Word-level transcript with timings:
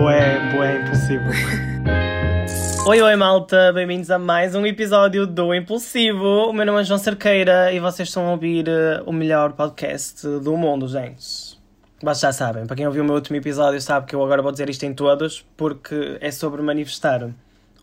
Boé, 0.00 0.50
boé, 0.50 0.80
impulsivo. 0.80 1.28
Oi, 2.88 3.02
oi, 3.02 3.16
malta, 3.16 3.70
bem-vindos 3.70 4.10
a 4.10 4.18
mais 4.18 4.54
um 4.54 4.64
episódio 4.64 5.26
do 5.26 5.54
Impulsivo. 5.54 6.48
O 6.48 6.54
meu 6.54 6.64
nome 6.64 6.80
é 6.80 6.84
João 6.84 6.98
Cerqueira 6.98 7.70
e 7.70 7.78
vocês 7.78 8.08
estão 8.08 8.26
a 8.26 8.30
ouvir 8.30 8.66
uh, 8.66 9.02
o 9.04 9.12
melhor 9.12 9.52
podcast 9.52 10.26
do 10.26 10.56
mundo, 10.56 10.88
gente. 10.88 11.60
Mas 12.02 12.18
já 12.18 12.32
sabem, 12.32 12.64
para 12.64 12.76
quem 12.76 12.86
ouviu 12.86 13.02
o 13.02 13.04
meu 13.04 13.14
último 13.14 13.36
episódio 13.36 13.78
sabe 13.78 14.06
que 14.06 14.14
eu 14.14 14.24
agora 14.24 14.40
vou 14.40 14.50
dizer 14.50 14.70
isto 14.70 14.84
em 14.84 14.94
todos 14.94 15.44
porque 15.54 16.16
é 16.22 16.30
sobre 16.30 16.62
manifestar. 16.62 17.28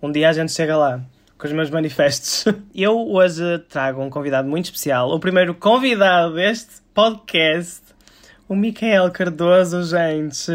Um 0.02 0.12
dia 0.12 0.30
a 0.30 0.34
gente 0.34 0.52
chega 0.52 0.76
lá 0.76 1.00
com 1.38 1.46
os 1.46 1.54
meus 1.54 1.70
manifestos. 1.70 2.46
Eu 2.74 2.98
hoje 2.98 3.60
trago 3.70 4.02
um 4.02 4.10
convidado 4.10 4.50
muito 4.50 4.66
especial, 4.66 5.12
o 5.12 5.20
primeiro 5.20 5.54
convidado 5.54 6.34
deste 6.34 6.82
podcast, 6.96 7.87
o 8.48 8.56
Micael 8.56 9.12
Cardoso, 9.12 9.84
gente. 9.84 10.52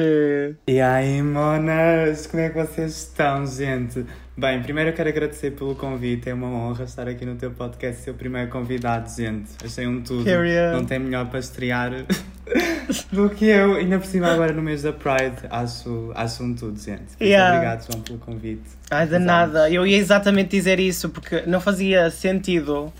E 0.66 0.80
aí, 0.80 1.22
monas, 1.22 2.26
como 2.26 2.43
é 2.43 2.48
que 2.48 2.54
vocês 2.58 2.96
estão, 2.96 3.46
gente? 3.46 4.04
Bem, 4.34 4.62
primeiro 4.62 4.90
eu 4.90 4.94
quero 4.94 5.11
agradecer 5.11 5.50
pelo 5.50 5.75
convite, 5.75 6.31
é 6.31 6.34
uma 6.34 6.46
honra 6.48 6.84
estar 6.84 7.07
aqui 7.07 7.26
no 7.26 7.34
teu 7.36 7.50
podcast, 7.50 8.03
ser 8.03 8.12
o 8.12 8.14
primeiro 8.14 8.50
convidado, 8.50 9.11
gente. 9.14 9.50
Achei 9.62 9.86
um 9.86 10.00
tudo, 10.00 10.25
Period. 10.25 10.72
não 10.72 10.86
tem 10.86 10.98
melhor 10.98 11.26
para 11.29 11.39
estrear 11.39 11.93
do 13.12 13.29
que 13.29 13.44
eu, 13.44 13.75
ainda 13.75 13.98
por 13.98 14.06
cima 14.06 14.32
agora 14.32 14.54
no 14.54 14.62
mês 14.62 14.82
da 14.82 14.93
Pride, 14.93 15.36
acho, 15.50 16.12
acho 16.14 16.43
um 16.45 16.54
tudo, 16.54 16.81
gente. 16.81 17.03
Isso, 17.20 17.22
Yeah. 17.25 17.56
Obrigado, 17.56 17.86
João, 17.93 18.03
pelo 18.03 18.18
convite. 18.18 18.62
Ai, 18.90 19.03
de 19.04 19.09
Fizemos. 19.11 19.26
nada. 19.26 19.70
Eu 19.70 19.86
ia 19.86 19.98
exatamente 19.98 20.48
dizer 20.56 20.81
isso 20.81 21.11
porque 21.11 21.43
não 21.46 21.61
fazia 21.61 22.09
sentido. 22.11 22.90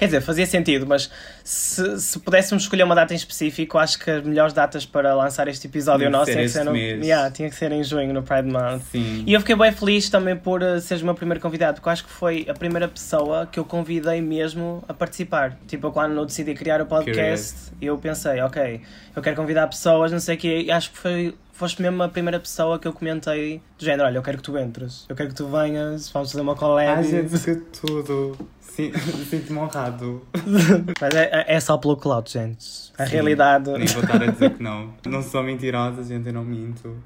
Quer 0.00 0.06
dizer, 0.06 0.22
fazia 0.22 0.46
sentido, 0.46 0.86
mas 0.86 1.10
se, 1.44 2.00
se 2.00 2.18
pudéssemos 2.20 2.62
escolher 2.62 2.84
uma 2.84 2.94
data 2.94 3.12
em 3.12 3.16
específico, 3.18 3.76
acho 3.76 3.98
que 3.98 4.10
as 4.10 4.24
melhores 4.24 4.54
datas 4.54 4.86
para 4.86 5.14
lançar 5.14 5.46
este 5.46 5.66
episódio 5.66 6.08
Tinha 6.08 6.10
que 6.10 6.16
nosso 6.16 6.24
ser 6.24 6.32
tinha 6.32 6.44
que 6.46 6.52
ser 6.52 6.64
no. 6.64 6.74
Yeah, 6.74 7.30
tinha 7.30 7.50
que 7.50 7.54
ser 7.54 7.70
em 7.70 7.84
junho, 7.84 8.10
no 8.14 8.22
Pride 8.22 8.50
Month. 8.50 8.84
Sim. 8.92 9.24
E 9.26 9.34
eu 9.34 9.40
fiquei 9.40 9.54
bem 9.54 9.70
feliz 9.70 10.08
também 10.08 10.34
por 10.34 10.62
uh, 10.62 10.80
seres 10.80 11.02
o 11.02 11.04
meu 11.04 11.14
primeiro 11.14 11.38
convidado, 11.38 11.74
porque 11.74 11.90
acho 11.90 12.04
que 12.06 12.10
foi 12.10 12.46
a 12.48 12.54
primeira 12.54 12.88
pessoa 12.88 13.44
que 13.44 13.60
eu 13.60 13.64
convidei 13.66 14.22
mesmo 14.22 14.82
a 14.88 14.94
participar. 14.94 15.58
Tipo, 15.68 15.92
quando 15.92 16.16
eu 16.16 16.24
decidi 16.24 16.54
criar 16.54 16.80
o 16.80 16.86
podcast, 16.86 17.70
eu 17.78 17.98
pensei, 17.98 18.40
ok, 18.40 18.80
eu 19.14 19.20
quero 19.20 19.36
convidar 19.36 19.66
pessoas, 19.66 20.10
não 20.10 20.18
sei 20.18 20.36
o 20.36 20.38
quê, 20.38 20.62
e 20.62 20.70
acho 20.70 20.92
que 20.92 20.96
foi, 20.96 21.34
foste 21.60 21.82
mesmo 21.82 22.02
a 22.02 22.08
primeira 22.08 22.40
pessoa 22.40 22.78
que 22.78 22.88
eu 22.88 22.92
comentei 22.94 23.60
do 23.78 23.84
género, 23.84 24.04
olha, 24.08 24.16
eu 24.16 24.22
quero 24.22 24.38
que 24.38 24.42
tu 24.42 24.56
entres, 24.56 25.04
eu 25.10 25.14
quero 25.14 25.28
que 25.28 25.34
tu 25.34 25.46
venhas, 25.46 26.08
vamos 26.08 26.32
fazer 26.32 26.40
uma 26.40 26.56
colega. 26.56 26.94
Ai, 26.94 27.04
gente, 27.04 27.38
que 27.38 27.54
tudo. 27.54 28.34
Sinto-me 29.28 29.58
honrado. 29.58 30.26
Mas 30.98 31.14
é, 31.14 31.44
é 31.46 31.60
só 31.60 31.76
pelo 31.76 31.98
clout, 31.98 32.32
gente. 32.32 32.64
A 32.96 33.04
Sim, 33.04 33.12
realidade. 33.12 33.70
Nem 33.72 33.86
vou 33.88 34.02
estar 34.02 34.22
a 34.22 34.26
dizer 34.26 34.54
que 34.54 34.62
não. 34.62 34.94
Não 35.06 35.22
sou 35.22 35.42
mentirosa, 35.42 36.02
gente, 36.02 36.28
eu 36.28 36.32
não 36.32 36.44
minto. 36.44 36.96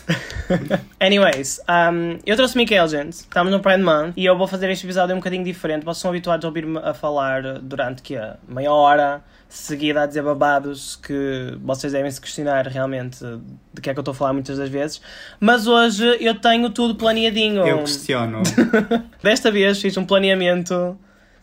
Anyways, 1.01 1.61
um, 1.69 2.19
eu 2.25 2.37
trouxe 2.37 2.55
o 2.55 2.59
Mikael, 2.59 2.87
gente. 2.87 3.15
Estamos 3.15 3.51
no 3.51 3.59
Pride 3.59 3.83
Month 3.83 4.13
e 4.17 4.25
eu 4.25 4.39
vou 4.39 4.47
fazer 4.47 4.71
este 4.71 4.87
episódio 4.87 5.17
um 5.17 5.19
bocadinho 5.19 5.43
diferente. 5.43 5.85
Vocês 5.85 6.03
são 6.03 6.11
habituados 6.11 6.45
a 6.45 6.49
ouvir-me 6.49 6.79
a 6.79 6.95
falar 6.95 7.59
durante 7.59 8.03
que 8.03 8.15
é 8.15 8.37
meia 8.47 8.71
hora 8.71 9.25
seguida 9.55 10.03
a 10.03 10.07
dizer 10.07 10.23
babados 10.23 10.97
que 10.97 11.57
vocês 11.63 11.93
devem 11.93 12.11
se 12.11 12.21
questionar 12.21 12.67
realmente 12.67 13.25
de 13.73 13.81
que 13.81 13.89
é 13.89 13.93
que 13.93 13.99
eu 13.99 14.03
estou 14.03 14.13
a 14.13 14.15
falar 14.15 14.33
muitas 14.33 14.59
das 14.59 14.69
vezes. 14.69 15.01
Mas 15.39 15.67
hoje 15.67 16.05
eu 16.21 16.35
tenho 16.35 16.69
tudo 16.71 16.97
planeadinho. 16.97 17.67
Eu 17.67 17.79
questiono. 17.79 18.43
Desta 19.23 19.51
vez 19.51 19.81
fiz 19.81 19.97
um 19.97 20.05
planeamento. 20.05 20.99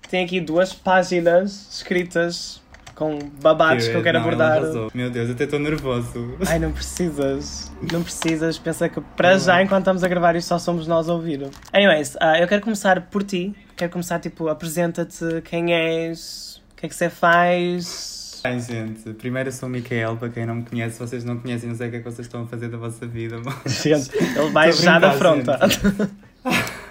Tem 0.10 0.26
aqui 0.26 0.42
duas 0.42 0.74
páginas 0.74 1.68
escritas 1.72 2.62
com 2.96 3.18
babados 3.42 3.88
que 3.88 3.96
eu 3.96 4.04
quero 4.04 4.20
Não, 4.20 4.28
abordar. 4.28 4.62
Meu 4.94 5.10
Deus, 5.10 5.30
eu 5.30 5.34
até 5.34 5.46
estou 5.46 5.58
nervoso. 5.58 6.38
Ai, 6.48 6.60
não 6.60 6.72
precisas. 6.72 7.72
Não 7.92 8.04
precisas. 8.04 8.60
Pensa 8.60 8.90
que 8.90 9.02
para 9.16 9.38
já, 9.40 9.64
enquanto 9.64 9.82
estamos 9.82 10.04
a 10.04 10.08
gravar 10.08 10.36
isto, 10.36 10.50
só 10.50 10.60
somos 10.60 10.86
nós 10.86 11.10
a 11.10 11.14
ouvir. 11.14 11.50
Anyways, 11.74 12.18
ah, 12.20 12.38
eu 12.40 12.48
quero 12.48 12.62
começar 12.62 13.02
por 13.10 13.24
ti. 13.24 13.56
Quero 13.76 13.92
começar, 13.92 14.20
tipo, 14.20 14.50
apresenta-te 14.50 15.42
quem 15.44 15.74
és, 15.74 16.61
que 16.82 16.86
é 16.88 16.90
que 16.90 16.96
você 16.96 17.10
faz. 17.10 18.42
Ai, 18.44 18.60
gente, 18.60 19.14
primeiro 19.14 19.50
eu 19.50 19.54
sou 19.54 19.70
o 19.70 19.72
Micael, 19.72 20.18
para 20.18 20.30
quem 20.30 20.46
não 20.48 20.56
me 20.56 20.64
conhece, 20.64 20.98
vocês 21.00 21.24
não 21.24 21.38
conhecem, 21.38 21.70
não 21.70 21.76
sei 21.76 21.88
o 21.88 21.92
que 21.92 21.98
é 21.98 22.00
que 22.00 22.06
vocês 22.06 22.26
estão 22.28 22.44
a 22.44 22.48
fazer 22.48 22.70
da 22.70 22.78
vossa 22.78 23.06
vida. 23.06 23.40
mas- 23.44 23.56
Gente, 23.84 24.10
ele 24.18 24.50
vai 24.52 24.72
já 24.72 24.98
da 25.00 25.12
fronta. 25.14 25.60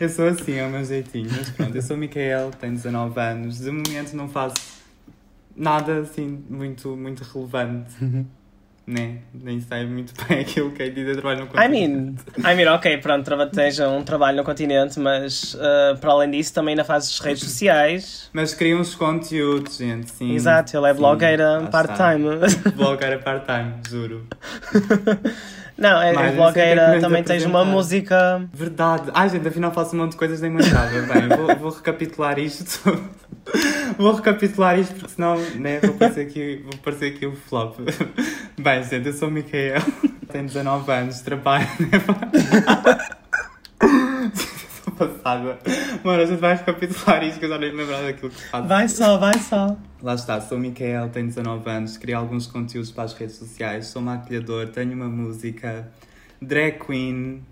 Eu 0.00 0.08
sou 0.08 0.28
assim, 0.28 0.54
é 0.54 0.66
o 0.66 0.70
meu 0.70 0.82
jeitinho, 0.84 1.28
mas 1.30 1.50
pronto, 1.50 1.76
eu 1.76 1.82
sou 1.82 1.94
o 1.96 1.98
Micael, 1.98 2.50
tenho 2.58 2.72
19 2.72 3.20
anos, 3.20 3.58
de 3.58 3.70
momento 3.70 4.14
não 4.16 4.26
faço 4.28 4.54
nada 5.54 6.00
assim 6.00 6.42
muito, 6.48 6.96
muito 6.96 7.22
relevante, 7.24 7.90
né? 8.88 9.18
Nem 9.34 9.60
sei 9.60 9.84
muito 9.84 10.14
bem 10.26 10.40
aquilo 10.40 10.70
que 10.70 10.82
é 10.82 10.88
dizer 10.88 11.16
trabalho 11.16 11.40
no 11.40 11.44
I 11.46 11.48
continente. 11.48 12.24
mean, 12.38 12.52
I 12.52 12.56
mean, 12.56 12.74
ok, 12.74 12.96
pronto, 12.98 13.30
tens 13.50 13.78
um 13.80 14.02
trabalho 14.02 14.38
no 14.38 14.44
continente, 14.44 14.98
mas 14.98 15.56
ah, 15.60 15.96
para 16.00 16.10
além 16.12 16.30
disso 16.30 16.54
também 16.54 16.72
ainda 16.72 16.84
fazes 16.84 17.18
redes 17.18 17.42
sociais. 17.44 18.30
Mas 18.32 18.54
criam 18.54 18.80
uns 18.80 18.94
conteúdos, 18.94 19.76
gente, 19.76 20.10
sim. 20.10 20.32
Exato, 20.32 20.76
ele 20.76 20.86
é 20.86 20.94
blogueira 20.94 21.68
part-time. 21.70 22.28
Blogueira 22.74 23.18
part-time, 23.18 23.74
juro. 23.88 24.26
Não, 25.78 26.02
é, 26.02 26.12
é 26.12 26.14
é 26.14 26.30
que 26.30 26.36
blogueira, 26.36 26.86
vais 26.88 27.00
também 27.00 27.22
tens 27.22 27.44
uma 27.44 27.64
música. 27.64 28.42
Verdade. 28.52 29.10
Ai, 29.14 29.28
gente, 29.28 29.46
afinal 29.46 29.72
faço 29.72 29.94
um 29.94 30.00
monte 30.00 30.12
de 30.12 30.16
coisas 30.16 30.40
nem 30.40 30.54
lembrava. 30.54 30.90
Bem, 30.90 31.28
vou, 31.28 31.56
vou 31.56 31.70
recapitular 31.70 32.36
isto. 32.38 33.00
vou 33.96 34.12
recapitular 34.12 34.76
isto 34.76 34.94
porque 34.96 35.14
senão 35.14 35.36
né, 35.54 35.78
vou, 35.80 35.94
parecer 35.94 36.22
aqui, 36.22 36.64
vou 36.64 36.78
parecer 36.82 37.14
aqui 37.14 37.26
o 37.26 37.36
flop. 37.36 37.78
Bem, 38.58 38.82
gente, 38.82 39.06
eu 39.06 39.12
sou 39.12 39.28
o 39.28 39.30
Micael, 39.30 39.80
tenho 40.32 40.46
19 40.46 40.90
anos, 40.90 41.20
trabalho. 41.20 41.68
Estou 41.80 42.94
passada. 45.28 45.58
Mano, 46.02 46.22
a 46.22 46.26
gente 46.26 46.38
vai 46.38 46.54
recapitular 46.54 47.22
isto 47.24 47.38
que 47.38 47.44
eu 47.44 47.50
já 47.50 47.58
nem 47.58 47.72
me 47.72 47.78
lembrava 47.78 48.04
daquilo 48.04 48.30
que 48.30 48.42
faço. 48.42 48.68
Vai 48.68 48.88
só, 48.88 49.18
vai 49.18 49.38
só. 49.38 49.76
Lá 50.02 50.14
está, 50.14 50.40
sou 50.40 50.56
o 50.56 50.60
Micael, 50.60 51.08
tenho 51.08 51.26
19 51.26 51.68
anos, 51.68 51.96
crio 51.96 52.16
alguns 52.16 52.46
conteúdos 52.46 52.90
para 52.90 53.04
as 53.04 53.14
redes 53.14 53.36
sociais, 53.36 53.88
sou 53.88 54.00
maquilhador, 54.00 54.68
tenho 54.68 54.92
uma 54.92 55.08
música, 55.08 55.88
drag 56.40 56.78
queen 56.78 57.42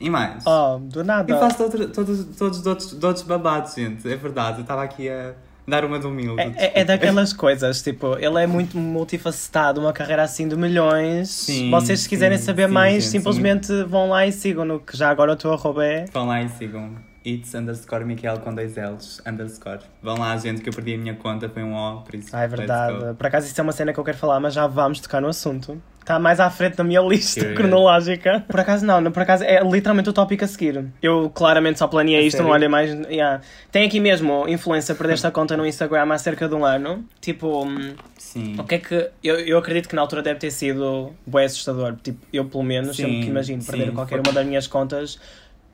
e 0.00 0.08
mais. 0.08 0.44
Oh, 0.46 0.78
do 0.78 1.04
nada. 1.04 1.32
E 1.32 1.38
faço 1.38 1.58
todos, 1.58 1.90
todos, 1.92 2.62
todos, 2.62 2.86
todos 2.94 3.22
babados, 3.22 3.74
gente. 3.74 4.10
É 4.10 4.16
verdade. 4.16 4.58
Eu 4.58 4.62
estava 4.62 4.82
aqui 4.82 5.10
a 5.10 5.34
dar 5.70 5.84
uma 5.84 5.98
de 5.98 6.06
humilde. 6.06 6.40
É, 6.40 6.54
é, 6.56 6.80
é 6.80 6.84
daquelas 6.84 7.32
coisas, 7.32 7.82
tipo, 7.82 8.16
ele 8.18 8.42
é 8.42 8.46
muito 8.46 8.76
multifacetado, 8.78 9.80
uma 9.80 9.92
carreira 9.92 10.22
assim 10.22 10.48
de 10.48 10.56
milhões. 10.56 11.28
Sim, 11.28 11.70
Vocês, 11.70 12.00
se 12.00 12.08
quiserem 12.08 12.38
sim, 12.38 12.44
saber 12.44 12.66
sim, 12.66 12.74
mais, 12.74 13.04
simplesmente 13.06 13.84
vão 13.84 14.08
lá 14.08 14.26
e 14.26 14.32
sigam-no, 14.32 14.80
que 14.80 14.96
já 14.96 15.10
agora 15.10 15.32
o 15.32 15.36
teu 15.36 15.52
arroba 15.52 15.84
é. 15.84 16.06
Vão 16.12 16.26
lá 16.26 16.42
e 16.42 16.48
sigam. 16.48 17.09
It's 17.26 17.54
underscore 17.54 18.04
Michael 18.04 18.38
com 18.40 18.54
dois 18.54 18.76
L's. 18.76 19.20
Underscore. 19.26 19.80
Vão 20.02 20.16
lá, 20.18 20.36
gente, 20.38 20.62
que 20.62 20.68
eu 20.68 20.72
perdi 20.72 20.94
a 20.94 20.98
minha 20.98 21.14
conta. 21.14 21.48
Foi 21.48 21.62
um 21.62 21.74
O, 21.74 22.00
por 22.02 22.14
isso. 22.14 22.30
Ah, 22.34 22.42
é 22.42 22.48
verdade. 22.48 23.14
Por 23.14 23.26
acaso 23.26 23.46
isso 23.46 23.60
é 23.60 23.62
uma 23.62 23.72
cena 23.72 23.92
que 23.92 24.00
eu 24.00 24.04
quero 24.04 24.16
falar, 24.16 24.40
mas 24.40 24.54
já 24.54 24.66
vamos 24.66 25.00
tocar 25.00 25.20
no 25.20 25.28
assunto. 25.28 25.80
Está 26.00 26.18
mais 26.18 26.40
à 26.40 26.48
frente 26.48 26.78
na 26.78 26.82
minha 26.84 27.00
lista 27.02 27.52
cronológica. 27.52 28.44
Por 28.48 28.58
acaso 28.58 28.84
não, 28.86 29.00
não, 29.02 29.12
por 29.12 29.22
acaso 29.22 29.44
é 29.44 29.62
literalmente 29.62 30.08
o 30.08 30.12
tópico 30.14 30.42
a 30.44 30.48
seguir. 30.48 30.82
Eu 31.02 31.28
claramente 31.30 31.78
só 31.78 31.86
planeei 31.86 32.20
A 32.20 32.22
isto, 32.22 32.38
não 32.38 32.44
sério? 32.46 32.54
olhei 32.54 32.68
mais. 32.68 32.90
yeah. 33.10 33.42
Tem 33.70 33.86
aqui 33.86 34.00
mesmo 34.00 34.48
influência 34.48 34.94
para 34.94 35.12
esta 35.12 35.30
conta 35.32 35.56
no 35.58 35.66
Instagram 35.66 36.10
há 36.12 36.18
cerca 36.18 36.48
de 36.48 36.54
um 36.54 36.64
ano. 36.64 37.04
Tipo, 37.20 37.64
hum, 37.66 37.94
Sim. 38.16 38.56
o 38.58 38.64
que 38.64 38.76
é 38.76 38.78
que. 38.78 39.10
Eu, 39.22 39.38
eu 39.40 39.58
acredito 39.58 39.88
que 39.90 39.94
na 39.94 40.00
altura 40.00 40.22
deve 40.22 40.40
ter 40.40 40.50
sido 40.50 41.12
bem 41.26 41.44
assustador. 41.44 41.94
Tipo, 42.02 42.18
eu 42.32 42.46
pelo 42.46 42.64
menos, 42.64 42.96
Sim, 42.96 43.02
sempre 43.04 43.20
que 43.20 43.26
imagino 43.26 43.60
sim, 43.60 43.70
perder 43.70 43.92
qualquer 43.92 44.16
foi- 44.16 44.22
uma 44.26 44.32
das 44.32 44.46
minhas 44.46 44.66
contas. 44.66 45.20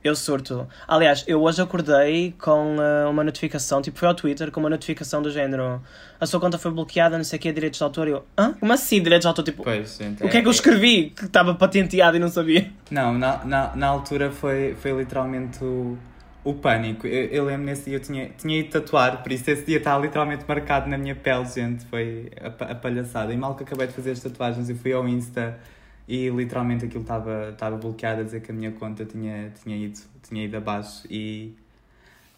Eu 0.06 0.14
surto. 0.14 0.68
Aliás, 0.86 1.24
eu 1.26 1.42
hoje 1.42 1.60
acordei 1.60 2.32
com 2.38 2.76
ah, 2.78 3.10
uma 3.10 3.24
notificação, 3.24 3.82
tipo, 3.82 3.98
foi 3.98 4.06
ao 4.06 4.14
Twitter 4.14 4.52
com 4.52 4.60
uma 4.60 4.70
notificação 4.70 5.20
do 5.20 5.32
género: 5.32 5.82
a 6.20 6.26
sua 6.26 6.38
conta 6.38 6.56
foi 6.58 6.70
bloqueada, 6.70 7.16
não 7.16 7.24
sei 7.24 7.40
o 7.40 7.42
que, 7.42 7.50
direitos 7.50 7.78
de 7.78 7.82
autor. 7.82 8.06
E 8.06 8.12
eu, 8.12 8.24
hã? 8.38 8.52
Como 8.52 8.72
assim, 8.72 9.02
direitos 9.02 9.24
de 9.24 9.26
autor? 9.26 9.42
Tipo, 9.42 9.64
Pois, 9.64 9.98
o 10.20 10.28
que 10.28 10.36
é 10.36 10.42
que 10.42 10.46
eu 10.46 10.52
escrevi 10.52 11.10
que 11.10 11.24
estava 11.24 11.56
patenteado 11.56 12.16
e 12.16 12.20
não 12.20 12.28
sabia? 12.28 12.70
Não, 12.88 13.18
na, 13.18 13.44
na, 13.44 13.74
na 13.74 13.86
altura 13.88 14.30
foi, 14.30 14.76
foi 14.80 14.92
literalmente 14.92 15.62
o, 15.64 15.98
o 16.44 16.54
pânico. 16.54 17.09
Eu, 17.09 17.24
eu 17.24 17.44
lembro 17.44 17.66
nesse 17.66 17.86
dia, 17.86 17.97
eu 17.97 18.00
tinha, 18.00 18.30
tinha 18.38 18.60
ido 18.60 18.70
tatuar, 18.70 19.24
por 19.24 19.32
isso 19.32 19.50
esse 19.50 19.66
dia 19.66 19.78
está 19.78 19.98
literalmente 19.98 20.44
marcado 20.47 20.88
na 20.88 20.97
minha 20.97 21.16
pele, 21.16 21.47
gente. 21.47 21.84
Foi 21.86 22.30
a, 22.41 22.47
a 22.47 22.74
palhaçada. 22.76 23.32
E 23.32 23.36
mal 23.36 23.56
que 23.56 23.64
acabei 23.64 23.88
de 23.88 23.92
fazer 23.92 24.12
as 24.12 24.20
tatuagens, 24.20 24.70
eu 24.70 24.76
fui 24.76 24.92
ao 24.92 25.09
Insta 25.09 25.59
e 26.08 26.28
literalmente 26.30 26.84
aquilo 26.84 27.03
estava 27.03 27.50
estava 27.50 27.76
bloqueado 27.76 28.20
a 28.20 28.24
dizer 28.24 28.41
que 28.41 28.50
a 28.50 28.54
minha 28.54 28.72
conta 28.72 29.04
tinha, 29.04 29.53
tinha, 29.62 29.76
ido, 29.76 29.98
tinha 30.22 30.44
ido 30.44 30.56
abaixo. 30.56 31.06
E 31.10 31.54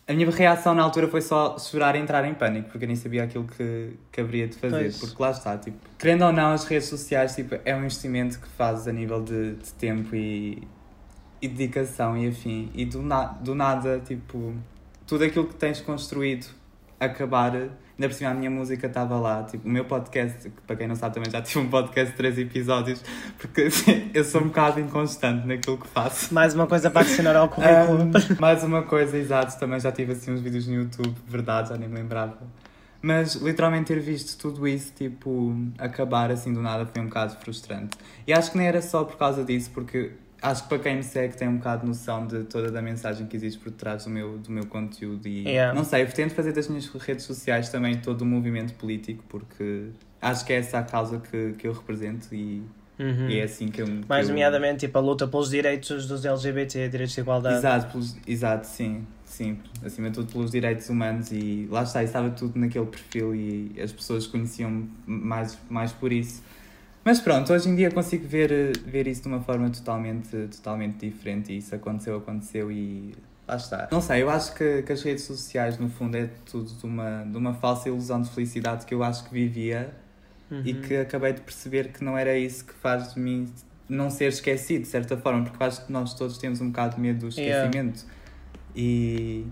a 0.06 0.15
minha 0.15 0.31
reação 0.31 0.75
na 0.75 0.82
altura 0.82 1.06
foi 1.06 1.20
só 1.20 1.59
chorar 1.59 1.94
e 1.94 1.99
entrar 1.99 2.25
em 2.25 2.32
pânico, 2.32 2.70
porque 2.70 2.85
eu 2.85 2.88
nem 2.88 2.97
sabia 2.97 3.25
aquilo 3.25 3.44
que, 3.44 3.93
que 4.11 4.20
haveria 4.23 4.49
de 4.49 4.56
fazer. 4.56 4.85
Pois. 4.85 4.99
Porque 4.99 5.23
lá 5.23 5.31
está, 5.31 5.59
tipo, 5.59 5.76
querendo 5.99 6.25
ou 6.25 6.32
não, 6.32 6.53
as 6.53 6.65
redes 6.65 6.88
sociais 6.88 7.35
tipo, 7.35 7.56
é 7.62 7.76
um 7.76 7.81
investimento 7.81 8.41
que 8.41 8.49
fazes 8.49 8.88
a 8.88 8.93
nível 8.93 9.23
de, 9.23 9.56
de 9.56 9.71
tempo 9.75 10.17
e, 10.17 10.67
e 11.43 11.47
dedicação 11.47 12.17
e 12.17 12.26
afim. 12.26 12.71
E 12.75 12.87
do, 12.87 13.03
na, 13.03 13.26
do 13.26 13.55
nada, 13.55 14.00
tipo, 14.00 14.55
tudo 15.06 15.25
aquilo 15.25 15.47
que 15.47 15.56
tens 15.56 15.82
construído 15.82 16.47
acabar. 16.99 17.69
Ainda 17.99 18.09
por 18.09 18.15
cima 18.15 18.31
a 18.31 18.35
minha 18.35 18.50
música 18.50 18.87
estava 18.87 19.19
lá, 19.19 19.43
tipo, 19.43 19.67
o 19.67 19.71
meu 19.71 19.85
podcast, 19.85 20.49
que 20.49 20.61
para 20.65 20.77
quem 20.77 20.87
não 20.87 20.95
sabe 20.95 21.17
também 21.17 21.33
já 21.33 21.43
tive 21.43 21.59
um 21.59 21.69
podcast 21.69 22.12
de 22.12 22.17
três 22.17 22.39
episódios, 22.39 23.03
porque 23.37 23.62
assim, 23.62 24.09
eu 24.15 24.25
sou 24.25 24.41
um 24.41 24.47
bocado 24.47 24.79
inconstante 24.79 25.45
naquilo 25.45 25.77
que 25.79 25.89
faço. 25.89 26.33
Mais 26.33 26.55
uma 26.55 26.69
coisa 26.69 26.93
para 26.93 27.00
adicionar 27.00 27.35
ao 27.35 27.49
currículo. 27.49 28.05
Um, 28.05 28.12
mais 28.39 28.62
uma 28.62 28.83
coisa, 28.83 29.19
exato, 29.19 29.59
também 29.59 29.81
já 29.81 29.91
tive 29.91 30.12
assim 30.12 30.31
uns 30.31 30.41
vídeos 30.41 30.69
no 30.69 30.75
YouTube, 30.75 31.12
verdade, 31.27 31.71
já 31.71 31.77
nem 31.77 31.89
me 31.89 31.97
lembrava. 31.97 32.39
Mas 33.03 33.35
literalmente 33.35 33.87
ter 33.87 34.00
visto 34.00 34.39
tudo 34.39 34.69
isso, 34.69 34.93
tipo, 34.95 35.56
acabar 35.77 36.31
assim 36.31 36.53
do 36.53 36.62
nada 36.62 36.87
foi 36.87 37.03
um 37.03 37.06
bocado 37.06 37.37
frustrante. 37.41 37.99
E 38.29 38.33
acho 38.33 38.53
que 38.53 38.59
nem 38.59 38.69
era 38.69 38.81
só 38.81 39.03
por 39.03 39.17
causa 39.17 39.43
disso, 39.43 39.73
porque 39.75 40.12
acho 40.43 40.62
que 40.64 40.69
para 40.69 40.79
quem 40.79 40.96
me 40.96 41.02
segue 41.02 41.37
tem 41.37 41.49
um 41.49 41.56
bocado 41.56 41.87
noção 41.87 42.26
de 42.26 42.44
toda 42.44 42.76
a 42.79 42.82
mensagem 42.82 43.26
que 43.26 43.37
existe 43.37 43.58
por 43.58 43.73
trás 43.73 44.05
do 44.05 44.11
meu, 44.11 44.38
do 44.38 44.50
meu 44.50 44.67
conteúdo 44.67 45.26
e 45.26 45.44
Yeah. 45.49 45.75
não 45.75 45.85
sei, 45.85 46.02
eu 46.02 46.12
tento 46.12 46.35
fazer 46.35 46.52
das 46.52 46.69
minhas 46.69 46.87
redes 46.87 47.25
sociais 47.25 47.69
também 47.69 47.99
todo 48.00 48.23
o 48.23 48.26
movimento 48.26 48.75
político 48.75 49.25
porque 49.29 49.87
acho 50.20 50.44
que 50.44 50.52
é 50.52 50.56
essa 50.56 50.79
a 50.79 50.82
causa 50.82 51.19
que, 51.19 51.52
que 51.58 51.67
eu 51.67 51.73
represento 51.73 52.35
e, 52.35 52.62
Uhum. 52.99 53.29
e 53.29 53.38
é 53.38 53.44
assim 53.44 53.69
que 53.69 53.81
eu 53.81 53.87
que 53.87 54.05
Mais 54.08 54.26
eu- 54.29 54.35
nomeadamente, 54.35 54.87
tipo, 54.87 54.99
a 54.99 55.00
luta 55.00 55.26
pelos 55.29 55.50
direitos 55.50 56.06
dos 56.08 56.25
LGBT, 56.25 56.88
direitos 56.88 57.14
de 57.14 57.20
igualdade. 57.20 57.58
Exato, 57.58 57.93
pelos- 57.93 58.17
exato, 58.26 58.67
sim, 58.67 59.06
sim, 59.25 59.58
acima 59.85 60.08
de 60.11 60.14
tudo 60.17 60.32
pelos 60.32 60.50
direitos 60.50 60.88
humanos 60.88 61.31
e 61.31 61.69
lá 61.70 61.85
está, 61.85 62.02
estava 62.02 62.29
tudo 62.31 62.58
naquele 62.58 62.87
perfil 62.87 63.35
e 63.37 63.81
as 63.81 63.93
pessoas 63.93 64.26
conheciam-me 64.26 64.90
mais, 65.06 65.56
mais 65.70 65.93
por 65.93 66.12
isso. 66.12 66.43
Mas 67.09 67.23
pronto, 67.23 67.51
hoje 67.55 67.71
em 67.71 67.75
dia 67.75 67.91
consigo 67.91 68.29
ver, 68.29 68.53
eh, 68.53 68.73
ver 68.85 69.07
isso 69.07 69.23
de 69.23 69.29
uma 69.29 69.41
forma 69.41 69.71
totalmente, 69.71 70.29
totalmente 70.55 71.09
diferente 71.09 71.51
e 71.51 71.57
isso 71.57 71.75
aconteceu, 71.75 72.19
aconteceu 72.19 72.71
e 72.71 73.15
lá 73.47 73.57
está. 73.57 73.89
Não 73.91 74.03
sei, 74.03 74.23
eu 74.23 74.29
acho 74.29 74.55
que, 74.55 74.83
que 74.83 74.93
as 74.93 75.01
redes 75.03 75.25
sociais 75.25 75.79
no 75.79 75.89
fundo 75.89 76.19
é 76.19 76.29
tudo 76.45 76.71
de 76.71 76.85
uma, 76.85 77.23
de 77.25 77.35
uma 77.35 77.55
falsa 77.55 77.89
ilusão 77.89 78.21
de 78.21 78.29
felicidade 78.29 78.85
que 78.85 78.93
eu 78.93 79.03
acho 79.03 79.25
que 79.25 79.33
vivia 79.33 79.91
Uhum. 80.51 80.63
e 80.67 80.75
que 80.75 80.97
acabei 80.97 81.33
de 81.33 81.41
perceber 81.41 81.93
que 81.93 82.05
não 82.05 82.17
era 82.17 82.37
isso 82.37 82.67
que 82.67 82.75
faz 82.75 83.15
de 83.15 83.21
mim 83.21 83.51
não 83.89 84.11
ser 84.11 84.27
esquecido, 84.29 84.83
de 84.83 84.89
certa 84.89 85.17
forma, 85.17 85.45
porque 85.45 85.65
acho 85.65 85.87
que 85.87 85.91
nós 85.93 86.13
todos 86.13 86.37
temos 86.37 86.61
um 86.61 86.69
bocado 86.69 86.97
de 86.97 87.01
medo 87.01 87.27
do 87.27 87.35
Yeah. 87.35 87.65
esquecimento. 87.67 88.05
E. 88.77 89.47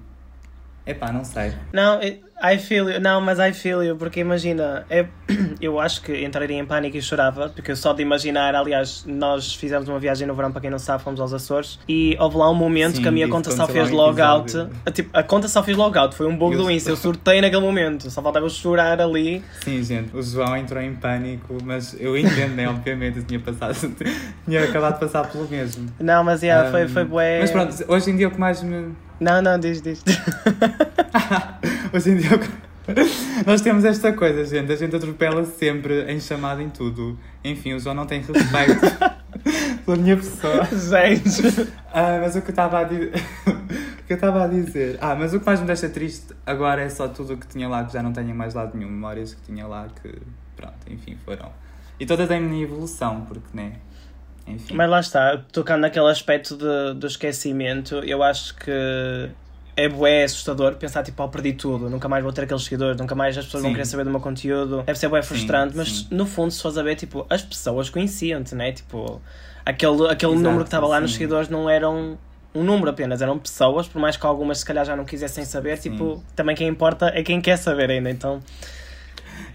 Epá, 0.87 1.11
não 1.11 1.25
sei. 1.25 1.55
Não, 1.73 2.01
I 2.43 2.59
feel 2.59 2.91
you. 2.91 3.01
Não, 3.01 3.21
mas 3.21 3.39
I 3.39 3.53
feel 3.53 3.83
you, 3.83 3.97
porque 3.97 4.21
imagina, 4.21 4.85
é, 4.91 5.07
eu 5.61 5.81
acho 5.81 6.03
que 6.03 6.25
entraria 6.25 6.59
em 6.59 6.65
pânico 6.65 6.97
e 6.97 7.03
chorava, 7.03 7.49
porque 7.49 7.75
só 7.75 7.93
de 7.93 8.03
imaginar, 8.03 8.55
aliás, 8.55 9.05
nós 9.07 9.55
fizemos 9.55 9.89
uma 9.89 9.99
viagem 9.99 10.27
no 10.27 10.35
verão, 10.35 10.53
para 10.53 10.61
quem 10.61 10.71
não 10.71 10.79
sabe, 10.79 11.03
fomos 11.03 11.19
aos 11.19 11.33
Açores, 11.33 11.79
e 11.89 12.17
houve 12.21 12.37
lá 12.37 12.51
um 12.51 12.55
momento 12.55 12.97
Sim, 12.97 13.03
que 13.03 13.09
a 13.09 13.11
minha 13.11 13.29
conta 13.29 13.51
só 13.51 13.67
fez 13.67 13.91
logout. 13.91 14.53
A, 14.85 14.91
tipo, 14.91 15.11
a 15.13 15.23
conta 15.23 15.49
só 15.49 15.63
fez 15.63 15.77
logout, 15.77 16.15
foi 16.15 16.27
um 16.27 16.37
bug 16.37 16.57
do 16.57 16.71
Insta, 16.71 16.91
eu 16.91 16.97
surtei 16.97 17.41
naquele 17.41 17.63
momento, 17.63 18.11
só 18.11 18.21
faltava 18.21 18.45
eu 18.45 18.51
chorar 18.51 19.01
ali. 19.01 19.43
Sim, 19.63 19.83
gente, 19.83 20.15
o 20.15 20.23
João 20.23 20.57
entrou 20.57 20.83
em 20.83 20.95
pânico, 20.95 21.57
mas 21.65 21.97
eu 21.99 22.17
entendo, 22.17 22.55
né? 22.55 22.69
Obviamente, 22.69 23.19
eu 23.19 23.25
tinha 23.25 23.41
passado. 23.41 23.77
tinha 24.45 24.65
acabado 24.65 24.95
de 24.95 25.01
passar 25.01 25.31
pelo 25.31 25.49
mesmo. 25.49 25.87
Não, 25.99 26.23
mas 26.23 26.43
yeah, 26.43 26.71
foi, 26.71 26.85
Um, 26.85 26.89
foi 26.89 27.05
bué. 27.05 27.41
Mas 27.41 27.51
pronto, 27.51 27.75
hoje 27.89 28.11
em 28.11 28.17
dia 28.17 28.29
o 28.29 28.31
que 28.31 28.39
mais 28.39 28.63
me. 28.63 28.95
Não, 29.19 29.41
não, 29.41 29.59
diz, 29.59 29.81
diz. 29.81 30.03
Hoje 31.97 32.11
em 32.11 32.17
dia. 32.19 32.29
Nós 33.47 33.63
temos 33.63 33.83
esta 33.83 34.13
coisa, 34.13 34.45
gente. 34.45 34.71
A 34.71 34.77
gente 34.77 34.95
atropela 34.95 35.43
sempre 35.47 36.05
em 36.13 36.21
chamada 36.21 36.63
em 36.63 36.69
tudo. 36.69 37.19
Enfim, 37.43 37.73
o 37.73 37.81
João 37.81 37.95
não 37.95 38.05
tem 38.05 38.21
respeito 38.21 38.81
pela 39.83 39.97
minha 39.97 40.15
pessoa. 40.15 40.63
Gente. 40.67 41.73
Ah, 41.91 42.19
mas 42.21 42.37
o 42.37 42.43
que 42.43 42.49
eu 42.49 42.53
estava 42.53 42.81
a 42.81 42.85
dizer. 42.85 43.13
que 44.07 44.13
eu 44.13 44.15
estava 44.15 44.45
a 44.45 44.47
dizer. 44.47 44.99
Ah, 45.01 45.15
mas 45.15 45.33
o 45.33 45.41
que 45.41 45.47
mais 45.47 45.59
me 45.59 45.67
deixa 45.67 45.89
triste 45.89 46.35
agora 46.45 46.83
é 46.83 46.91
só 46.91 47.09
tudo 47.09 47.33
o 47.33 47.39
que 47.39 47.47
tinha 47.47 47.67
lá 47.67 47.83
que 47.83 47.95
já 47.95 48.03
não 48.03 48.13
tenho 48.13 48.35
mais 48.35 48.53
lado 48.53 48.77
nenhum. 48.77 48.91
Memórias 48.91 49.33
que 49.33 49.41
tinha 49.41 49.67
lá 49.67 49.89
que. 50.03 50.19
Pronto, 50.55 50.77
enfim, 50.91 51.17
foram. 51.25 51.51
E 51.99 52.05
todas 52.05 52.31
em 52.31 52.43
minha 52.43 52.63
evolução, 52.63 53.23
porque, 53.23 53.49
né? 53.55 53.73
Enfim. 54.47 54.75
Mas 54.75 54.91
lá 54.91 55.01
está, 55.01 55.43
tocando 55.51 55.81
naquele 55.81 56.11
aspecto 56.11 56.59
de, 56.59 57.01
do 57.01 57.07
esquecimento, 57.07 57.95
eu 58.05 58.23
acho 58.23 58.55
que 58.55 59.31
é 59.77 59.89
bué 59.89 60.25
assustador 60.25 60.75
pensar 60.77 61.03
tipo, 61.03 61.23
oh, 61.23 61.29
perdi 61.29 61.53
tudo, 61.53 61.91
nunca 61.91 62.09
mais 62.09 62.25
vou 62.25 62.33
ter 62.33 62.45
aqueles 62.45 62.65
seguidores, 62.65 62.99
nunca 62.99 63.15
mais 63.15 63.37
as 63.37 63.45
pessoas 63.45 63.63
vão 63.63 63.71
Sim. 63.71 63.75
querer 63.75 63.87
saber 63.87 64.05
do 64.05 64.11
meu 64.11 64.21
conteúdo. 64.21 64.83
Deve 64.83 64.99
ser 64.99 65.09
bué 65.09 65.23
frustrante, 65.23 65.77
mas 65.77 65.89
sim. 65.89 66.07
no 66.11 66.25
fundo, 66.25 66.51
se 66.51 66.63
fores 66.63 66.79
a 66.79 66.83
ver, 66.83 66.97
tipo, 66.97 67.27
as 67.29 67.43
pessoas 67.43 67.91
conheciam-te, 67.91 68.55
né? 68.55 68.73
Tipo, 68.73 69.21
aquele, 69.65 70.09
aquele 70.09 70.33
Exato, 70.33 70.43
número 70.43 70.65
que 70.65 70.69
estava 70.69 70.87
lá 70.87 71.01
nos 71.01 71.11
sim. 71.11 71.19
seguidores 71.19 71.49
não 71.51 71.69
eram 71.69 72.19
um 72.55 72.65
número 72.65 72.91
apenas, 72.91 73.21
eram 73.21 73.39
pessoas, 73.39 73.87
por 73.87 74.01
mais 74.01 74.17
que 74.17 74.25
algumas 74.25 74.59
se 74.59 74.65
calhar 74.65 74.85
já 74.85 74.97
não 74.97 75.05
quisessem 75.05 75.45
saber, 75.45 75.77
Sim. 75.77 75.91
tipo, 75.91 76.25
também 76.35 76.57
quem 76.57 76.67
importa 76.67 77.13
é 77.15 77.23
quem 77.23 77.41
quer 77.41 77.59
saber 77.59 77.91
ainda, 77.91 78.11
então. 78.11 78.41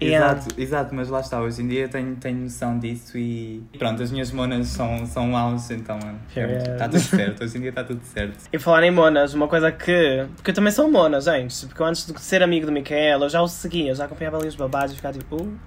Yeah. 0.02 0.38
Exato, 0.38 0.60
exato, 0.60 0.94
mas 0.94 1.08
lá 1.08 1.20
está, 1.20 1.40
hoje 1.40 1.62
em 1.62 1.68
dia 1.68 1.88
tenho, 1.88 2.16
tenho 2.16 2.38
noção 2.38 2.78
disso 2.78 3.16
e 3.16 3.62
pronto, 3.78 4.02
as 4.02 4.10
minhas 4.10 4.30
monas 4.30 4.68
são, 4.68 5.06
são 5.06 5.36
auge, 5.36 5.74
então 5.74 5.98
está 6.34 6.88
tudo 6.88 7.00
certo, 7.00 7.44
hoje 7.44 7.58
em 7.58 7.60
dia 7.60 7.70
está 7.70 7.84
tudo 7.84 8.00
certo. 8.04 8.38
E 8.52 8.58
falar 8.58 8.84
em 8.84 8.90
monas, 8.90 9.34
uma 9.34 9.48
coisa 9.48 9.70
que. 9.70 10.26
Porque 10.36 10.50
eu 10.50 10.54
também 10.54 10.72
sou 10.72 10.90
mona, 10.90 11.20
gente. 11.20 11.66
Porque 11.66 11.82
eu 11.82 11.86
antes 11.86 12.06
de 12.06 12.20
ser 12.20 12.42
amigo 12.42 12.66
do 12.66 12.72
Micaela, 12.72 13.26
eu 13.26 13.30
já 13.30 13.42
o 13.42 13.48
seguia, 13.48 13.90
eu 13.90 13.94
já 13.94 14.04
acompanhava 14.04 14.38
ali 14.38 14.48
os 14.48 14.56
babados 14.56 14.92
e 14.92 14.96
ficava 14.96 15.18
tipo, 15.18 15.36
uh, 15.36 15.58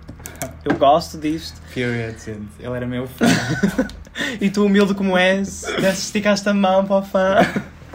eu 0.64 0.76
gosto 0.78 1.18
disto. 1.18 1.62
Period, 1.74 2.18
gente, 2.20 2.50
ele 2.60 2.76
era 2.76 2.86
meu 2.86 3.08
fã. 3.08 3.26
E 4.40 4.50
tu, 4.50 4.66
humilde 4.66 4.94
como 4.94 5.18
és, 5.18 5.64
esticaste 5.64 6.48
a 6.48 6.54
mão 6.54 6.86
para 6.86 6.96
o 6.96 7.04
fã. 7.04 7.36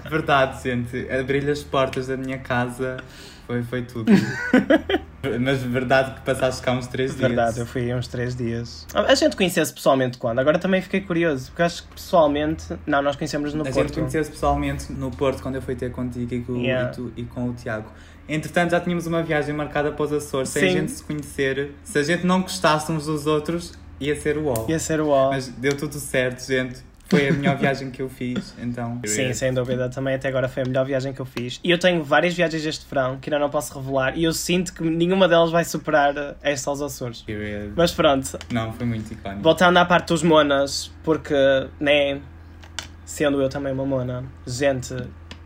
Verdade, 0.09 0.63
gente, 0.63 1.11
abrir-lhe 1.11 1.51
as 1.51 1.63
portas 1.63 2.09
da 2.09 2.17
minha 2.17 2.39
casa 2.39 2.99
foi, 3.51 3.63
foi 3.63 3.83
tudo. 3.83 4.11
mas 5.41 5.63
verdade 5.63 6.15
que 6.15 6.21
passaste 6.21 6.63
cá 6.63 6.73
uns 6.73 6.87
três 6.87 7.11
dias. 7.17 7.21
Verdade, 7.29 7.59
eu 7.59 7.67
fui 7.67 7.93
uns 7.93 8.07
3 8.09 8.35
dias. 8.37 8.87
A 8.95 9.15
gente 9.15 9.37
conheceu-se 9.37 9.73
pessoalmente 9.73 10.19
quando? 10.19 10.39
Agora 10.39 10.59
também 10.59 10.81
fiquei 10.81 11.01
curioso, 11.01 11.47
porque 11.51 11.63
acho 11.63 11.83
que 11.83 11.95
pessoalmente. 11.95 12.65
Não, 12.87 13.03
nós 13.03 13.17
conhecemos 13.17 13.53
no 13.53 13.63
A 13.63 13.65
gente 13.67 13.75
Porto. 13.75 13.95
conheceu-se 13.95 14.31
pessoalmente 14.31 14.93
no 14.93 15.11
Porto 15.11 15.43
quando 15.43 15.57
eu 15.57 15.63
fui 15.63 15.75
ter 15.75 15.91
contigo 15.91 16.33
e 16.35 16.41
com, 16.43 16.57
Yeah. 16.57 16.91
e, 16.91 16.95
tu- 16.95 17.13
e 17.17 17.23
com 17.25 17.49
o 17.49 17.53
Tiago. 17.55 17.91
Entretanto, 18.29 18.71
já 18.71 18.81
tínhamos 18.81 19.07
uma 19.07 19.23
viagem 19.23 19.55
marcada 19.55 19.91
para 19.91 20.05
os 20.05 20.13
Açores, 20.13 20.51
sem 20.51 20.65
a 20.65 20.73
gente 20.73 20.93
se 20.93 21.03
conhecer. 21.03 21.73
Se 21.83 21.99
a 21.99 22.03
gente 22.03 22.25
não 22.25 22.43
gostasse 22.43 22.93
uns 22.93 23.07
dos 23.07 23.27
outros, 23.27 23.73
ia 23.99 24.15
ser 24.15 24.39
o 24.39 24.47
ó. 24.47 24.67
Ia 24.69 24.79
ser 24.79 25.01
o 25.01 25.09
ó. 25.09 25.31
Mas 25.31 25.49
deu 25.49 25.77
tudo 25.77 25.95
certo, 25.99 26.47
gente. 26.47 26.79
Foi 27.11 27.29
a 27.29 27.33
melhor 27.33 27.57
viagem 27.59 27.91
que 27.91 28.01
eu 28.01 28.09
fiz, 28.09 28.55
então. 28.63 29.01
Sim, 29.05 29.33
sem 29.33 29.53
dúvida. 29.53 29.89
Também 29.91 30.15
até 30.15 30.29
agora 30.29 30.49
foi 30.49 30.63
a 30.63 30.67
melhor 30.67 30.87
viagem 30.87 31.13
que 31.13 31.21
eu 31.21 31.27
fiz. 31.27 31.59
E 31.65 31.71
eu 31.71 31.79
tenho 31.79 32.05
várias 32.05 32.35
viagens 32.35 32.65
este 32.65 32.87
verão 32.89 33.19
que 33.19 33.29
ainda 33.29 33.39
não 33.41 33.51
posso 33.51 33.77
revelar. 33.79 34.17
E 34.17 34.23
eu 34.25 34.33
sinto 34.33 34.73
que 34.73 34.83
nenhuma 34.83 35.27
delas 35.29 35.51
vai 35.51 35.65
superar 35.65 36.15
esta 36.41 36.71
aos 36.71 36.81
Açores. 36.81 37.23
Period. 37.23 37.73
Mas 37.77 37.91
pronto, 37.93 38.39
Não, 38.53 38.73
foi 38.73 38.87
muito 38.87 39.13
icónico. 39.13 39.43
voltando 39.43 39.77
à 39.79 39.85
parte 39.85 40.09
dos 40.09 40.23
monas, 40.23 40.91
porque, 41.03 41.35
né, 41.81 42.21
sendo 43.05 43.43
eu 43.43 43.49
também 43.49 43.73
uma 43.73 43.85
mona, 43.85 44.25
gente, 44.47 44.95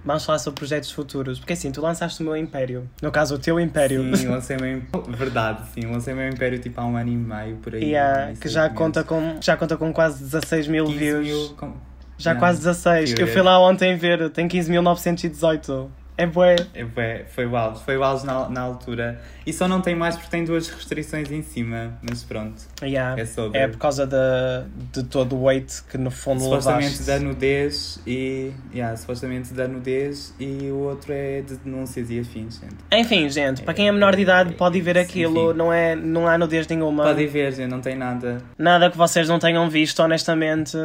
vamos 0.04 0.24
falar 0.24 0.38
sobre 0.38 0.58
projetos 0.58 0.90
futuros. 0.90 1.38
Porque 1.38 1.52
assim, 1.54 1.70
tu 1.72 1.80
lançaste 1.80 2.22
o 2.22 2.24
meu 2.26 2.36
império. 2.36 2.88
No 3.02 3.10
caso, 3.10 3.34
o 3.34 3.38
teu 3.38 3.58
império. 3.58 4.16
Sim, 4.16 4.28
lancei 4.28 4.56
o 4.56 4.60
meu 4.60 4.76
império. 4.78 5.12
Verdade, 5.12 5.62
sim, 5.72 5.80
lancei 5.86 6.12
o 6.14 6.16
meu 6.16 6.28
império 6.28 6.58
tipo 6.58 6.80
há 6.80 6.84
um 6.86 6.96
ano 6.96 7.10
e 7.10 7.16
meio 7.16 7.56
por 7.56 7.74
aí. 7.74 7.92
Nem 8.26 8.36
que 8.36 8.48
já 8.48 8.68
conta, 8.68 9.02
com, 9.04 9.38
já 9.40 9.56
conta 9.56 9.76
com 9.76 9.92
quase 9.92 10.22
16 10.24 10.68
mil 10.68 10.84
15 10.86 10.98
views. 10.98 11.26
mil 11.26 11.48
com- 11.56 11.72
Já 12.16 12.30
Yeah. 12.30 12.40
quase 12.40 12.58
16. 12.60 13.10
Eu 13.10 13.16
Period. 13.16 13.32
fui 13.34 13.42
lá 13.42 13.58
ontem 13.58 13.96
ver, 13.96 14.30
tem 14.30 14.46
15.918. 14.46 15.88
É 16.16 16.26
bué. 16.26 16.56
É, 16.74 16.84
bué, 16.84 17.24
foi 17.28 17.44
o 17.44 17.56
auge, 17.56 17.82
foi 17.82 17.96
o 17.96 18.04
auge 18.04 18.24
na, 18.24 18.48
na 18.48 18.60
altura. 18.60 19.20
E 19.44 19.52
só 19.52 19.66
não 19.66 19.80
tem 19.80 19.96
mais 19.96 20.14
porque 20.14 20.30
tem 20.30 20.44
duas 20.44 20.68
restrições 20.68 21.30
em 21.30 21.42
cima, 21.42 21.98
mas 22.08 22.22
pronto. 22.22 22.62
Yeah. 22.82 23.20
É 23.20 23.26
sobre. 23.26 23.58
É 23.58 23.66
por 23.66 23.78
causa 23.78 24.06
de, 24.06 24.92
de 24.92 25.08
todo 25.08 25.34
o 25.34 25.44
weight 25.44 25.82
que 25.90 25.98
no 25.98 26.10
fundo 26.10 26.40
supostamente 26.40 26.98
levaste. 27.00 27.06
da 27.06 27.18
nudez 27.18 28.00
e. 28.06 28.52
Yeah, 28.72 28.96
supostamente 28.96 29.52
da 29.52 29.66
nudez 29.66 30.34
e 30.38 30.70
o 30.70 30.78
outro 30.78 31.12
é 31.12 31.42
de 31.42 31.56
denúncias 31.56 32.08
e 32.10 32.20
afins, 32.20 32.60
gente. 32.60 32.76
Enfim, 32.92 33.28
gente, 33.28 33.62
para 33.62 33.74
quem 33.74 33.88
é 33.88 33.92
menor 33.92 34.14
de 34.14 34.22
idade 34.22 34.54
pode 34.54 34.78
ir 34.78 34.82
ver 34.82 34.96
aquilo, 34.98 35.50
Enfim. 35.50 35.58
não, 35.58 35.72
é, 35.72 35.96
não 35.96 36.28
há 36.28 36.38
nudez 36.38 36.68
nenhuma. 36.68 37.02
Podem 37.04 37.26
ver, 37.26 37.52
gente, 37.52 37.70
não 37.70 37.80
tem 37.80 37.96
nada. 37.96 38.40
Nada 38.56 38.88
que 38.88 38.96
vocês 38.96 39.28
não 39.28 39.38
tenham 39.40 39.68
visto, 39.68 40.00
honestamente. 40.00 40.76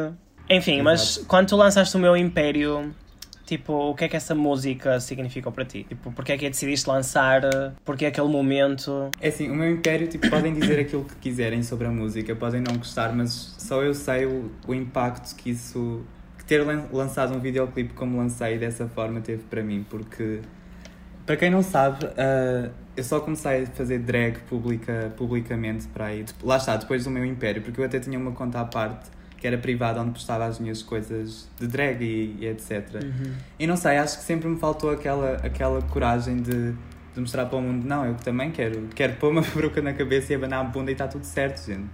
Enfim, 0.48 0.82
mas 0.82 1.12
Exato. 1.12 1.26
quando 1.26 1.48
tu 1.48 1.56
lançaste 1.56 1.96
o 1.96 2.00
meu 2.00 2.16
Império, 2.16 2.92
tipo, 3.50 3.72
o 3.72 3.94
que 3.94 4.04
é 4.04 4.08
que 4.08 4.16
essa 4.16 4.34
música 4.34 5.00
significou 5.00 5.50
para 5.50 5.64
ti? 5.64 5.84
Tipo, 5.88 6.12
porque 6.12 6.32
é 6.32 6.38
que 6.38 6.46
a 6.46 6.48
decidiste 6.48 6.88
lançar? 6.88 7.42
Porque 7.84 8.04
é 8.04 8.08
aquele 8.08 8.28
momento? 8.28 9.10
É 9.20 9.28
assim, 9.28 9.50
o 9.50 9.54
meu 9.54 9.68
império, 9.70 10.06
tipo, 10.06 10.28
podem 10.30 10.54
dizer 10.54 10.78
aquilo 10.78 11.04
que 11.04 11.16
quiserem 11.16 11.62
sobre 11.62 11.86
a 11.88 11.90
música, 11.90 12.34
podem 12.36 12.60
não 12.60 12.76
gostar, 12.76 13.12
mas 13.12 13.56
só 13.58 13.82
eu 13.82 13.92
sei 13.92 14.24
o, 14.26 14.50
o 14.68 14.72
impacto 14.74 15.34
que 15.34 15.50
isso. 15.50 16.02
que 16.38 16.44
ter 16.44 16.62
lan- 16.64 16.86
lançado 16.92 17.34
um 17.34 17.40
videoclipe 17.40 17.92
como 17.94 18.18
lancei 18.18 18.56
dessa 18.58 18.86
forma 18.88 19.20
teve 19.20 19.42
para 19.44 19.62
mim, 19.62 19.84
porque. 19.90 20.40
Para 21.26 21.36
quem 21.36 21.50
não 21.50 21.62
sabe, 21.62 22.06
ah, 22.16 22.70
eu 22.96 23.04
só 23.04 23.20
comecei 23.20 23.62
a 23.64 23.66
fazer 23.66 23.98
drag 24.00 24.38
publica, 24.48 25.12
publicamente 25.16 25.86
para 25.88 26.06
aí. 26.06 26.24
Lá 26.42 26.56
está, 26.56 26.76
depois 26.76 27.04
do 27.04 27.10
meu 27.10 27.24
império, 27.24 27.62
porque 27.62 27.80
eu 27.80 27.84
até 27.84 28.00
tinha 28.00 28.18
uma 28.18 28.32
conta 28.32 28.60
à 28.60 28.64
parte 28.64 29.10
que 29.40 29.46
era 29.46 29.58
privada 29.58 30.00
onde 30.00 30.12
postava 30.12 30.44
as 30.44 30.58
minhas 30.58 30.82
coisas 30.82 31.48
de 31.58 31.66
drag 31.66 32.04
e, 32.04 32.36
e 32.40 32.46
etc. 32.46 33.02
E 33.58 33.66
não 33.66 33.76
sei, 33.76 33.96
acho 33.96 34.18
que 34.18 34.24
sempre 34.24 34.48
me 34.48 34.58
faltou 34.58 34.90
aquela, 34.90 35.36
aquela 35.36 35.82
coragem 35.82 36.36
de 36.36 36.74
de 37.14 37.20
mostrar 37.20 37.46
para 37.46 37.58
o 37.58 37.62
mundo, 37.62 37.86
não, 37.86 38.06
eu 38.06 38.14
também 38.14 38.50
quero, 38.50 38.88
quero 38.94 39.14
pôr 39.14 39.30
uma 39.30 39.42
peruca 39.54 39.82
na 39.82 39.92
cabeça 39.92 40.32
e 40.32 40.36
abanar 40.36 40.60
a 40.60 40.64
bunda 40.64 40.90
e 40.90 40.94
está 40.94 41.08
tudo 41.08 41.24
certo, 41.24 41.66
gente. 41.66 41.90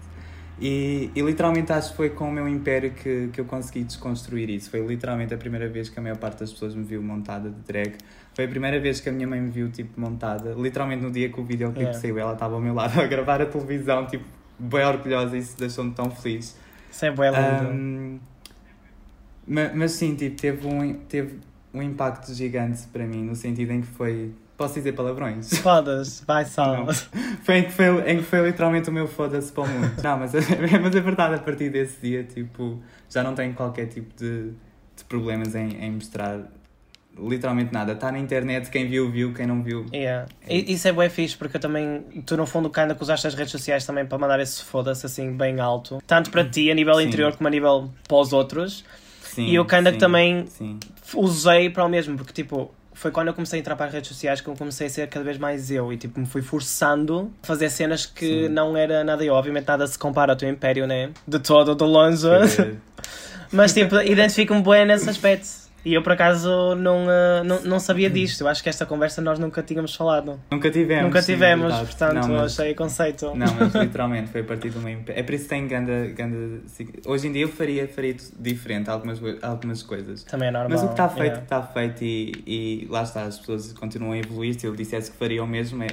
E, 0.59 1.11
e, 1.15 1.21
literalmente 1.21 1.71
acho 1.71 1.91
que 1.91 1.97
foi 1.97 2.11
com 2.11 2.31
o 2.31 2.33
meu 2.33 2.49
império 2.49 2.91
que, 2.91 3.29
que 3.31 3.39
eu 3.39 3.45
consegui 3.45 3.85
desconstruir 3.85 4.49
isso. 4.49 4.71
Foi 4.71 4.81
literalmente 4.87 5.35
a 5.35 5.37
primeira 5.37 5.69
vez 5.69 5.91
que 5.91 5.99
a 5.99 6.03
maior 6.03 6.17
parte 6.17 6.41
das 6.41 6.51
pessoas 6.51 6.75
me 6.75 6.83
viu 6.83 7.03
montada 7.03 7.51
de 7.51 7.61
drag. 7.61 7.97
Foi 8.33 8.47
a 8.47 8.49
primeira 8.49 8.81
vez 8.81 8.99
que 8.99 9.09
a 9.11 9.13
minha 9.13 9.29
mãe 9.29 9.39
me 9.39 9.51
viu 9.51 9.71
tipo 9.71 10.01
montada. 10.01 10.55
Literalmente 10.55 11.03
no 11.03 11.11
dia 11.11 11.29
que 11.29 11.39
o 11.39 11.45
videoclipe 11.45 11.83
yeah. 11.83 12.01
saiu, 12.01 12.19
ela 12.19 12.33
estava 12.33 12.55
ao 12.55 12.61
meu 12.61 12.73
lado 12.73 12.97
a 12.99 13.07
gravar 13.07 13.43
a 13.43 13.47
televisão, 13.47 14.07
tipo, 14.07 14.25
bem 14.59 14.83
orgulhosa 14.83 15.37
e 15.37 15.41
isso 15.41 15.59
deixou-me 15.59 15.93
tão 15.93 16.11
feliz. 16.11 16.57
Isso 16.97 17.07
é 17.07 17.11
lindo. 17.11 17.71
Um, 17.71 18.21
mas, 19.47 19.75
mas 19.75 19.93
sim, 19.93 20.15
tipo, 20.15 20.41
teve 20.41 20.67
um, 20.67 20.95
teve 20.95 21.39
um 21.73 21.83
impacto 21.83 22.33
gigante 22.33 22.87
para 22.89 23.07
mim, 23.07 23.23
no 23.23 23.37
sentido 23.37 23.71
em 23.73 23.83
que 23.83 23.87
foi 23.87 24.33
Posso 24.57 24.75
dizer 24.75 24.93
palavrões? 24.93 25.51
Foda-se, 25.61 26.25
vai 26.25 26.45
só. 26.45 26.87
Foi 27.45 27.59
em 27.59 27.65
que 27.65 27.73
foi, 27.73 28.11
em 28.11 28.17
que 28.19 28.23
foi 28.23 28.41
literalmente 28.47 28.89
o 28.89 28.93
meu 28.93 29.07
foda-se 29.07 29.53
para 29.53 29.65
o 29.65 29.69
mundo. 29.69 29.93
Não, 30.03 30.19
mas, 30.19 30.33
mas 30.33 30.97
é 30.97 31.01
verdade, 31.01 31.35
a 31.35 31.39
partir 31.39 31.69
desse 31.69 32.01
dia, 32.01 32.25
tipo, 32.25 32.83
já 33.09 33.23
não 33.23 33.35
tenho 33.35 33.55
qualquer 33.55 33.87
tipo 33.87 34.13
de, 34.17 34.53
de 34.97 35.05
problemas 35.05 35.55
em, 35.55 35.77
em 35.77 35.93
mostrar 35.93 36.51
literalmente 37.19 37.73
nada. 37.73 37.93
Está 37.93 38.13
na 38.13 38.19
internet, 38.19 38.71
quem 38.71 38.87
viu, 38.87 39.11
viu, 39.11 39.33
quem 39.33 39.47
não 39.47 39.63
viu. 39.63 39.87
Yeah. 39.93 40.29
É 40.47 40.57
isso 40.57 40.87
é 40.89 40.93
bem 40.93 41.09
fixe, 41.09 41.37
porque 41.37 41.57
eu 41.57 41.61
também, 41.61 42.03
tu 42.25 42.37
no 42.37 42.47
fundo, 42.47 42.71
que 42.71 42.79
ainda 42.81 42.97
usaste 42.99 43.27
as 43.27 43.35
redes 43.35 43.53
sociais 43.53 43.85
também 43.85 44.07
para 44.07 44.19
mandar 44.19 44.41
esse 44.41 44.63
foda-se 44.63 45.07
assim 45.07 45.33
bem 45.33 45.61
alto, 45.61 46.03
tanto 46.07 46.31
para 46.31 46.45
ti, 46.45 46.71
a 46.71 46.75
nível 46.75 46.97
sim. 46.97 47.05
interior, 47.05 47.37
como 47.37 47.49
a 47.49 47.51
nível 47.51 47.91
para 48.07 48.17
os 48.17 48.33
outros. 48.33 48.85
Sim, 49.23 49.47
e 49.47 49.55
eu 49.55 49.65
kinda 49.67 49.93
que 49.93 49.99
também 49.99 50.47
sim. 50.47 50.79
usei 51.15 51.69
para 51.69 51.85
o 51.85 51.89
mesmo, 51.89 52.17
porque 52.17 52.33
tipo, 52.33 52.73
foi 52.97 53.11
quando 53.11 53.29
eu 53.29 53.35
comecei 53.35 53.59
a 53.59 53.61
entrar 53.61 53.77
para 53.77 53.87
as 53.87 53.93
redes 53.93 54.09
sociais 54.09 54.41
que 54.41 54.49
eu 54.49 54.55
comecei 54.55 54.87
a 54.87 54.91
ser 54.91 55.07
cada 55.09 55.23
vez 55.23 55.37
mais 55.37 55.71
eu 55.71 55.93
e 55.93 55.99
tipo 55.99 56.19
me 56.19 56.25
fui 56.25 56.41
forçando 56.41 57.31
a 57.43 57.47
fazer 57.47 57.69
cenas 57.69 58.07
que 58.07 58.45
Sim. 58.45 58.49
não 58.49 58.75
era 58.75 59.05
nada 59.05 59.23
eu. 59.23 59.35
Obviamente 59.35 59.67
nada 59.69 59.87
se 59.87 59.99
compara 59.99 60.33
ao 60.33 60.37
teu 60.37 60.49
império, 60.49 60.87
né? 60.87 61.11
De 61.29 61.39
todo, 61.39 61.75
de 61.75 61.85
longe. 61.85 62.27
Mas 63.53 63.75
tipo, 63.75 64.01
identifico-me 64.01 64.63
bem 64.63 64.87
nesse 64.87 65.09
aspecto. 65.11 65.66
E 65.87 65.95
eu 65.95 66.03
por 66.03 66.11
acaso 66.11 66.75
não, 66.75 67.05
uh, 67.05 67.45
não, 67.45 67.63
não 67.63 67.79
sabia 67.79 68.11
disto. 68.11 68.41
Eu 68.41 68.49
acho 68.49 68.61
que 68.61 68.69
esta 68.69 68.85
conversa 68.85 69.23
nós 69.23 69.39
nunca 69.39 69.63
tínhamos 69.63 69.95
falado. 69.95 70.41
Nunca 70.51 70.69
tivemos. 70.69 71.05
Nunca 71.05 71.23
tivemos, 71.23 71.73
sim, 71.73 71.85
portanto 71.85 72.15
não, 72.15 72.29
mas, 72.29 72.59
achei 72.59 72.75
conceito. 72.75 73.33
Não, 73.37 73.47
mas 73.55 73.73
literalmente 73.81 74.29
foi 74.33 74.41
a 74.41 74.45
partir 74.45 74.71
do 74.71 74.81
meio. 74.81 75.05
É 75.07 75.23
por 75.23 75.35
isso 75.35 75.45
que 75.45 75.51
tem 75.51 75.69
ganda, 75.69 76.09
ganda. 76.09 76.61
Hoje 77.07 77.29
em 77.29 77.33
dia 77.33 77.43
eu 77.43 77.49
faria, 77.49 77.87
faria 77.87 78.17
diferente 78.37 78.91
algumas, 78.91 79.21
algumas 79.41 79.81
coisas. 79.85 80.25
Também 80.25 80.49
é 80.49 80.51
normal. 80.51 80.71
Mas 80.73 80.83
o 80.83 80.87
que 80.87 80.95
está 80.95 81.09
feito, 81.09 81.25
yeah. 81.25 81.43
está 81.45 81.63
feito 81.63 82.03
e, 82.03 82.33
e 82.45 82.89
lá 82.91 83.05
está, 83.05 83.23
as 83.23 83.39
pessoas 83.39 83.73
continuam 83.73 84.11
a 84.11 84.19
evoluir. 84.19 84.59
Se 84.59 84.67
eu 84.67 84.75
dissesse 84.75 85.13
que 85.13 85.17
faria 85.17 85.45
o 85.45 85.47
mesmo, 85.47 85.85
é, 85.85 85.87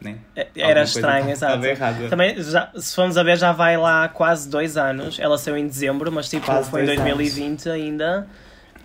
né? 0.00 0.18
É, 0.36 0.46
era 0.54 0.84
estranho, 0.84 1.28
exato. 1.28 1.60
Também, 2.08 2.40
já, 2.40 2.70
se 2.76 2.94
formos 2.94 3.18
a 3.18 3.24
ver, 3.24 3.36
já 3.36 3.50
vai 3.50 3.76
lá 3.76 4.08
quase 4.08 4.48
dois 4.48 4.76
anos. 4.76 5.18
Ela 5.18 5.36
saiu 5.36 5.56
em 5.56 5.66
dezembro, 5.66 6.12
mas 6.12 6.28
tipo, 6.28 6.46
quase 6.46 6.70
foi 6.70 6.82
em 6.82 6.86
2020 6.86 7.66
anos. 7.66 7.66
ainda. 7.66 8.28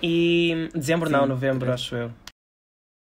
E 0.08 0.70
dezembro 0.76 1.08
Sim, 1.08 1.14
não, 1.14 1.26
novembro, 1.26 1.74
acho 1.74 1.96
eu. 1.96 2.12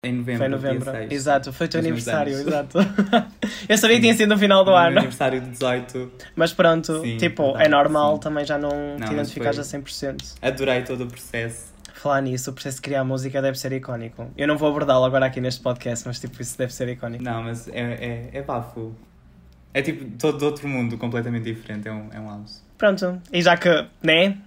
Em 0.05 0.13
novembro. 0.13 0.39
Foi 0.39 0.49
novembro. 0.49 0.85
16, 0.85 1.13
exato, 1.13 1.53
foi 1.53 1.67
o 1.67 1.71
teu 1.71 1.81
aniversário, 1.81 2.33
exato. 2.33 2.79
eu 3.69 3.77
sabia 3.77 3.97
que 3.97 4.03
tinha 4.03 4.15
sido 4.15 4.29
no 4.29 4.39
final 4.39 4.65
do 4.65 4.71
ano. 4.71 4.99
aniversário 4.99 5.41
de 5.41 5.51
18. 5.51 6.13
Mas 6.37 6.53
pronto, 6.53 7.01
sim, 7.01 7.17
tipo, 7.17 7.43
verdade, 7.43 7.65
é 7.65 7.69
normal 7.69 8.15
sim. 8.15 8.21
também 8.21 8.45
já 8.45 8.57
não, 8.57 8.97
não 8.99 9.09
te 9.09 9.15
identificares 9.15 9.59
a 9.59 9.63
100%. 9.63 10.35
Adorei 10.41 10.83
todo 10.83 11.03
o 11.03 11.07
processo. 11.09 11.73
Falar 11.93 12.21
nisso, 12.21 12.51
o 12.51 12.53
processo 12.53 12.77
de 12.77 12.83
criar 12.83 13.03
música 13.03 13.43
deve 13.43 13.59
ser 13.59 13.73
icónico. 13.73 14.31
Eu 14.37 14.47
não 14.47 14.57
vou 14.57 14.69
abordá-lo 14.69 15.05
agora 15.05 15.27
aqui 15.27 15.41
neste 15.41 15.61
podcast, 15.61 16.07
mas 16.07 16.21
tipo, 16.21 16.41
isso 16.41 16.57
deve 16.57 16.73
ser 16.73 16.89
icónico. 16.89 17.25
Não, 17.25 17.43
mas 17.43 17.67
é, 17.67 17.81
é, 17.81 18.31
é 18.33 18.43
bafo. 18.43 18.95
É 19.75 19.83
tipo 19.83 20.05
todo 20.19 20.41
outro 20.45 20.69
mundo, 20.69 20.97
completamente 20.97 21.53
diferente. 21.53 21.89
É 21.89 21.93
um, 21.93 22.09
é 22.13 22.21
um 22.21 22.29
house. 22.29 22.63
Pronto, 22.79 23.21
e 23.33 23.43
já 23.43 23.57
que, 23.57 23.69
né? 24.03 24.39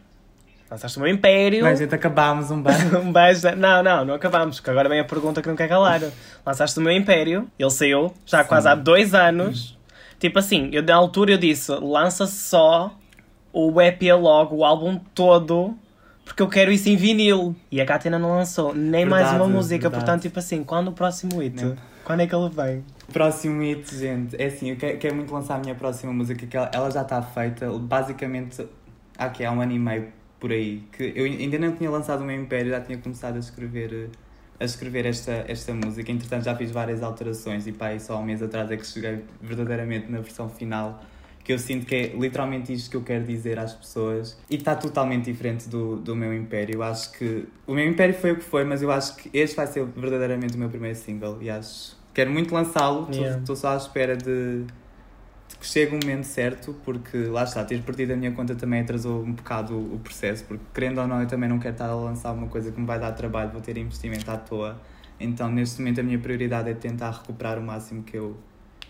Lançaste 0.69 0.98
o 0.98 1.01
meu 1.01 1.12
império. 1.12 1.63
Mas 1.63 1.79
gente, 1.79 1.93
acabámos 1.93 2.50
um 2.50 2.62
beijo. 2.62 2.98
um 2.98 3.12
beijo. 3.12 3.55
Não, 3.55 3.84
não, 3.84 4.05
não 4.05 4.13
acabámos, 4.15 4.57
porque 4.57 4.72
agora 4.72 4.89
vem 4.89 5.00
a 5.00 5.03
pergunta 5.03 5.41
que 5.41 5.48
não 5.48 5.55
quer 5.55 5.69
calar. 5.69 6.01
Lançaste 6.45 6.79
o 6.79 6.81
meu 6.81 6.91
império, 6.91 7.48
ele 7.57 7.69
saiu 7.69 8.13
já 8.25 8.41
Sim. 8.41 8.50
quase 8.50 8.67
há 8.67 8.75
dois 8.75 9.13
anos. 9.13 9.77
Tipo 10.19 10.39
assim, 10.39 10.69
eu 10.72 10.81
na 10.81 10.95
altura 10.95 11.34
eu 11.34 11.38
disse, 11.38 11.72
lança 11.72 12.25
só 12.25 12.95
o 13.53 13.79
EP 13.79 14.01
logo, 14.19 14.57
o 14.57 14.65
álbum 14.65 15.00
todo, 15.13 15.75
porque 16.24 16.41
eu 16.41 16.48
quero 16.48 16.72
isso 16.72 16.89
em 16.89 16.95
vinil. 16.95 17.55
E 17.72 17.79
a 17.79 17.86
Katina 17.86 18.17
não 18.17 18.31
lançou 18.31 18.74
nem 18.74 19.05
verdade, 19.05 19.24
mais 19.24 19.36
uma 19.36 19.48
música, 19.48 19.84
verdade. 19.84 20.03
portanto, 20.03 20.22
tipo 20.24 20.39
assim, 20.39 20.63
quando 20.63 20.88
o 20.88 20.91
próximo 20.93 21.39
hit? 21.41 21.63
Não. 21.63 21.75
Quando 22.03 22.22
é 22.22 22.27
que 22.27 22.36
ele 22.36 22.50
vem? 22.50 22.84
Próximo 23.12 23.62
hit, 23.62 23.95
gente, 23.95 24.41
é 24.41 24.45
assim, 24.45 24.72
eu 24.72 24.77
quero, 24.77 24.98
quero 24.98 25.15
muito 25.15 25.34
lançar 25.34 25.55
a 25.55 25.60
minha 25.60 25.75
próxima 25.75 26.12
música, 26.12 26.45
que 26.45 26.57
ela, 26.57 26.72
ela 26.74 26.89
já 26.89 27.01
está 27.01 27.22
feita, 27.22 27.69
basicamente, 27.72 28.65
aqui 29.17 29.45
há 29.45 29.51
um 29.51 29.62
ano 29.62 29.74
e 29.74 29.79
meio 29.79 30.07
por 30.39 30.51
aí. 30.51 30.84
Que 30.92 31.13
eu 31.15 31.25
ainda 31.25 31.58
não 31.58 31.75
tinha 31.75 31.89
lançado 31.89 32.22
o 32.22 32.25
meu 32.25 32.39
Império, 32.39 32.72
já 32.72 32.82
tinha 32.82 32.98
começado 32.98 33.36
a 33.36 33.39
escrever, 33.39 34.10
a 34.60 34.65
escrever 34.65 35.06
esta, 35.06 35.46
esta 35.48 35.74
música. 35.74 36.12
Entretanto, 36.12 36.44
já 36.44 36.56
fiz 36.56 36.72
várias 36.72 37.01
alterações 37.04 37.68
e 37.68 37.72
pá, 37.72 37.98
só 38.00 38.15
há 38.15 38.20
um 38.20 38.24
mês 38.24 38.42
atrás 38.42 38.70
é 38.72 38.77
que 38.77 38.86
cheguei 38.86 39.24
verdadeiramente 39.42 40.12
na 40.12 40.20
versão 40.20 40.50
final. 40.50 41.04
Que 41.44 41.54
eu 41.54 41.60
sinto 41.60 41.86
que 41.86 41.94
é 41.94 42.08
literalmente 42.08 42.74
isto 42.74 42.89
que 42.89 42.98
eu 42.98 43.04
quero 43.04 43.24
dizer 43.24 43.60
às 43.60 43.72
pessoas 43.72 44.36
e 44.50 44.56
está 44.56 44.75
totalmente 44.75 45.25
diferente 45.25 45.70
do, 45.70 45.96
do 45.98 46.15
meu 46.15 46.34
Império. 46.34 46.77
Eu 46.77 46.84
acho 46.84 47.12
que 47.12 47.48
o 47.68 47.74
meu 47.75 47.88
Império 47.88 48.15
foi 48.15 48.32
o 48.32 48.38
que 48.38 48.44
foi, 48.44 48.63
mas 48.63 48.82
eu 48.82 48.92
acho 48.92 49.15
que 49.15 49.30
este 49.32 49.56
vai 49.56 49.68
ser 49.68 49.86
verdadeiramente 49.86 50.56
o 50.56 50.58
meu 50.58 50.70
primeiro 50.70 50.98
single 50.98 51.38
e 51.42 51.50
acho 51.50 51.96
quero 52.15 52.32
muito 52.32 52.51
lançá-lo. 52.51 53.01
Estou 53.01 53.22
yeah. 53.22 53.56
só 53.56 53.74
à 53.74 53.77
espera 53.77 54.18
de 54.18 54.65
que 55.65 55.72
chega 55.72 55.95
o 55.95 56.00
momento 56.00 56.25
certo, 56.25 56.75
porque 56.86 57.17
lá 57.25 57.43
está, 57.43 57.63
ter 57.65 57.81
perdido 57.81 58.13
a 58.13 58.15
minha 58.15 58.31
conta 58.31 58.53
também 58.53 58.81
atrasou 58.81 59.24
um 59.24 59.31
bocado 59.31 59.75
o 59.75 59.98
processo, 59.98 60.45
porque 60.45 60.63
querendo 60.72 61.01
ou 61.01 61.07
não, 61.07 61.19
eu 61.19 61.27
também 61.27 61.50
não 61.50 61.57
quero 61.57 61.74
estar 61.74 61.89
a 61.89 61.95
lançar 61.95 62.31
uma 62.34 62.48
coisa 62.48 62.72
que 62.72 62.79
me 62.79 62.86
vai 62.86 63.00
dar 63.00 63.12
trabalho, 63.13 63.50
vou 63.50 63.62
ter 63.62 63.75
investimento 63.75 64.29
à 64.29 64.38
toa. 64.38 64.79
Então, 65.19 65.50
neste 65.51 65.79
momento, 65.79 66.01
a 66.01 66.03
minha 66.03 66.19
prioridade 66.19 66.69
é 66.69 66.75
tentar 66.75 67.10
recuperar 67.10 67.57
o 67.57 67.63
máximo 67.63 68.03
que 68.03 68.15
eu, 68.15 68.38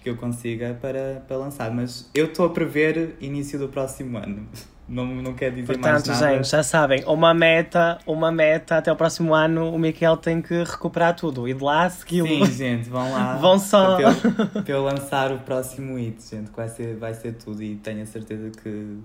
que 0.05 0.09
eu 0.11 0.15
consiga 0.15 0.77
para, 0.79 1.23
para 1.27 1.35
lançar. 1.35 1.71
Mas 1.71 2.11
eu 2.13 2.25
estou 2.27 2.45
a 2.45 2.49
prever 2.51 3.17
início 3.19 3.57
do 3.57 3.67
próximo 3.67 4.19
ano. 4.19 4.47
Não, 4.87 5.03
não 5.03 5.33
quer 5.33 5.49
dizer 5.49 5.65
Portanto, 5.65 6.05
mais 6.05 6.21
nada. 6.21 6.35
gente, 6.35 6.47
já 6.47 6.61
sabem, 6.61 7.03
uma 7.07 7.33
meta, 7.33 7.97
uma 8.05 8.31
meta 8.31 8.77
até 8.77 8.91
o 8.91 8.95
próximo 8.95 9.33
ano, 9.33 9.73
o 9.73 9.79
Miquel 9.79 10.15
tem 10.15 10.43
que 10.43 10.61
recuperar 10.61 11.15
tudo 11.15 11.49
e 11.49 11.55
de 11.55 11.63
lá 11.63 11.89
segui-lo. 11.89 12.27
Sim, 12.27 12.45
gente, 12.45 12.87
vão 12.87 13.11
lá. 13.11 13.33
vão 13.41 13.57
só. 13.57 13.95
Para 13.95 14.03
eu, 14.03 14.45
para 14.61 14.73
eu 14.75 14.83
lançar 14.83 15.31
o 15.31 15.39
próximo 15.39 15.97
hit, 15.97 16.21
gente, 16.29 16.51
que 16.51 16.55
vai 16.55 16.69
ser, 16.69 16.95
vai 16.97 17.15
ser 17.15 17.33
tudo 17.33 17.63
e 17.63 17.77
tenho 17.77 18.03
a 18.03 18.05
certeza 18.05 18.51
que, 18.51 18.99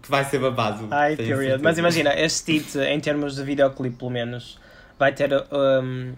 que 0.00 0.08
vai 0.08 0.24
ser 0.24 0.38
babado. 0.38 0.86
Ai, 0.92 1.16
period. 1.16 1.60
Mas 1.60 1.76
imagina, 1.76 2.14
este 2.14 2.60
hit, 2.60 2.78
em 2.78 3.00
termos 3.00 3.34
de 3.34 3.42
videoclipe, 3.42 3.96
pelo 3.96 4.12
menos, 4.12 4.60
vai 4.96 5.12
ter. 5.12 5.32
Um, 5.50 6.12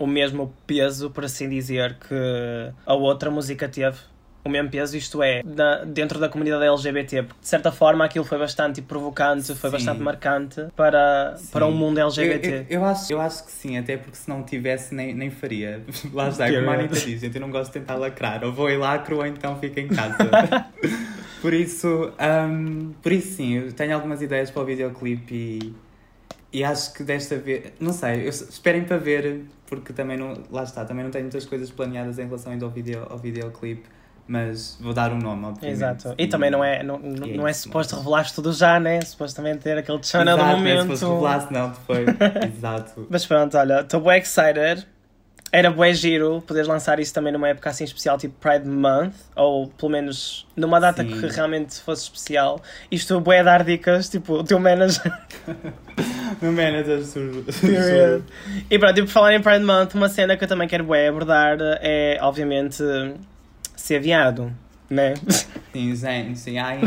o 0.00 0.06
mesmo 0.06 0.52
peso, 0.66 1.10
por 1.10 1.26
assim 1.26 1.48
dizer, 1.48 1.94
que 1.98 2.14
a 2.86 2.94
outra 2.94 3.30
música 3.30 3.68
teve 3.68 3.98
o 4.42 4.48
mesmo 4.48 4.70
peso, 4.70 4.96
isto 4.96 5.22
é, 5.22 5.42
na, 5.44 5.84
dentro 5.84 6.18
da 6.18 6.26
comunidade 6.26 6.64
LGBT, 6.64 7.24
porque 7.24 7.42
de 7.42 7.48
certa 7.48 7.70
forma 7.70 8.02
aquilo 8.02 8.24
foi 8.24 8.38
bastante 8.38 8.80
provocante, 8.80 9.54
foi 9.54 9.68
sim. 9.68 9.76
bastante 9.76 10.00
marcante 10.00 10.66
para, 10.74 11.36
para 11.52 11.66
um 11.66 11.72
mundo 11.72 12.00
LGBT. 12.00 12.48
Eu, 12.48 12.52
eu, 12.54 12.66
eu, 12.70 12.84
acho, 12.86 13.12
eu 13.12 13.20
acho 13.20 13.44
que 13.44 13.52
sim, 13.52 13.76
até 13.76 13.98
porque 13.98 14.16
se 14.16 14.30
não 14.30 14.42
tivesse 14.42 14.94
nem, 14.94 15.14
nem 15.14 15.30
faria. 15.30 15.82
Lá 16.14 16.30
está, 16.30 16.50
como 16.50 16.70
a 16.70 16.74
Anitta 16.74 16.98
diz, 16.98 17.22
eu 17.22 17.40
não 17.40 17.50
gosto 17.50 17.70
de 17.70 17.80
tentar 17.80 17.96
lacrar, 17.96 18.42
ou 18.42 18.50
vou 18.50 18.70
e 18.70 18.78
lacro 18.78 19.18
ou 19.18 19.26
então 19.26 19.58
fico 19.58 19.78
em 19.78 19.88
casa. 19.88 20.16
por 21.42 21.52
isso, 21.52 22.10
um, 22.18 22.94
por 23.02 23.12
isso 23.12 23.36
sim, 23.36 23.58
eu 23.58 23.72
tenho 23.74 23.94
algumas 23.94 24.22
ideias 24.22 24.50
para 24.50 24.62
o 24.62 24.64
videoclipe 24.64 25.34
e, 25.34 25.74
e 26.52 26.64
acho 26.64 26.92
que 26.92 27.02
desta 27.02 27.36
vez, 27.36 27.72
não 27.78 27.92
sei, 27.92 28.28
esperem 28.28 28.84
para 28.84 28.96
ver, 28.96 29.42
porque 29.66 29.92
também 29.92 30.16
não, 30.16 30.34
lá 30.50 30.64
está, 30.64 30.84
também 30.84 31.04
não 31.04 31.10
tenho 31.10 31.24
muitas 31.24 31.46
coisas 31.46 31.70
planeadas 31.70 32.18
em 32.18 32.24
relação 32.24 32.52
ainda 32.52 32.64
ao, 32.64 32.70
video, 32.70 33.06
ao 33.08 33.18
videoclipe 33.18 33.88
mas 34.30 34.78
vou 34.80 34.92
dar 34.92 35.12
um 35.12 35.18
nome, 35.18 35.44
obviamente. 35.44 35.76
Exato. 35.76 36.14
E, 36.16 36.22
e 36.22 36.28
também 36.28 36.52
não 36.52 36.62
é, 36.62 36.84
não, 36.84 37.00
é 37.02 37.36
não 37.36 37.48
é 37.48 37.52
suposto 37.52 37.96
revelar 37.96 38.32
tudo 38.32 38.52
já, 38.52 38.78
né? 38.78 39.00
Supostamente 39.00 39.58
ter 39.58 39.76
aquele 39.76 40.00
channel 40.04 40.36
no 40.36 40.44
momento. 40.44 40.68
Exato, 40.68 40.82
se 40.82 40.88
fosse 41.00 41.12
revelasse, 41.12 41.52
não, 41.52 41.70
depois. 41.70 42.06
Exato. 42.56 43.06
Mas 43.10 43.26
pronto, 43.26 43.58
olha, 43.58 43.80
estou 43.80 44.00
bem 44.00 44.20
excited. 44.20 44.86
Era 45.52 45.70
bué 45.70 45.92
giro 45.92 46.42
poderes 46.46 46.68
lançar 46.68 47.00
isso 47.00 47.12
também 47.12 47.32
numa 47.32 47.48
época 47.48 47.70
assim 47.70 47.82
especial, 47.82 48.16
tipo 48.16 48.34
Pride 48.40 48.68
Month, 48.68 49.14
ou 49.34 49.66
pelo 49.68 49.90
menos 49.90 50.46
numa 50.54 50.78
data 50.78 51.02
Sim. 51.02 51.08
que 51.08 51.26
realmente 51.26 51.80
fosse 51.80 52.04
especial. 52.04 52.62
E 52.90 52.94
estou 52.94 53.20
bué 53.20 53.40
a 53.40 53.42
dar 53.42 53.64
dicas, 53.64 54.08
tipo, 54.08 54.34
o 54.34 54.44
teu 54.44 54.60
manager. 54.60 55.12
meu 56.40 56.52
manager 56.52 57.04
surge. 57.04 57.44
E 58.70 58.78
pronto, 58.78 58.98
e 58.98 59.02
por 59.02 59.08
falar 59.08 59.34
em 59.34 59.42
Pride 59.42 59.64
Month, 59.64 59.94
uma 59.94 60.08
cena 60.08 60.36
que 60.36 60.44
eu 60.44 60.48
também 60.48 60.68
quero 60.68 60.84
bué 60.84 61.08
abordar 61.08 61.58
é, 61.80 62.18
obviamente 62.22 62.84
ser 63.74 63.98
viado, 63.98 64.52
né? 64.88 65.14
Sim, 65.72 65.94
gente, 65.94 66.38
sim, 66.38 66.58
ai. 66.58 66.80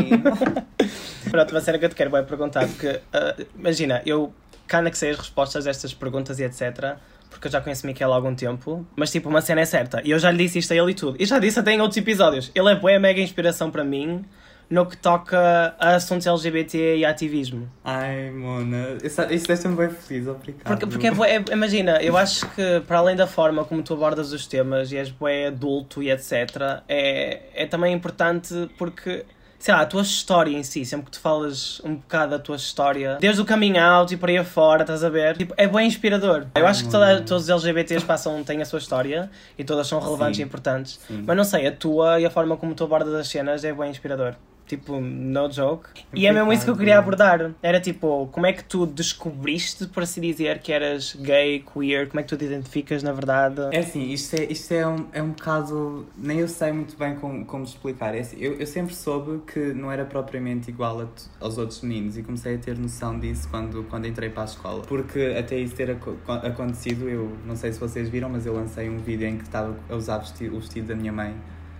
Pronto, 1.30 1.50
uma 1.52 1.60
cena 1.62 1.78
que 1.78 1.86
eu 1.86 1.88
te 1.88 1.94
quero 1.94 2.10
vai 2.10 2.22
perguntar, 2.22 2.66
porque 2.66 2.88
uh, 2.88 3.46
imagina, 3.58 4.02
eu 4.04 4.30
cada 4.66 4.90
que 4.90 4.98
sei 4.98 5.10
as 5.10 5.18
respostas 5.18 5.66
a 5.66 5.70
estas 5.70 5.94
perguntas 5.94 6.38
e 6.38 6.44
etc. 6.44 6.96
porque 7.34 7.48
eu 7.48 7.52
já 7.52 7.60
conheço 7.60 7.86
Miquel 7.86 8.12
há 8.12 8.16
algum 8.16 8.34
tempo, 8.34 8.86
mas 8.96 9.10
tipo, 9.10 9.28
uma 9.28 9.40
cena 9.40 9.60
é 9.60 9.64
certa. 9.64 10.00
E 10.04 10.10
eu 10.10 10.18
já 10.18 10.30
lhe 10.30 10.38
disse 10.38 10.58
isto 10.60 10.72
a 10.72 10.76
ele 10.76 10.92
e 10.92 10.94
tudo. 10.94 11.16
E 11.20 11.26
já 11.26 11.38
disse 11.38 11.58
até 11.58 11.72
em 11.72 11.80
outros 11.80 11.96
episódios. 11.96 12.50
Ele 12.54 12.70
é 12.70 12.74
boa 12.76 12.98
mega 12.98 13.20
inspiração 13.20 13.70
para 13.70 13.84
mim 13.84 14.24
no 14.70 14.86
que 14.86 14.96
toca 14.96 15.74
a 15.78 15.94
assuntos 15.94 16.26
LGBT 16.26 16.96
e 16.96 17.04
ativismo. 17.04 17.68
Ai, 17.84 18.30
Mona, 18.30 18.96
isso, 19.02 19.22
isso 19.30 19.46
deixa-me 19.46 19.76
bem 19.76 19.90
feliz, 19.90 20.26
obrigado. 20.26 20.64
Porque, 20.64 20.86
porque 20.86 21.06
é, 21.06 21.36
é- 21.36 21.52
imagina, 21.52 22.02
eu 22.02 22.16
acho 22.16 22.48
que 22.50 22.80
para 22.86 22.98
além 22.98 23.14
da 23.16 23.26
forma 23.26 23.64
como 23.64 23.82
tu 23.82 23.94
abordas 23.94 24.32
os 24.32 24.46
temas 24.46 24.90
e 24.90 24.96
és 24.96 25.10
bué 25.10 25.48
adulto 25.48 26.02
e 26.02 26.10
etc, 26.10 26.82
é, 26.88 27.42
é 27.54 27.66
também 27.66 27.92
importante 27.94 28.68
porque, 28.78 29.24
sei 29.64 29.72
lá, 29.72 29.80
a 29.80 29.86
tua 29.86 30.02
história 30.02 30.54
em 30.54 30.62
si, 30.62 30.84
sempre 30.84 31.06
que 31.06 31.12
tu 31.12 31.20
falas 31.20 31.80
um 31.82 31.94
bocado 31.94 32.32
da 32.32 32.38
tua 32.38 32.56
história, 32.56 33.16
desde 33.18 33.40
o 33.40 33.46
coming 33.46 33.78
out 33.78 34.12
e 34.12 34.16
por 34.18 34.28
aí 34.28 34.36
afora, 34.36 34.82
estás 34.82 35.02
a 35.02 35.08
ver, 35.08 35.38
tipo, 35.38 35.54
é 35.56 35.66
bem 35.66 35.86
inspirador. 35.86 36.44
Eu 36.54 36.66
acho 36.66 36.84
que 36.84 36.90
toda, 36.90 37.22
todos 37.22 37.44
os 37.44 37.48
LGBTs 37.48 38.04
passam, 38.04 38.44
têm 38.44 38.60
a 38.60 38.66
sua 38.66 38.78
história 38.78 39.30
e 39.58 39.64
todas 39.64 39.86
são 39.86 39.98
relevantes 40.00 40.36
Sim. 40.36 40.42
e 40.42 40.44
importantes, 40.44 41.00
Sim. 41.08 41.24
mas 41.26 41.34
não 41.34 41.44
sei, 41.44 41.66
a 41.66 41.72
tua 41.72 42.20
e 42.20 42.26
a 42.26 42.30
forma 42.30 42.58
como 42.58 42.74
tu 42.74 42.84
abordas 42.84 43.14
as 43.14 43.26
cenas 43.26 43.64
é 43.64 43.72
bem 43.72 43.88
inspirador. 43.88 44.34
Tipo, 44.66 44.98
no 44.98 45.50
joke. 45.50 45.88
E 46.14 46.26
é 46.26 46.32
mesmo 46.32 46.52
isso 46.52 46.64
que 46.64 46.70
eu 46.70 46.76
queria 46.76 46.98
abordar. 46.98 47.52
Era 47.62 47.80
tipo, 47.80 48.28
como 48.32 48.46
é 48.46 48.52
que 48.52 48.64
tu 48.64 48.86
descobriste, 48.86 49.86
por 49.86 50.02
assim 50.02 50.20
dizer, 50.20 50.58
que 50.60 50.72
eras 50.72 51.14
gay, 51.14 51.62
queer? 51.72 52.08
Como 52.08 52.20
é 52.20 52.22
que 52.22 52.28
tu 52.30 52.36
te 52.36 52.44
identificas 52.46 53.02
na 53.02 53.12
verdade? 53.12 53.60
É 53.72 53.78
assim, 53.80 54.10
isto 54.10 54.34
é, 54.36 54.44
isto 54.44 54.72
é, 54.72 54.86
um, 54.86 55.06
é 55.12 55.22
um 55.22 55.30
bocado. 55.30 56.06
Nem 56.16 56.38
eu 56.38 56.48
sei 56.48 56.72
muito 56.72 56.96
bem 56.96 57.14
como, 57.16 57.44
como 57.44 57.64
explicar. 57.64 58.14
É 58.14 58.20
assim, 58.20 58.36
eu, 58.40 58.54
eu 58.54 58.66
sempre 58.66 58.94
soube 58.94 59.42
que 59.46 59.58
não 59.74 59.92
era 59.92 60.04
propriamente 60.04 60.70
igual 60.70 61.00
a 61.00 61.04
aos 61.40 61.58
outros 61.58 61.82
meninos 61.82 62.16
e 62.16 62.22
comecei 62.22 62.54
a 62.54 62.58
ter 62.58 62.78
noção 62.78 63.18
disso 63.18 63.46
quando, 63.50 63.84
quando 63.90 64.06
entrei 64.06 64.30
para 64.30 64.42
a 64.42 64.46
escola. 64.46 64.82
Porque 64.82 65.34
até 65.38 65.58
isso 65.58 65.74
ter 65.74 65.90
aco- 65.90 66.16
acontecido, 66.26 67.08
eu 67.08 67.36
não 67.46 67.54
sei 67.56 67.72
se 67.72 67.78
vocês 67.78 68.08
viram, 68.08 68.28
mas 68.30 68.46
eu 68.46 68.54
lancei 68.54 68.88
um 68.88 68.98
vídeo 68.98 69.26
em 69.28 69.36
que 69.36 69.44
estava 69.44 69.76
a 69.90 69.94
usar 69.94 70.18
vesti- 70.18 70.48
o 70.48 70.58
vestido 70.58 70.88
da 70.88 70.94
minha 70.94 71.12
mãe 71.12 71.34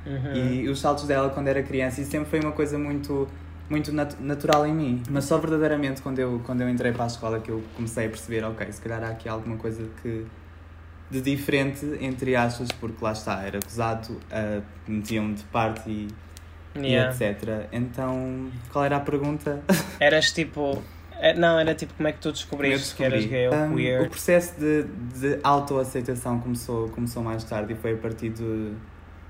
Uhum. 0.07 0.35
e 0.35 0.69
os 0.69 0.81
saltos 0.81 1.05
dela 1.07 1.31
quando 1.31 1.49
era 1.49 1.63
criança 1.63 2.01
e 2.01 2.05
sempre 2.05 2.29
foi 2.29 2.41
uma 2.41 2.53
coisa 2.53 2.79
muito 2.79 3.27
muito 3.71 3.91
nat- 3.93 4.19
natural 4.21 4.67
em 4.67 4.75
mim 4.75 5.03
mas 5.11 5.25
só 5.25 5.39
verdadeiramente 5.39 6.03
quando 6.03 6.19
eu 6.19 6.41
quando 6.45 6.61
eu 6.61 6.69
entrei 6.69 6.93
para 6.93 7.05
a 7.05 7.07
escola 7.07 7.41
que 7.41 7.51
eu 7.51 7.63
comecei 7.75 8.07
a 8.07 8.09
perceber 8.11 8.45
ok 8.45 8.71
se 8.71 8.81
calhar 8.83 9.03
há 9.03 9.09
aqui 9.09 9.29
alguma 9.29 9.57
coisa 9.57 9.89
que 10.03 10.27
de 11.11 11.21
diferente 11.21 11.87
entre 12.01 12.37
aspas 12.37 12.69
porque 12.81 13.03
lá 13.03 13.13
está 13.13 13.43
era 13.43 13.59
acusado 13.59 14.13
uh, 14.13 14.63
metiam-me 14.87 15.35
de 15.35 15.45
parte 15.45 15.89
e, 15.89 16.09
e 16.75 16.87
Yeah. 16.87 17.13
etc 17.15 17.69
então 17.73 18.51
qual 18.73 18.85
era 18.85 18.97
a 18.97 19.01
pergunta 19.01 19.63
Eras 20.01 20.33
tipo. 20.33 20.83
é- 21.21 21.33
Não, 21.33 21.59
era 21.59 21.73
tipo 21.75 21.95
como 21.95 22.09
é 22.09 22.13
que 22.13 22.19
tu 22.19 22.33
descobriste 22.33 22.95
que 22.97 23.05
eras 23.05 23.25
gay 23.25 23.47
ou 23.49 23.55
Um, 23.55 23.75
queer? 23.77 24.03
O 24.03 24.11
processo 24.11 24.59
de, 24.59 24.83
de 24.83 25.39
autoaceitação 25.45 26.41
começou, 26.41 26.89
começou 26.89 27.23
mais 27.23 27.45
tarde 27.45 27.73
e 27.73 27.77
foi 27.77 27.93
a 27.93 27.97
partir 27.97 28.31
do, 28.31 28.75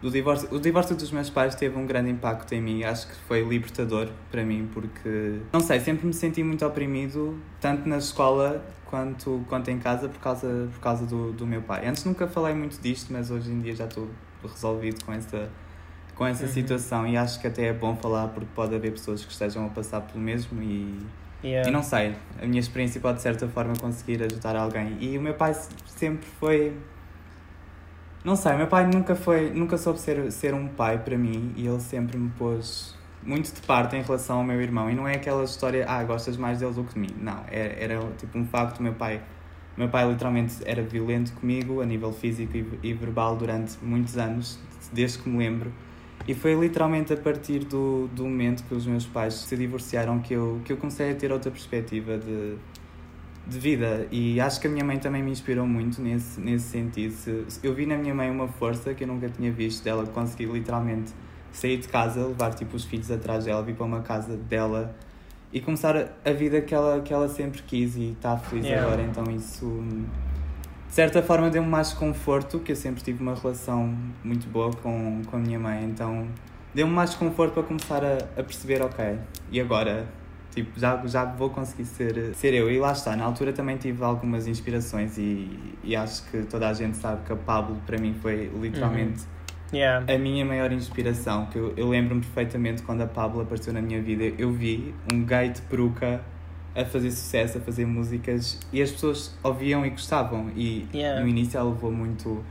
do 0.05 0.11
divórcio. 0.11 0.49
O 0.53 0.61
divórcio 0.61 0.95
dos 0.95 1.11
meus 1.11 1.31
pais 1.31 1.55
teve 1.55 1.77
um 1.79 1.87
grande 1.87 2.11
impacto 2.11 2.53
em 2.53 2.61
mim. 2.61 2.85
Acho 2.85 3.09
que 3.09 3.15
foi 3.27 3.43
libertador 3.43 4.09
para 4.31 4.45
mim 4.45 4.69
porque, 4.73 5.39
não 5.53 5.61
sei, 5.61 5.81
sempre 5.81 6.07
me 6.07 6.13
senti 6.13 6.43
muito 6.43 6.65
oprimido, 6.67 7.39
tanto 7.61 7.89
na 7.89 7.97
escola 7.97 8.63
quanto, 8.85 9.43
quanto 9.49 9.71
em 9.71 9.79
casa, 9.79 10.09
por 10.09 10.21
causa, 10.21 10.69
por 10.73 10.81
causa 10.81 11.07
do, 11.07 11.33
do 11.33 11.47
meu 11.47 11.63
pai. 11.63 11.87
Antes 11.89 12.05
nunca 12.05 12.27
falei 12.29 12.55
muito 12.55 12.79
disto, 12.83 13.13
mas 13.13 13.31
hoje 13.31 13.51
em 13.51 13.61
dia 13.61 13.75
já 13.75 13.87
estou 13.87 14.09
resolvido 14.43 15.03
com 15.05 15.13
essa, 15.13 15.49
com 16.15 16.27
essa 16.27 16.45
Uhum. 16.45 16.53
situação 16.53 17.07
e 17.07 17.17
acho 17.17 17.41
que 17.41 17.47
até 17.47 17.69
é 17.69 17.73
bom 17.73 17.97
falar 17.97 18.29
porque 18.29 18.49
pode 18.55 18.75
haver 18.75 18.93
pessoas 18.93 19.25
que 19.25 19.33
estejam 19.33 19.65
a 19.65 19.69
passar 19.71 20.03
pelo 20.03 20.21
mesmo 20.23 20.63
e 20.63 20.99
Yeah. 21.43 21.69
e 21.69 21.73
não 21.73 21.83
sei, 21.83 22.15
a 22.41 22.47
minha 22.47 22.59
experiência 22.59 22.99
pode 23.03 23.17
de 23.19 23.23
certa 23.23 23.47
forma 23.47 23.75
conseguir 23.79 24.23
ajudar 24.23 24.57
alguém. 24.57 24.97
E 24.99 25.19
o 25.19 25.21
meu 25.21 25.35
pai 25.35 25.53
se- 25.53 25.69
sempre 25.87 26.27
foi. 26.41 26.73
Não 28.25 28.37
sei, 28.37 28.55
meu 28.55 28.67
pai 28.67 28.87
nunca 28.87 29.15
foi, 29.15 29.51
nunca 29.51 29.77
soube 29.77 30.01
ser, 30.01 30.33
ser 30.33 30.55
um 30.55 30.67
pai 30.67 30.97
para 30.97 31.19
mim 31.19 31.53
e 31.57 31.67
ele 31.67 31.79
sempre 31.79 32.17
me 32.17 32.31
pôs 32.31 32.97
muito 33.23 33.53
de 33.53 33.61
parte 33.61 33.97
em 33.97 34.03
relação 34.03 34.39
ao 34.39 34.45
meu 34.45 34.63
irmão. 34.63 34.91
E 34.91 34.95
não 34.95 35.07
é 35.07 35.15
aquela 35.17 35.45
história, 35.45 35.85
ah, 35.87 36.03
gostas 36.05 36.39
mais 36.39 36.59
dele 36.59 36.73
do 36.73 36.85
que 36.85 36.95
de 36.95 37.01
mim. 37.01 37.15
Não, 37.21 37.45
era, 37.51 37.75
era 37.75 38.01
tipo 38.17 38.39
um 38.39 38.47
facto. 38.47 38.83
Meu 38.83 38.95
pai, 38.95 39.21
meu 39.77 39.91
pai 39.91 40.09
literalmente 40.09 40.55
era 40.65 40.83
violento 40.83 41.35
comigo 41.35 41.83
a 41.83 41.85
nível 41.85 42.15
físico 42.15 42.57
e, 42.57 42.67
e 42.83 42.95
verbal 42.95 43.37
durante 43.37 43.77
muitos 43.83 44.17
anos, 44.17 44.59
desde 44.91 45.19
que 45.19 45.29
me 45.29 45.37
lembro. 45.37 45.71
E 46.27 46.33
foi 46.33 46.55
literalmente 46.55 47.13
a 47.13 47.19
partir 47.19 47.59
do, 47.67 48.09
do 48.09 48.25
momento 48.25 48.65
que 48.65 48.75
os 48.75 48.87
meus 48.87 49.05
pais 49.05 49.35
se 49.35 49.55
divorciaram 49.55 50.19
que 50.21 50.33
eu, 50.33 50.63
que 50.65 50.73
eu 50.73 50.79
comecei 50.79 51.11
a 51.11 51.15
ter 51.15 51.31
outra 51.31 51.51
perspectiva 51.51 52.17
de, 52.17 52.57
de 53.47 53.59
vida. 53.59 54.07
E 54.11 54.41
acho 54.41 54.61
que 54.61 54.67
a 54.67 54.71
minha 54.71 54.85
mãe 54.85 54.99
também 54.99 55.23
me 55.23 55.31
inspirou 55.31 55.67
muito 55.67 56.01
nesse, 56.01 56.41
nesse 56.41 56.67
sentido. 56.69 57.13
Se- 57.13 57.45
se- 57.49 57.61
Eu 57.67 57.75
vi 57.75 57.87
na 57.87 57.97
minha 57.97 58.15
mãe 58.15 58.31
uma 58.31 58.49
força 58.49 58.95
que 58.95 59.05
eu 59.05 59.09
nunca 59.09 59.29
tinha 59.29 59.53
visto 59.53 59.83
dela 59.85 60.05
conseguir 60.07 60.47
literalmente 60.47 61.13
sair 61.53 61.77
de 61.77 61.87
casa, 61.89 62.27
levar 62.27 62.55
tipo 62.55 62.75
os 62.77 62.85
filhos 62.85 63.11
atrás 63.11 63.45
dela, 63.45 63.63
vir 63.63 63.75
para 63.75 63.85
uma 63.87 64.01
casa 64.01 64.37
dela 64.37 64.95
e 65.53 65.61
começar 65.61 65.97
a, 65.97 66.09
a 66.29 66.33
vida 66.33 66.61
que 66.61 66.75
ela, 66.75 67.01
que 67.01 67.13
ela 67.13 67.29
sempre 67.29 67.63
quis 67.63 67.95
e 67.97 68.13
está 68.13 68.37
feliz 68.37 68.65
Yeah. 68.65 68.87
agora. 68.87 69.03
Então 69.03 69.25
isso 69.33 69.85
de 70.89 70.95
certa 70.95 71.23
forma 71.23 71.51
deu-me 71.51 71.69
mais 71.69 71.93
conforto, 71.93 72.61
que 72.61 72.73
eu 72.73 72.77
sempre 72.77 73.03
tive 73.03 73.23
uma 73.23 73.35
relação 73.35 73.95
muito 74.25 74.49
boa 74.49 74.71
com, 74.73 75.23
com 75.27 75.37
a 75.37 75.41
minha 75.41 75.59
mãe, 75.59 75.85
então 75.85 76.27
deu-me 76.73 76.93
mais 76.93 77.15
conforto 77.15 77.53
para 77.55 77.63
começar 77.65 78.03
a, 78.05 78.19
a 78.41 78.43
perceber, 78.45 78.81
ok, 78.83 79.19
e 79.51 79.61
agora? 79.61 80.07
Tipo, 80.55 80.79
já, 80.79 81.05
já 81.07 81.25
vou 81.25 81.51
conseguir 81.51 81.85
ser, 81.85 82.35
ser 82.35 82.55
eu. 82.55 82.71
E 82.71 82.79
lá 82.79 82.93
está, 82.93 83.17
na 83.17 83.25
altura 83.25 83.53
também 83.53 83.77
tive 83.77 84.05
algumas 84.05 84.47
inspirações 84.47 85.19
e, 85.19 85.51
e 85.83 85.97
acho 85.97 86.25
que 86.31 86.43
toda 86.45 86.69
a 86.69 86.73
gente 86.73 86.97
sabe 86.97 87.25
que 87.27 87.33
a 87.33 87.37
Pablo 87.37 87.77
para 87.85 87.99
mim 87.99 88.15
foi 88.23 88.51
literalmente 88.61 89.23
Yeah. 89.73 90.05
a 90.15 90.17
minha 90.17 90.45
maior 90.45 90.71
inspiração, 90.71 91.47
que 91.47 91.59
eu, 91.59 91.73
eu 91.77 91.89
lembro-me 91.89 92.21
perfeitamente 92.21 92.83
quando 92.83 93.01
a 93.01 93.07
Pablo 93.09 93.41
apareceu 93.41 93.73
na 93.73 93.83
minha 93.83 94.01
vida, 94.01 94.23
eu 94.39 94.53
vi 94.53 94.95
um 95.13 95.25
gay 95.25 95.49
de 95.49 95.61
peruca 95.63 96.21
a 96.77 96.85
fazer 96.85 97.11
sucesso, 97.11 97.59
a 97.59 97.61
fazer 97.61 97.85
músicas 97.85 98.61
e 98.73 98.81
as 98.81 98.93
pessoas 98.93 99.37
ouviam 99.43 99.85
e 99.85 99.91
gostavam 99.91 100.51
e 100.55 100.87
Yeah. 100.95 101.21
no 101.21 101.27
início 101.27 101.59
ela 101.59 101.71
levou 101.71 101.91
muito 101.91 102.45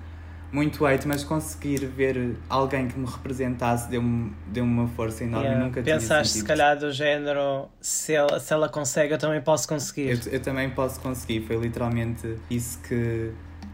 muito 0.54 0.86
hate, 0.86 1.08
mas 1.08 1.24
conseguir 1.24 1.86
ver 1.88 2.36
alguém 2.48 2.88
que 2.88 2.98
me 2.98 3.08
representasse 3.08 3.90
deu-me 3.90 4.32
deu 4.48 4.64
uma 4.64 4.88
força 4.88 5.24
enorme 5.24 5.48
Yeah. 5.48 5.62
e 5.62 5.68
nunca 5.68 5.82
tinha 5.84 5.96
Pensaste 5.98 6.38
se 6.38 6.46
calhar 6.46 6.78
do 6.78 6.92
género, 6.92 7.68
se 7.82 8.14
ela, 8.14 8.40
se 8.40 8.54
ela 8.54 8.70
consegue, 8.70 9.14
eu 9.14 9.18
também 9.18 9.42
posso 9.42 9.68
conseguir. 9.68 10.10
Eu, 10.12 10.34
eu 10.34 10.40
também 10.40 10.70
posso 10.70 11.00
conseguir, 11.00 11.42
foi 11.48 11.58
literalmente 11.58 12.38
isso 12.50 12.80
que, 12.88 13.32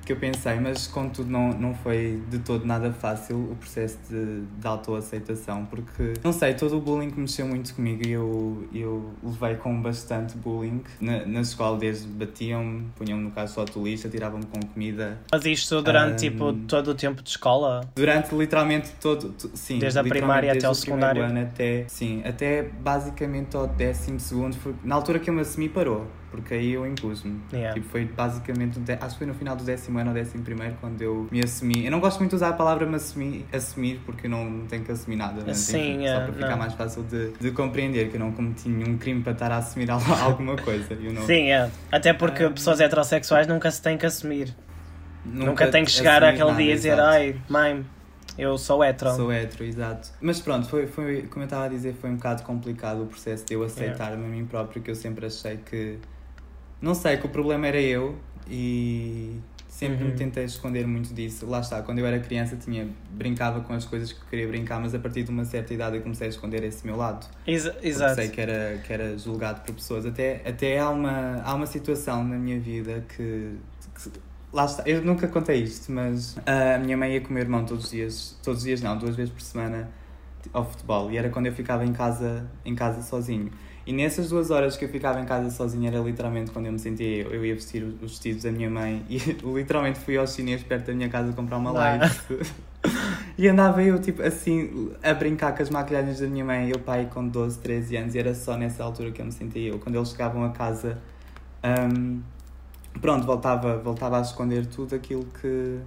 que 0.09 0.13
eu 0.13 0.17
pensei, 0.17 0.59
mas 0.59 0.87
contudo 0.87 1.29
não, 1.29 1.49
não 1.51 1.75
foi 1.75 2.19
de 2.31 2.39
todo 2.39 2.65
nada 2.65 2.91
fácil 2.91 3.37
o 3.51 3.55
processo 3.55 3.99
de, 4.09 4.41
de 4.59 4.67
autoaceitação, 4.67 5.65
porque 5.65 6.13
não 6.23 6.33
sei, 6.33 6.55
todo 6.55 6.77
o 6.77 6.81
bullying 6.81 7.13
mexeu 7.15 7.45
muito 7.47 7.75
comigo 7.75 8.01
e 8.07 8.11
eu, 8.11 8.67
eu 8.73 9.13
levei 9.23 9.55
com 9.57 9.79
bastante 9.79 10.35
bullying 10.35 10.81
na, 10.99 11.27
na 11.27 11.41
escola, 11.41 11.77
desde 11.77 12.07
batiam-me, 12.07 12.87
punham-me 12.95 13.23
no 13.25 13.29
caso 13.29 13.53
só 13.53 13.65
lista, 13.79 14.09
tiravam-me 14.09 14.47
com 14.47 14.59
comida. 14.65 15.19
Mas 15.31 15.45
isto 15.45 15.79
durante 15.79 16.13
Um, 16.13 16.15
tipo 16.15 16.53
todo 16.67 16.87
o 16.89 16.95
tempo 16.95 17.21
de 17.21 17.29
escola? 17.29 17.81
Durante 17.95 18.33
literalmente 18.33 18.89
todo, 18.99 19.35
sim, 19.53 19.77
Desde 19.77 19.99
a 19.99 20.03
primária 20.03 20.53
desde 20.53 20.65
até 20.65 20.75
o 20.75 20.81
primeiro 20.81 21.05
secundário? 21.05 21.23
ano 21.23 21.47
até, 21.47 21.85
sim, 21.87 22.23
até 22.25 22.63
basicamente 22.63 23.55
ao 23.55 23.67
décimo 23.67 24.19
segundo, 24.19 24.55
foi- 24.55 24.73
na 24.83 24.95
altura 24.95 25.19
que 25.19 25.29
eu 25.29 25.33
me 25.35 25.41
assumi 25.41 25.69
parou, 25.69 26.07
porque 26.31 26.53
aí 26.53 26.71
eu 26.73 26.85
impus-me. 26.85 27.39
Yeah. 27.51 27.73
Tipo, 27.73 27.89
foi 27.89 28.05
basicamente, 28.05 28.79
de- 28.79 28.93
acho 28.93 29.09
que 29.11 29.17
foi 29.17 29.27
no 29.27 29.33
final 29.33 29.55
do 29.55 29.63
décimo 29.63 29.99
ano 29.99 30.09
ou 30.09 30.13
décimo 30.13 30.43
primeiro 30.43 30.75
quando 30.79 31.01
eu 31.01 31.27
me 31.31 31.43
assumi. 31.43 31.85
Eu 31.85 31.91
não 31.91 31.99
gosto 31.99 32.19
muito 32.19 32.29
de 32.31 32.35
usar 32.35 32.49
a 32.49 32.53
palavra 32.53 32.85
me 32.85 32.95
assumi, 32.95 33.45
assumir 33.51 33.99
porque 34.05 34.27
eu 34.27 34.31
não 34.31 34.65
tenho 34.67 34.83
que 34.83 34.91
assumir 34.91 35.15
nada, 35.15 35.43
mas 35.45 35.57
Sim, 35.57 35.93
enfim, 35.95 36.05
é, 36.05 36.13
só 36.13 36.21
para 36.21 36.33
ficar 36.33 36.49
não. 36.51 36.57
mais 36.57 36.73
fácil 36.73 37.03
de, 37.03 37.31
de 37.31 37.51
compreender 37.51 38.09
que 38.09 38.15
eu 38.15 38.19
não 38.19 38.31
cometi 38.31 38.69
nenhum 38.69 38.97
crime 38.97 39.21
para 39.21 39.31
estar 39.33 39.51
a 39.51 39.57
assumir 39.57 39.89
al- 39.89 39.99
alguma 40.23 40.55
coisa. 40.55 40.93
You 40.93 41.13
know? 41.13 41.25
Sim, 41.25 41.49
é. 41.51 41.69
Até 41.91 42.13
porque 42.13 42.45
Um, 42.45 42.53
pessoas 42.53 42.79
heterossexuais 42.79 43.47
nunca 43.47 43.69
se 43.71 43.81
têm 43.81 43.97
que 43.97 44.05
assumir. 44.05 44.55
Nunca, 45.25 45.45
Nunca 45.47 45.67
têm 45.67 45.83
que 45.83 45.91
chegar 45.91 46.23
assumir 46.23 46.29
àquele 46.33 46.49
nada, 46.51 46.63
dia 46.63 46.71
e 46.71 46.75
dizer, 46.75 46.93
exato. 46.93 47.07
ai, 47.09 47.35
mãe, 47.49 47.85
eu 48.37 48.57
sou 48.57 48.83
hetero. 48.83 49.15
Sou 49.15 49.31
hetero, 49.33 49.65
exato. 49.65 50.09
Mas 50.21 50.39
pronto, 50.39 50.67
foi, 50.69 50.87
foi, 50.87 51.23
como 51.23 51.43
eu 51.43 51.45
estava 51.45 51.65
a 51.65 51.67
dizer, 51.67 51.93
foi 51.99 52.09
um 52.09 52.15
bocado 52.15 52.43
complicado 52.43 53.03
o 53.03 53.05
processo 53.05 53.45
de 53.45 53.53
eu 53.53 53.61
aceitar-me 53.63 54.25
a 54.25 54.27
mim 54.29 54.45
próprio, 54.45 54.81
que 54.81 54.89
eu 54.89 54.95
sempre 54.95 55.25
achei 55.25 55.57
que. 55.57 55.97
Não 56.81 56.93
sei, 56.95 57.17
que 57.17 57.25
o 57.25 57.29
problema 57.29 57.67
era 57.67 57.79
eu 57.81 58.17
e 58.47 59.37
sempre 59.67 60.03
Uhum. 60.03 60.11
me 60.11 60.15
tentei 60.17 60.43
esconder 60.45 60.85
muito 60.87 61.13
disso. 61.13 61.45
Lá 61.45 61.59
está, 61.59 61.81
quando 61.81 61.99
eu 61.99 62.05
era 62.05 62.19
criança 62.19 62.55
tinha, 62.57 62.87
brincava 63.11 63.61
com 63.61 63.73
as 63.73 63.85
coisas 63.85 64.11
que 64.11 64.25
queria 64.29 64.47
brincar, 64.47 64.79
mas 64.79 64.93
a 64.95 64.99
partir 64.99 65.23
de 65.23 65.29
uma 65.29 65.45
certa 65.45 65.73
idade 65.73 65.97
eu 65.97 66.01
comecei 66.01 66.27
a 66.27 66.29
esconder 66.29 66.63
esse 66.63 66.85
meu 66.85 66.95
lado. 66.97 67.27
Porque 67.45 67.87
Exato. 67.87 68.15
sei 68.15 68.29
que 68.29 68.41
era, 68.41 68.77
que 68.85 68.91
era 68.93 69.17
julgado 69.17 69.61
por 69.61 69.73
pessoas. 69.75 70.05
Até, 70.05 70.41
até 70.45 70.79
há, 70.79 70.89
uma, 70.89 71.41
há 71.43 71.53
uma 71.53 71.65
situação 71.65 72.23
na 72.23 72.35
minha 72.37 72.59
vida 72.59 73.03
que, 73.15 73.55
que- 74.03 74.29
Lá 74.51 74.65
está, 74.65 74.81
eu 74.87 75.03
nunca 75.03 75.27
contei 75.27 75.61
isto, 75.61 75.91
mas 75.91 76.35
a 76.43 76.79
minha 76.79 76.97
mãe 76.97 77.13
ia 77.13 77.21
com 77.21 77.29
o 77.29 77.33
meu 77.33 77.43
irmão 77.43 77.63
todos 77.65 77.85
os 77.85 77.91
dias, 77.91 78.35
todos 78.41 78.61
os 78.61 78.65
dias 78.65 78.81
não, 78.81 78.97
duas 78.97 79.15
vezes 79.15 79.31
por 79.31 79.41
semana 79.41 79.91
ao 80.51 80.65
futebol. 80.67 81.11
E 81.11 81.17
era 81.17 81.29
quando 81.29 81.45
eu 81.45 81.53
ficava 81.53 81.85
em 81.85 81.93
casa, 81.93 82.49
em 82.65 82.73
casa 82.73 83.03
sozinho. 83.03 83.51
E 83.89 83.91
nessas 83.91 84.29
duas 84.29 84.51
horas 84.51 84.77
que 84.77 84.85
eu 84.85 84.89
ficava 84.89 85.19
em 85.19 85.25
casa 85.25 85.49
sozinha, 85.49 85.89
era 85.89 85.97
literalmente 85.99 86.51
quando 86.51 86.67
eu 86.67 86.71
me 86.71 86.77
sentia 86.77 87.23
eu, 87.23 87.33
eu 87.33 87.43
ia 87.43 87.55
vestir 87.55 87.83
os 87.83 87.99
vestidos 87.99 88.43
da 88.43 88.51
minha 88.51 88.69
mãe 88.69 89.03
e 89.09 89.17
literalmente 89.43 89.97
fui 89.97 90.15
aos 90.15 90.35
chineses 90.35 90.63
perto 90.63 90.85
da 90.85 90.93
minha 90.93 91.09
casa 91.09 91.33
comprar 91.33 91.57
uma 91.57 91.71
light. 91.71 92.21
e 93.35 93.47
andava 93.47 93.81
eu, 93.81 93.99
tipo, 93.99 94.21
assim, 94.21 94.91
a 95.01 95.11
brincar 95.15 95.55
com 95.55 95.63
as 95.63 95.71
maquilhagens 95.71 96.19
da 96.19 96.27
minha 96.27 96.45
mãe, 96.45 96.69
eu 96.69 96.77
pai 96.77 97.09
com 97.11 97.27
12, 97.27 97.57
13 97.57 97.97
anos, 97.97 98.13
e 98.13 98.19
era 98.19 98.35
só 98.35 98.55
nessa 98.55 98.83
altura 98.83 99.09
que 99.09 99.23
eu 99.23 99.25
me 99.25 99.31
sentia 99.31 99.69
eu. 99.71 99.79
Quando 99.79 99.95
eles 99.95 100.09
chegavam 100.09 100.43
a 100.43 100.51
casa, 100.51 100.99
um, 101.91 102.21
pronto, 103.01 103.25
voltava, 103.25 103.79
voltava 103.79 104.19
a 104.19 104.21
esconder 104.21 104.67
tudo 104.67 104.93
aquilo 104.93 105.25
que, 105.41 105.79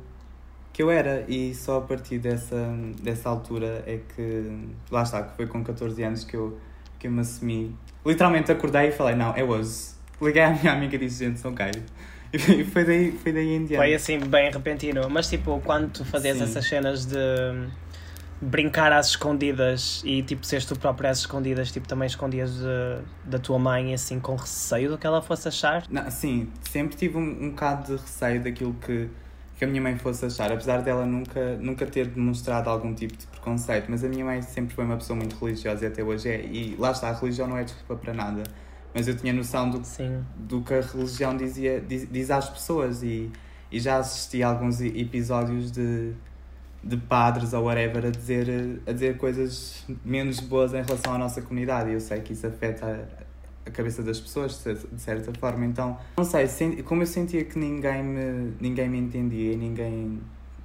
que 0.73 0.83
eu 0.83 0.91
era, 0.91 1.25
e 1.29 1.55
só 1.55 1.79
a 1.79 1.83
partir 1.83 2.19
dessa, 2.19 2.69
dessa 3.01 3.29
altura 3.29 3.85
é 3.87 4.01
que, 4.17 4.67
lá 4.91 5.05
está, 5.05 5.23
que 5.23 5.37
foi 5.37 5.47
com 5.47 5.62
14 5.62 6.03
anos 6.03 6.25
que 6.25 6.37
eu, 6.37 6.59
que 7.03 7.09
eu 7.09 7.12
me 7.12 7.21
assumi 7.21 7.77
literalmente 8.05 8.51
acordei 8.51 8.88
e 8.88 8.93
falei, 8.93 9.15
não, 9.15 9.35
é 9.35 9.45
hoje. 9.45 9.93
Liguei 10.21 10.43
à 10.43 10.51
minha 10.51 10.73
amiga 10.73 10.97
e 10.97 10.99
disse, 10.99 11.25
gente, 11.25 11.38
são 11.38 11.55
caio. 11.55 11.73
E 12.33 12.65
foi 12.65 12.83
daí, 12.83 13.12
foi 13.12 13.31
daí 13.31 13.51
em 13.51 13.67
diante. 13.67 13.77
Foi 13.77 13.93
assim, 13.93 14.19
bem 14.19 14.51
repentino. 14.51 15.07
Mas 15.11 15.29
tipo, 15.29 15.61
quando 15.62 15.91
tu 15.91 16.03
fazias 16.03 16.38
Sim. 16.38 16.45
essas 16.45 16.67
cenas 16.67 17.05
de 17.05 17.19
brincar 18.41 18.91
às 18.91 19.09
escondidas 19.09 20.03
e 20.03 20.23
tipo 20.23 20.47
seres 20.47 20.65
tu 20.65 20.75
próprio 20.75 21.11
às 21.11 21.19
escondidas, 21.19 21.71
tipo 21.71 21.87
também 21.87 22.07
escondias 22.07 22.55
de, 22.55 23.03
da 23.31 23.38
tua 23.38 23.59
mãe 23.59 23.93
assim 23.93 24.19
com 24.19 24.35
receio 24.35 24.88
do 24.88 24.97
que 24.97 25.07
ela 25.07 25.21
fosse 25.21 25.47
achar? 25.47 25.85
Não, 25.91 26.11
sim, 26.11 26.49
sempre 26.62 26.97
tive 26.97 27.19
um, 27.19 27.21
um 27.21 27.51
bocado 27.51 27.95
de 27.95 28.03
receio 28.03 28.43
daquilo 28.43 28.73
que 28.81 29.11
que 29.62 29.66
a 29.66 29.68
minha 29.68 29.81
mãe 29.81 29.96
fosse 29.96 30.27
achar, 30.27 30.51
apesar 30.51 30.83
dela 30.83 31.07
nunca, 31.07 31.57
nunca 31.59 31.87
ter 31.87 32.09
demonstrado 32.09 32.68
algum 32.68 32.92
tipo 32.92 33.16
de 33.16 33.25
preconceito, 33.29 33.87
mas 33.88 34.03
a 34.03 34.09
minha 34.09 34.25
mãe 34.25 34.42
sempre 34.42 34.75
foi 34.75 34.85
uma 34.85 34.96
pessoa 34.96 35.16
muito 35.16 35.37
religiosa 35.37 35.85
e 35.85 35.87
até 35.87 36.03
hoje 36.03 36.29
é, 36.29 36.44
e 36.44 36.75
lá 36.77 36.90
está, 36.90 37.11
a 37.11 37.12
religião 37.12 37.46
não 37.46 37.57
é 37.57 37.62
desculpa 37.62 37.94
para 37.94 38.12
nada, 38.12 38.42
mas 38.92 39.07
eu 39.07 39.16
tinha 39.16 39.33
noção 39.33 39.70
do, 39.70 39.81
do 40.37 40.62
que 40.62 40.75
a 40.75 40.81
religião 40.81 41.37
dizia, 41.37 41.81
diz, 41.81 42.09
diz 42.11 42.29
às 42.33 42.48
pessoas. 42.48 43.05
E, 43.05 43.31
e 43.70 43.79
já 43.79 43.98
assisti 43.98 44.42
a 44.42 44.48
alguns 44.48 44.81
episódios 44.81 45.70
de, 45.70 46.12
de 46.83 46.96
padres 46.96 47.53
ou 47.53 47.62
whatever 47.64 48.05
a 48.07 48.11
dizer, 48.11 48.81
a 48.85 48.92
dizer 48.92 49.16
coisas 49.16 49.87
menos 50.05 50.40
boas 50.40 50.75
em 50.75 50.83
relação 50.83 51.14
à 51.14 51.18
nossa 51.18 51.40
comunidade. 51.40 51.88
E 51.90 51.92
eu 51.94 52.01
sei 52.01 52.20
que 52.20 52.33
isso 52.33 52.48
afeta 52.48 53.09
a 53.66 53.70
cabeça 53.70 54.03
das 54.03 54.20
pessoas, 54.20 54.62
de 54.64 55.01
certa 55.01 55.33
forma. 55.38 55.64
Então, 55.64 55.96
não 56.16 56.25
sei, 56.25 56.46
como 56.83 57.03
eu 57.03 57.07
sentia 57.07 57.44
que 57.44 57.59
ninguém 57.59 58.03
me, 58.03 58.53
ninguém 58.61 58.88
me 58.88 58.98
entendia 58.98 59.53
e 59.53 59.57
ninguém 59.57 60.20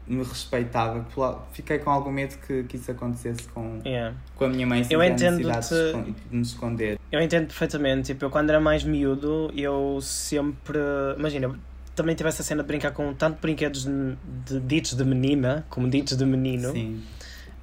me 0.08 0.24
respeitava, 0.24 1.06
fiquei 1.52 1.80
com 1.80 1.90
algum 1.90 2.12
medo 2.12 2.38
que, 2.38 2.64
que 2.64 2.78
isso 2.78 2.90
acontecesse 2.90 3.44
com, 3.50 3.82
yeah. 3.86 4.16
com 4.36 4.46
a 4.46 4.48
minha 4.48 4.66
mãe 4.66 4.84
se 4.84 4.94
eu 4.94 5.04
entendo 5.04 5.46
necessidade 5.46 6.14
de 6.30 6.36
me 6.36 6.42
esconder. 6.42 6.98
Eu 7.12 7.22
entendo 7.22 7.48
perfeitamente, 7.48 8.14
tipo, 8.14 8.24
eu 8.24 8.30
quando 8.30 8.50
era 8.50 8.60
mais 8.60 8.86
miúdo, 8.86 9.52
eu 9.54 10.00
sempre, 10.02 10.80
imagina, 11.18 11.54
também 11.94 12.16
tive 12.16 12.30
essa 12.30 12.42
cena 12.42 12.64
de 12.64 12.68
brincar 12.68 12.92
com 12.92 13.14
tanto 13.14 13.42
brinquedos 13.42 13.84
de, 13.84 14.18
de 14.46 14.60
ditos 14.62 14.94
de 14.94 15.04
menina 15.04 15.66
como 15.70 15.90
ditos 15.90 16.16
de 16.16 16.26
menino. 16.26 16.72
Sim 16.72 17.04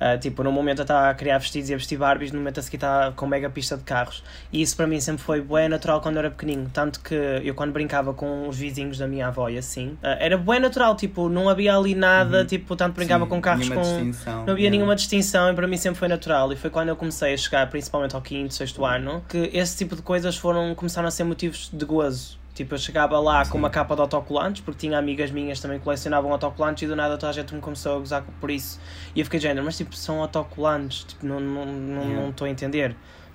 Uh, 0.05 0.19
tipo, 0.19 0.43
no 0.43 0.53
momento 0.53 0.81
eu 0.81 0.83
estava 0.83 1.09
a 1.09 1.15
criar 1.15 1.39
vestidos 1.39 1.71
e 1.71 1.75
a 1.75 1.79
vestir 1.79 1.97
Barbies, 1.97 2.31
no 2.31 2.39
momento 2.39 2.61
a 2.61 2.63
seguir 2.63 2.77
estava 2.77 3.13
com 3.13 3.27
mega 3.27 3.49
pista 3.49 3.75
de 3.75 3.85
carros. 3.85 4.23
E 4.53 4.61
isso 4.61 4.77
para 4.77 4.87
mim 4.87 5.01
sempre 5.01 5.23
foi 5.23 5.41
bem 5.41 5.67
natural 5.67 6.03
quando 6.03 6.17
eu 6.17 6.21
era 6.21 6.31
pequenino. 6.31 6.69
Tanto 6.71 7.01
que 7.01 7.15
eu, 7.15 7.55
quando 7.55 7.73
brincava 7.73 8.13
com 8.13 8.47
os 8.47 8.59
vizinhos 8.59 8.99
da 8.99 9.07
minha 9.07 9.29
avó 9.29 9.49
e 9.49 9.57
assim, 9.57 9.97
uh, 10.03 10.17
era 10.21 10.37
bem 10.37 10.61
natural. 10.61 10.95
Tipo, 10.95 11.31
não 11.31 11.49
havia 11.49 11.75
ali 11.75 11.95
nada, 11.95 12.41
uhum. 12.41 12.47
tipo, 12.47 12.77
tanto 12.77 12.97
brincava 12.97 13.25
Sim, 13.25 13.31
com 13.31 13.41
carros 13.41 13.69
com. 13.71 14.13
Não 14.45 14.53
havia 14.53 14.69
nenhuma 14.69 14.95
distinção 14.95 15.51
e 15.51 15.55
para 15.55 15.67
mim 15.67 15.79
sempre 15.79 15.99
foi 15.99 16.09
natural. 16.09 16.53
E 16.53 16.57
foi 16.57 16.69
quando 16.69 16.91
eu 16.91 16.97
comecei 16.97 17.33
a 17.33 17.37
chegar, 17.39 17.71
principalmente 17.71 18.15
ao 18.15 18.21
quinto, 18.21 18.53
sexto 18.53 18.85
ano, 18.85 19.25
que 19.27 19.51
esse 19.55 19.79
tipo 19.79 19.97
de 19.97 20.03
coisas 20.03 20.37
foram 20.37 20.75
começaram 20.75 21.09
a 21.09 21.11
ser 21.11 21.25
motivos 21.25 21.71
de 21.73 21.85
gozo. 21.87 22.44
Tipo, 22.55 22.75
eu 22.75 22.79
chegava 22.79 23.19
lá 23.19 23.45
Sim. 23.45 23.51
com 23.51 23.59
uma 23.59 23.69
capa 23.69 23.97
de 23.97 24.01
autocolantes, 24.01 24.63
porque 24.63 24.87
tinha 24.87 24.97
amigas 24.97 25.31
minhas 25.33 25.59
também 25.59 25.79
que 25.79 25.85
colecionavam 25.85 26.31
autocolantes 26.31 26.85
e 26.85 26.87
do 26.87 26.95
nada 26.95 27.19
toda 27.19 27.31
a 27.31 27.33
gente 27.33 27.53
me 27.53 27.61
começou 27.61 27.97
a 27.97 27.99
gozar 27.99 28.25
por 28.41 28.49
isso. 28.51 28.81
E 29.15 29.21
eu 29.21 29.25
fiquei 29.25 29.41
de 29.41 29.43
género, 29.43 29.65
mas 29.65 29.77
tipo, 29.77 29.97
são 29.97 30.21
autocolantes, 30.21 31.03
tipo, 31.05 31.27
não 31.27 31.39
estou 31.39 31.67
não, 31.67 32.05
não, 32.05 32.35
não 32.39 32.47
a 32.47 32.49
entender. 32.49 32.95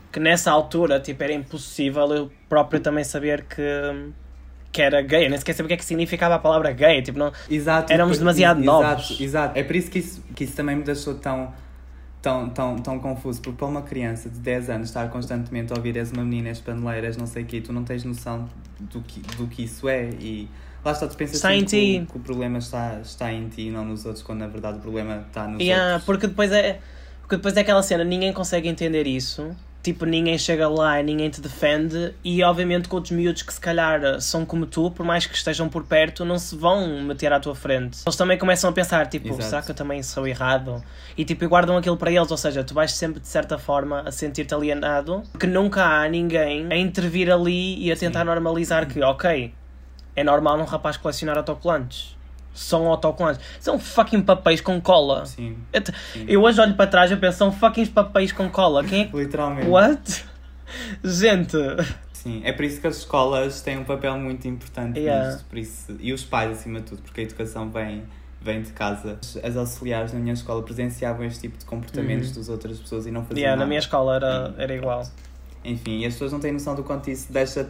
Que 0.10 0.22
nessa 0.22 0.50
altura, 0.52 1.02
tipo, 1.02 1.22
era 1.22 1.34
impossível 1.34 2.12
eu 2.14 2.32
próprio 2.48 2.80
também 2.80 3.04
saber 3.04 3.44
que 3.44 3.64
que 4.72 4.84
era 4.84 5.02
gay, 5.02 5.26
eu 5.26 5.30
nem 5.32 5.40
sequer 5.40 5.54
sabia 5.54 5.66
o 5.66 5.68
que 5.70 5.74
é 5.74 5.78
que 5.78 5.86
significava 5.86 6.36
a 6.36 6.40
palavra 6.40 6.72
gay, 6.72 7.02
tipo, 7.02 7.18
não, 7.18 7.34
exato, 7.50 7.92
éramos 7.92 8.20
demasiado 8.20 8.62
exato, 8.62 8.84
novos. 8.84 9.20
Exato, 9.20 9.58
é 9.58 9.64
por 9.64 9.76
isso 9.76 9.90
que 9.90 10.00
isso, 10.00 10.24
que 10.36 10.44
isso 10.44 10.56
também 10.56 10.76
me 10.76 10.84
deixou 10.84 11.16
tão 11.16 11.52
tão, 12.22 12.50
tão, 12.50 12.78
tão 12.78 13.00
confuso, 13.00 13.42
porque 13.42 13.58
para 13.58 13.68
uma 13.68 13.82
criança 13.82 14.30
de 14.30 14.40
10 14.40 14.70
anos 14.70 14.90
estar 14.90 15.10
constantemente 15.10 15.72
a 15.74 15.76
ouvir 15.76 15.98
és 15.98 16.12
uma 16.12 16.24
menina, 16.24 16.50
és 16.50 16.60
paneleiras, 16.60 17.18
não 17.18 17.26
sei 17.26 17.44
o 17.44 17.46
quê, 17.46 17.62
tu 17.62 17.72
não 17.72 17.84
tens 17.84 18.04
noção 18.04 18.48
do 18.80 19.02
que, 19.02 19.20
do 19.38 19.48
que 19.48 19.64
isso 19.64 19.88
é 19.88 20.10
e 20.20 20.50
lá 20.84 20.92
está, 20.92 21.08
tu 21.08 21.16
pensas 21.16 21.38
está 21.38 21.56
em 21.56 21.64
ti. 21.64 22.06
Que, 22.10 22.18
o, 22.18 22.20
problema 22.20 22.58
está, 22.58 23.00
está 23.02 23.32
em 23.32 23.48
ti 23.48 23.68
e 23.68 23.72
não 23.72 23.86
nos 23.86 24.06
outros, 24.06 24.24
quando 24.24 24.40
na 24.40 24.48
verdade 24.48 24.80
o 24.80 24.82
problema 24.82 25.26
está 25.28 25.48
nos 25.48 25.62
yeah, 25.62 25.94
outros. 25.94 26.06
Porque 26.06 26.28
depois 26.28 26.52
é, 26.52 26.80
porque 27.22 27.38
depois 27.38 27.56
é 27.56 27.62
aquela 27.62 27.84
cena, 27.84 28.04
ninguém 28.04 28.34
consegue 28.34 28.68
entender 28.68 29.08
isso 29.08 29.56
tipo, 29.82 30.06
ninguém 30.06 30.38
chega 30.38 30.68
lá 30.68 31.00
e 31.00 31.04
ninguém 31.04 31.30
te 31.30 31.40
defende, 31.40 32.14
e 32.24 32.44
obviamente 32.44 32.90
com 32.90 32.98
outros 32.98 33.12
miúdos 33.12 33.42
que 33.42 33.54
se 33.54 33.60
calhar 33.60 34.20
são 34.22 34.46
como 34.46 34.66
tu, 34.66 34.92
por 34.92 35.06
mais 35.06 35.26
que 35.26 35.36
estejam 35.36 35.70
por 35.70 35.84
perto, 35.84 36.26
não 36.26 36.38
se 36.38 36.56
vão 36.56 37.02
meter 37.04 37.32
à 37.32 37.40
tua 37.40 37.56
frente. 37.56 38.00
Eles 38.06 38.16
também 38.16 38.38
começam 38.38 38.70
a 38.70 38.74
pensar, 38.74 39.08
tipo, 39.08 39.30
Exato. 39.30 39.44
será 39.44 39.62
que 39.62 39.72
eu 39.72 39.76
também 39.76 40.04
sou 40.04 40.28
errado? 40.28 40.84
E 41.18 41.24
tipo, 41.24 41.48
guardam 41.48 41.78
aquilo 41.78 41.98
para 41.98 42.12
eles, 42.12 42.30
ou 42.30 42.38
seja, 42.38 42.64
tu 42.64 42.74
vais 42.74 42.92
sempre 42.92 43.20
de 43.20 43.28
certa 43.28 43.58
forma 43.58 44.02
a 44.02 44.12
sentir-te 44.12 44.54
alienado, 44.54 45.24
porque 45.32 45.48
nunca 45.48 45.84
há 45.84 46.08
ninguém 46.08 46.68
a 46.72 46.76
intervir 46.76 47.32
ali 47.32 47.84
e 47.84 47.92
a 47.92 47.96
tentar 47.96 48.20
Sim. 48.22 48.26
normalizar 48.26 48.88
que, 48.88 49.02
ok, 49.02 49.54
é 50.16 50.24
normal 50.24 50.60
um 50.60 50.66
rapaz 50.66 50.98
colecionar 50.98 51.38
autocolantes 51.38 52.19
são 52.54 52.88
autocolantes. 52.88 53.42
São 53.60 53.80
fucking 53.80 54.22
papéis 54.22 54.62
com 54.62 54.80
cola. 54.82 55.26
Sim. 55.26 55.58
Eu, 55.72 55.82
sim. 55.86 56.26
eu 56.28 56.42
hoje 56.42 56.60
olho 56.60 56.76
para 56.76 56.88
trás 56.88 57.12
e 57.12 57.16
penso, 57.16 57.38
são 57.38 57.52
fucking 57.52 57.86
papéis 57.88 58.32
com 58.32 58.50
cola. 58.50 58.84
Quem 58.84 59.04
é 59.04 59.18
Literalmente. 59.18 59.68
What? 59.68 60.26
Gente. 61.04 61.58
Sim, 62.14 62.42
é 62.44 62.52
por 62.52 62.66
isso 62.66 62.82
que 62.82 62.88
as 62.88 62.98
escolas 62.98 63.62
têm 63.62 63.78
um 63.78 63.86
papel 63.86 64.18
muito 64.18 64.46
importante 64.48 65.00
yeah. 65.00 65.30
nisto. 65.30 65.46
Por 65.46 65.58
isso, 65.58 65.98
e 66.00 66.12
os 66.12 66.24
pais, 66.24 66.52
acima 66.52 66.80
de 66.80 66.88
tudo, 66.88 67.02
porque 67.02 67.22
a 67.22 67.24
educação 67.24 67.70
vem, 67.70 68.04
vem 68.42 68.62
de 68.62 68.72
casa. 68.72 69.18
As 69.42 69.56
auxiliares 69.56 70.12
na 70.12 70.20
minha 70.20 70.34
escola 70.34 70.62
presenciavam 70.62 71.26
este 71.26 71.42
tipo 71.42 71.58
de 71.58 71.64
comportamentos 71.64 72.30
uhum. 72.30 72.36
das 72.36 72.50
outras 72.50 72.78
pessoas 72.78 73.06
e 73.06 73.12
não 73.12 73.22
faziam 73.22 73.38
yeah, 73.38 73.56
nada. 73.56 73.66
Na 73.66 73.68
minha 73.70 73.80
escola 73.80 74.16
era, 74.16 74.54
era 74.58 74.76
igual. 74.76 75.08
Enfim, 75.64 76.00
e 76.00 76.06
as 76.06 76.14
pessoas 76.14 76.34
não 76.34 76.40
têm 76.42 76.52
noção 76.52 76.76
do 76.76 76.84
quanto 76.84 77.10
isso 77.10 77.32
deixa 77.32 77.70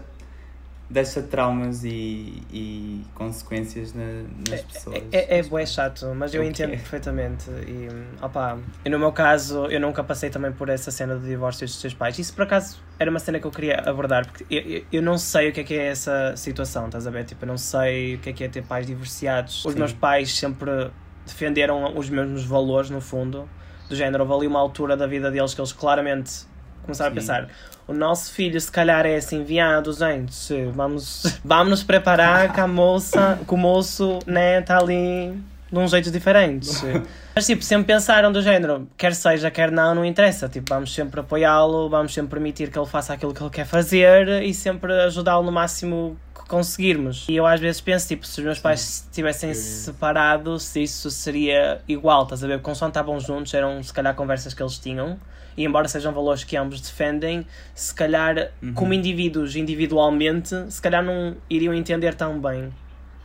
deixa 0.89 1.21
traumas 1.21 1.83
e, 1.83 2.41
e 2.51 3.05
consequências 3.13 3.93
na, 3.93 4.23
nas 4.49 4.59
é, 4.59 4.63
pessoas. 4.63 4.95
É, 5.11 5.35
é, 5.35 5.39
é 5.39 5.43
bué 5.43 5.65
chato, 5.65 6.07
mas 6.15 6.33
eu 6.33 6.41
okay. 6.41 6.49
entendo 6.49 6.71
perfeitamente. 6.71 7.49
E, 7.49 7.87
opa, 8.21 8.57
e 8.83 8.89
no 8.89 8.97
meu 8.97 9.11
caso, 9.11 9.67
eu 9.67 9.79
nunca 9.79 10.03
passei 10.03 10.29
também 10.29 10.51
por 10.51 10.67
essa 10.67 10.89
cena 10.89 11.15
de 11.17 11.27
divórcio 11.27 11.67
dos 11.67 11.79
teus 11.79 11.93
pais. 11.93 12.17
Isso 12.17 12.33
por 12.33 12.43
acaso 12.43 12.81
era 12.97 13.09
uma 13.09 13.19
cena 13.19 13.39
que 13.39 13.45
eu 13.45 13.51
queria 13.51 13.81
abordar, 13.85 14.25
porque 14.25 14.45
eu, 14.49 14.83
eu 14.91 15.01
não 15.01 15.17
sei 15.17 15.49
o 15.49 15.53
que 15.53 15.59
é 15.59 15.63
que 15.63 15.73
é 15.75 15.87
essa 15.87 16.35
situação, 16.35 16.87
estás 16.87 17.05
a 17.05 17.11
ver? 17.11 17.23
Tipo, 17.25 17.45
eu 17.45 17.47
não 17.47 17.57
sei 17.57 18.15
o 18.15 18.19
que 18.19 18.29
é 18.29 18.33
que 18.33 18.43
é 18.43 18.49
ter 18.49 18.63
pais 18.63 18.87
divorciados. 18.87 19.63
Os 19.63 19.73
Sim. 19.73 19.79
meus 19.79 19.93
pais 19.93 20.33
sempre 20.33 20.89
defenderam 21.25 21.95
os 21.95 22.09
mesmos 22.09 22.43
valores, 22.43 22.89
no 22.89 22.99
fundo, 22.99 23.47
do 23.87 23.95
género. 23.95 24.23
Houve 24.23 24.33
ali 24.35 24.47
uma 24.47 24.59
altura 24.59 24.97
da 24.97 25.05
vida 25.05 25.29
deles 25.29 25.53
que 25.53 25.61
eles 25.61 25.71
claramente 25.71 26.48
começaram 26.83 27.11
Sim. 27.11 27.17
a 27.17 27.21
pensar 27.21 27.49
o 27.89 27.93
nosso 27.93 28.31
filho 28.31 28.61
se 28.61 28.71
calhar 28.71 29.03
é 29.03 29.15
assim, 29.15 29.43
viado, 29.43 29.91
gente, 29.91 30.63
vamos, 30.75 31.39
vamos 31.43 31.69
nos 31.71 31.83
preparar 31.83 32.53
que 32.53 32.59
a 32.59 32.67
moça, 32.67 33.39
que 33.47 33.51
o 33.51 33.57
moço, 33.57 34.19
né, 34.27 34.59
está 34.59 34.77
ali 34.77 35.35
de 35.71 35.79
um 35.79 35.87
jeito 35.87 36.11
diferente. 36.11 36.69
Mas 37.35 37.47
tipo, 37.47 37.63
sempre 37.63 37.87
pensaram 37.93 38.31
do 38.31 38.43
género, 38.43 38.87
quer 38.95 39.15
seja, 39.15 39.49
quer 39.49 39.71
não, 39.71 39.95
não 39.95 40.05
interessa. 40.05 40.47
Tipo, 40.47 40.71
vamos 40.71 40.93
sempre 40.93 41.19
apoiá-lo, 41.19 41.89
vamos 41.89 42.13
sempre 42.13 42.31
permitir 42.31 42.69
que 42.69 42.77
ele 42.77 42.85
faça 42.85 43.13
aquilo 43.13 43.33
que 43.33 43.41
ele 43.41 43.49
quer 43.49 43.65
fazer 43.65 44.43
e 44.43 44.53
sempre 44.53 44.93
ajudá-lo 45.01 45.43
no 45.43 45.51
máximo 45.51 46.15
conseguirmos. 46.49 47.25
E 47.29 47.35
eu 47.35 47.45
às 47.45 47.61
vezes 47.61 47.79
penso, 47.79 48.07
tipo, 48.07 48.25
se 48.25 48.39
os 48.39 48.45
meus 48.45 48.59
pais 48.59 49.07
estivessem 49.09 49.53
separados, 49.53 50.75
isso 50.75 51.09
seria 51.09 51.81
igual, 51.87 52.23
estás 52.23 52.43
a 52.43 52.47
ver? 52.47 52.59
Consoante 52.61 52.91
estavam 52.91 53.19
juntos, 53.19 53.53
eram 53.53 53.81
se 53.81 53.93
calhar 53.93 54.13
conversas 54.15 54.53
que 54.53 54.61
eles 54.61 54.77
tinham 54.77 55.17
e 55.55 55.65
embora 55.65 55.87
sejam 55.87 56.13
valores 56.13 56.43
que 56.43 56.55
ambos 56.55 56.79
defendem, 56.81 57.45
se 57.75 57.93
calhar, 57.93 58.51
uhum. 58.63 58.73
como 58.73 58.93
indivíduos, 58.93 59.55
individualmente, 59.55 60.55
se 60.69 60.81
calhar 60.81 61.03
não 61.03 61.35
iriam 61.49 61.73
entender 61.73 62.15
tão 62.15 62.39
bem. 62.39 62.69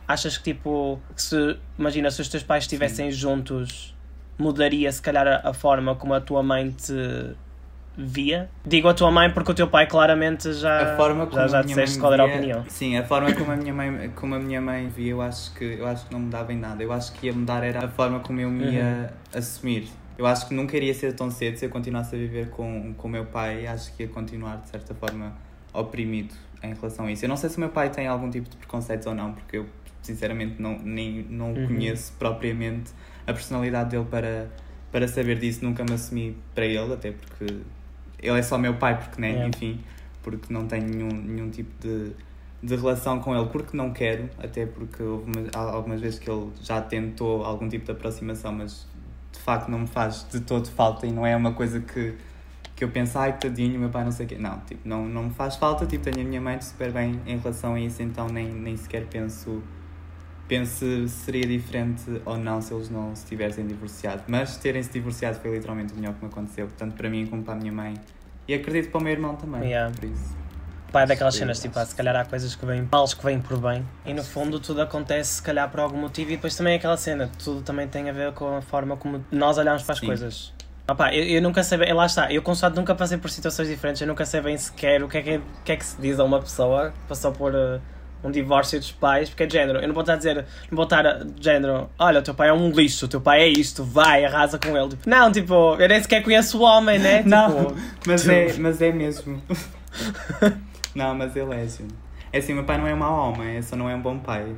Achas 0.07 0.37
que, 0.37 0.53
tipo, 0.53 0.99
que 1.15 1.21
se, 1.21 1.57
imagina, 1.79 2.11
se 2.11 2.21
os 2.21 2.27
teus 2.27 2.43
pais 2.43 2.65
estivessem 2.65 3.09
juntos, 3.09 3.95
mudaria, 4.37 4.91
se 4.91 5.01
calhar, 5.01 5.25
a, 5.25 5.49
a 5.49 5.53
forma 5.53 5.95
como 5.95 6.13
a 6.13 6.21
tua 6.21 6.43
mãe 6.43 6.71
te 6.71 6.93
via? 7.97 8.49
Digo 8.65 8.87
a 8.87 8.93
tua 8.93 9.11
mãe 9.11 9.29
porque 9.31 9.51
o 9.51 9.53
teu 9.55 9.67
pai 9.67 9.87
claramente 9.87 10.53
já, 10.53 10.93
a 10.93 10.97
forma 10.97 11.25
como 11.27 11.41
já, 11.41 11.47
já 11.47 11.61
disseste 11.61 11.99
qual 11.99 12.13
era 12.13 12.23
a 12.23 12.25
opinião. 12.25 12.65
Sim, 12.67 12.97
a 12.97 13.03
forma 13.03 13.33
como 13.33 13.51
a 13.51 13.55
minha 13.55 13.73
mãe, 13.73 14.11
como 14.15 14.35
a 14.35 14.39
minha 14.39 14.61
mãe 14.61 14.87
via, 14.89 15.11
eu 15.11 15.21
acho 15.21 15.53
que 15.53 15.63
eu 15.79 15.87
acho 15.87 16.05
que 16.07 16.13
não 16.13 16.19
mudava 16.21 16.51
em 16.53 16.57
nada. 16.57 16.81
Eu 16.83 16.91
acho 16.91 17.13
que 17.13 17.27
ia 17.27 17.33
mudar 17.33 17.63
era 17.63 17.85
a 17.85 17.87
forma 17.89 18.19
como 18.19 18.39
eu 18.39 18.49
me 18.49 18.71
ia 18.73 19.11
uhum. 19.33 19.39
assumir 19.39 19.87
Eu 20.17 20.25
acho 20.25 20.47
que 20.47 20.53
nunca 20.53 20.75
iria 20.77 20.93
ser 20.93 21.13
tão 21.13 21.29
cedo 21.29 21.57
se 21.57 21.65
eu 21.65 21.69
continuasse 21.69 22.15
a 22.15 22.17
viver 22.17 22.49
com, 22.49 22.93
com 22.95 23.07
o 23.07 23.11
meu 23.11 23.25
pai. 23.25 23.67
Acho 23.67 23.93
que 23.95 24.03
ia 24.03 24.09
continuar, 24.09 24.57
de 24.57 24.69
certa 24.69 24.93
forma, 24.93 25.33
oprimido 25.73 26.33
em 26.63 26.73
relação 26.73 27.05
a 27.05 27.11
isso. 27.11 27.25
Eu 27.25 27.29
não 27.29 27.37
sei 27.37 27.49
se 27.49 27.57
o 27.57 27.59
meu 27.59 27.69
pai 27.69 27.89
tem 27.89 28.07
algum 28.07 28.29
tipo 28.29 28.49
de 28.49 28.55
preconceitos 28.57 29.05
ou 29.07 29.13
não, 29.13 29.33
porque 29.33 29.57
eu, 29.57 29.65
sinceramente, 30.01 30.61
não, 30.61 30.77
nem, 30.79 31.25
não 31.29 31.53
Uhum. 31.53 31.67
conheço 31.67 32.13
propriamente 32.17 32.91
a 33.27 33.33
personalidade 33.33 33.89
dele 33.91 34.05
para, 34.09 34.47
para 34.91 35.07
saber 35.07 35.37
disso. 35.37 35.63
Nunca 35.65 35.83
me 35.83 35.93
assumi 35.93 36.37
para 36.53 36.65
ele, 36.65 36.93
até 36.93 37.11
porque 37.11 37.45
ele 38.19 38.39
é 38.39 38.41
só 38.41 38.57
meu 38.57 38.75
pai, 38.75 38.97
porque, 38.97 39.21
né, 39.21 39.29
Yeah. 39.29 39.47
enfim, 39.49 39.83
porque 40.21 40.51
não 40.51 40.65
tenho 40.67 40.87
nenhum, 40.87 41.09
nenhum 41.09 41.49
tipo 41.49 41.69
de, 41.79 42.11
de 42.61 42.75
relação 42.75 43.19
com 43.19 43.35
ele, 43.35 43.47
porque 43.47 43.75
não 43.77 43.91
quero, 43.91 44.29
até 44.39 44.65
porque 44.65 45.03
houve 45.03 45.31
algumas 45.53 46.01
vezes 46.01 46.19
que 46.19 46.29
ele 46.29 46.49
já 46.61 46.81
tentou 46.81 47.43
algum 47.43 47.69
tipo 47.69 47.85
de 47.85 47.91
aproximação, 47.91 48.51
mas 48.51 48.87
de 49.31 49.39
facto 49.39 49.69
não 49.69 49.79
me 49.79 49.87
faz 49.87 50.25
de 50.31 50.39
todo 50.39 50.67
falta 50.69 51.05
e 51.05 51.11
não 51.11 51.25
é 51.25 51.35
uma 51.35 51.53
coisa 51.53 51.79
que, 51.79 52.15
que 52.75 52.83
eu 52.83 52.89
penso, 52.89 53.19
ai 53.19 53.37
tadinho, 53.37 53.79
meu 53.79 53.89
pai 53.89 54.03
não 54.03 54.11
sei 54.11 54.25
o 54.25 54.29
quê. 54.29 54.35
Não, 54.39 54.59
tipo, 54.61 54.87
não, 54.87 55.07
não 55.07 55.23
me 55.25 55.31
faz 55.31 55.55
falta, 55.57 55.85
tipo, 55.85 56.03
tenho 56.03 56.25
a 56.25 56.29
minha 56.29 56.41
mãe 56.41 56.59
super 56.61 56.91
bem 56.91 57.21
em 57.27 57.37
relação 57.37 57.75
a 57.75 57.79
isso, 57.79 58.01
então 58.01 58.27
nem, 58.27 58.47
nem 58.51 58.75
sequer 58.75 59.05
penso, 59.05 59.61
penso 60.47 61.07
se 61.07 61.09
seria 61.09 61.45
diferente 61.45 62.03
ou 62.25 62.37
não 62.37 62.61
se 62.61 62.73
eles 62.73 62.89
não 62.89 63.15
se 63.15 63.25
tivessem 63.25 63.65
divorciado. 63.65 64.23
Mas 64.27 64.57
terem 64.57 64.81
se 64.83 64.91
divorciado 64.91 65.39
foi 65.39 65.51
literalmente 65.51 65.93
o 65.93 65.95
melhor 65.95 66.13
que 66.15 66.23
me 66.25 66.29
aconteceu, 66.31 66.69
tanto 66.77 66.95
para 66.95 67.09
mim 67.09 67.25
como 67.25 67.43
para 67.43 67.53
a 67.53 67.57
minha 67.57 67.71
mãe. 67.71 67.95
E 68.47 68.53
acredito 68.53 68.91
para 68.91 68.99
o 68.99 69.03
meu 69.03 69.11
irmão 69.13 69.35
também, 69.35 69.69
Yeah. 69.69 69.93
por 69.95 70.05
isso. 70.05 70.35
Pá, 70.91 71.01
é 71.01 71.05
daquelas 71.07 71.35
cenas, 71.35 71.59
tipo, 71.59 71.77
ah, 71.77 71.85
se 71.85 71.93
calhar 71.95 72.15
há 72.15 72.23
coisas 72.23 72.55
que 72.55 72.65
vêm, 72.65 72.87
males 72.89 73.13
que 73.13 73.25
vêm 73.25 73.41
por 73.41 73.57
bem, 73.59 73.85
e 74.05 74.13
no 74.13 74.23
fundo 74.23 74.59
tudo 74.61 74.81
acontece, 74.81 75.33
se 75.35 75.41
calhar, 75.41 75.69
por 75.69 75.79
algum 75.81 75.97
motivo, 75.97 76.31
e 76.31 76.35
depois 76.35 76.55
também 76.55 76.73
é 76.73 76.75
aquela 76.77 76.95
cena, 76.95 77.29
tudo 77.43 77.61
também 77.63 77.85
tem 77.87 78.09
a 78.09 78.13
ver 78.13 78.31
com 78.33 78.55
a 78.55 78.61
forma 78.61 78.95
como 78.95 79.25
nós 79.31 79.57
olhamos 79.57 79.83
para 79.83 79.93
as 79.93 79.99
Sim. 79.99 80.05
coisas. 80.05 80.53
Ah 80.87 80.93
pá, 80.95 81.13
eu, 81.13 81.23
eu 81.25 81.41
nunca 81.41 81.63
sei 81.63 81.79
bem, 81.79 81.91
lá 81.91 82.05
está, 82.05 82.31
eu 82.31 82.41
com 82.41 82.53
sorte 82.55 82.77
nunca 82.77 82.93
passei 82.95 83.17
por 83.17 83.29
situações 83.31 83.67
diferentes, 83.67 83.99
eu 84.01 84.07
nunca 84.07 84.23
sei 84.25 84.39
bem 84.39 84.55
sequer 84.57 85.03
o 85.03 85.09
que 85.09 85.17
é 85.17 85.21
que, 85.23 85.29
é- 85.31 85.37
o 85.39 85.41
que, 85.65 85.71
é 85.71 85.75
que 85.75 85.83
se 85.85 85.99
diz 85.99 86.17
a 86.19 86.23
uma 86.23 86.39
pessoa 86.39 86.91
que 86.91 87.07
passou 87.09 87.31
por 87.33 87.53
uh, 87.53 87.81
um 88.25 88.31
divórcio 88.31 88.79
dos 88.79 88.91
pais, 88.91 89.29
porque 89.29 89.43
é 89.43 89.45
de 89.45 89.53
género, 89.53 89.79
eu 89.79 89.87
não 89.87 89.93
vou 89.93 90.01
estar 90.01 90.13
a 90.13 90.17
dizer, 90.17 90.35
não 90.69 90.75
vou 90.75 90.83
estar 90.83 91.05
a- 91.05 91.23
de 91.23 91.43
género, 91.43 91.89
olha, 91.99 92.19
o 92.19 92.23
teu 92.23 92.33
pai 92.33 92.49
é 92.49 92.53
um 92.53 92.69
lixo, 92.71 93.05
o 93.05 93.07
teu 93.07 93.21
pai 93.21 93.41
é 93.43 93.47
isto, 93.47 93.83
vai, 93.83 94.25
arrasa 94.25 94.57
com 94.59 94.75
ele. 94.77 94.89
Tipo, 94.89 95.09
não, 95.09 95.31
tipo, 95.31 95.75
eu 95.79 95.87
nem 95.87 96.01
sequer 96.01 96.23
conheço 96.23 96.57
o 96.59 96.61
homem, 96.63 96.97
né? 96.99 97.23
Não. 97.25 97.65
Tipo, 97.67 97.75
Mas 98.07 98.27
é, 98.27 98.53
mas 98.59 98.81
é 98.81 98.91
mesmo. 98.91 99.41
não, 100.95 101.13
mas 101.15 101.35
ele 101.35 101.53
é, 101.53 101.67
gente. 101.67 101.93
É 102.31 102.39
assim, 102.39 102.53
meu 102.53 102.63
pai 102.65 102.77
não 102.77 102.87
é 102.87 102.93
um 102.93 102.97
mau 102.97 103.31
homem, 103.31 103.61
só 103.61 103.75
não 103.75 103.89
é 103.89 103.95
um 103.95 104.01
bom 104.01 104.17
pai. 104.19 104.53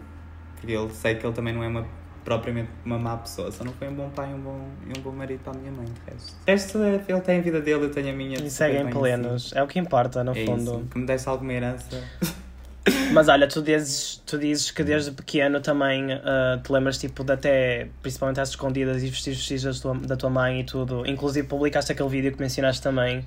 Porque 0.56 0.72
ele 0.74 0.90
sei 0.94 1.16
que 1.16 1.26
ele 1.26 1.34
também 1.34 1.54
não 1.54 1.64
é 1.64 1.68
uma, 1.68 1.86
propriamente 2.26 2.70
uma 2.84 2.98
má 2.98 3.16
pessoa, 3.18 3.52
só 3.52 3.64
não 3.64 3.72
foi 3.74 3.88
um 3.88 3.94
bom 3.94 4.10
pai 4.10 4.32
e 4.32 4.34
um 4.34 4.40
bom, 4.40 4.68
um 4.98 5.02
bom 5.02 5.12
marido 5.12 5.42
para 5.44 5.54
a 5.54 5.56
minha 5.58 5.72
mãe, 5.72 5.86
de 5.86 6.12
resto. 6.12 6.80
É- 6.82 7.00
ele 7.08 7.22
tem 7.22 7.38
a 7.38 7.42
vida 7.42 7.62
dele, 7.62 7.86
eu 7.86 7.92
tenho 7.92 8.10
a 8.10 8.14
minha. 8.14 8.38
e 8.40 8.50
seguem 8.50 8.88
plenos, 8.88 9.54
é 9.56 9.62
o 9.62 9.68
que 9.68 9.78
importa, 9.78 10.24
no 10.24 10.32
assim. 10.32 10.42
É 10.42 10.46
fundo. 10.48 10.62
isso, 10.80 10.88
que 10.92 10.98
me 11.00 11.06
deixe 11.06 11.30
alguma 11.30 11.54
herança. 11.54 12.04
Mas 13.12 13.28
olha, 13.28 13.48
tu 13.48 13.62
dizes, 13.62 14.22
tu 14.26 14.38
dizes 14.38 14.72
que 14.72 14.84
desde 14.84 15.12
pequeno 15.12 15.60
também 15.60 16.14
ah, 16.14 16.60
te 16.64 16.72
lembras 16.72 16.98
tipo 16.98 17.24
de 17.24 17.34
até, 17.34 17.88
principalmente 18.02 18.40
às 18.40 18.50
escondidas 18.50 19.04
e 19.04 19.08
vestir 19.10 19.32
vestidos 19.34 19.82
da 19.82 19.94
da 19.94 20.16
tua 20.16 20.30
mãe 20.30 20.62
e 20.62 20.64
tudo. 20.64 21.06
Inclusive 21.06 21.48
publicaste 21.48 21.92
aquele 21.92 22.10
vídeo 22.10 22.32
que 22.32 22.40
mencionaste 22.40 22.82
também, 22.82 23.26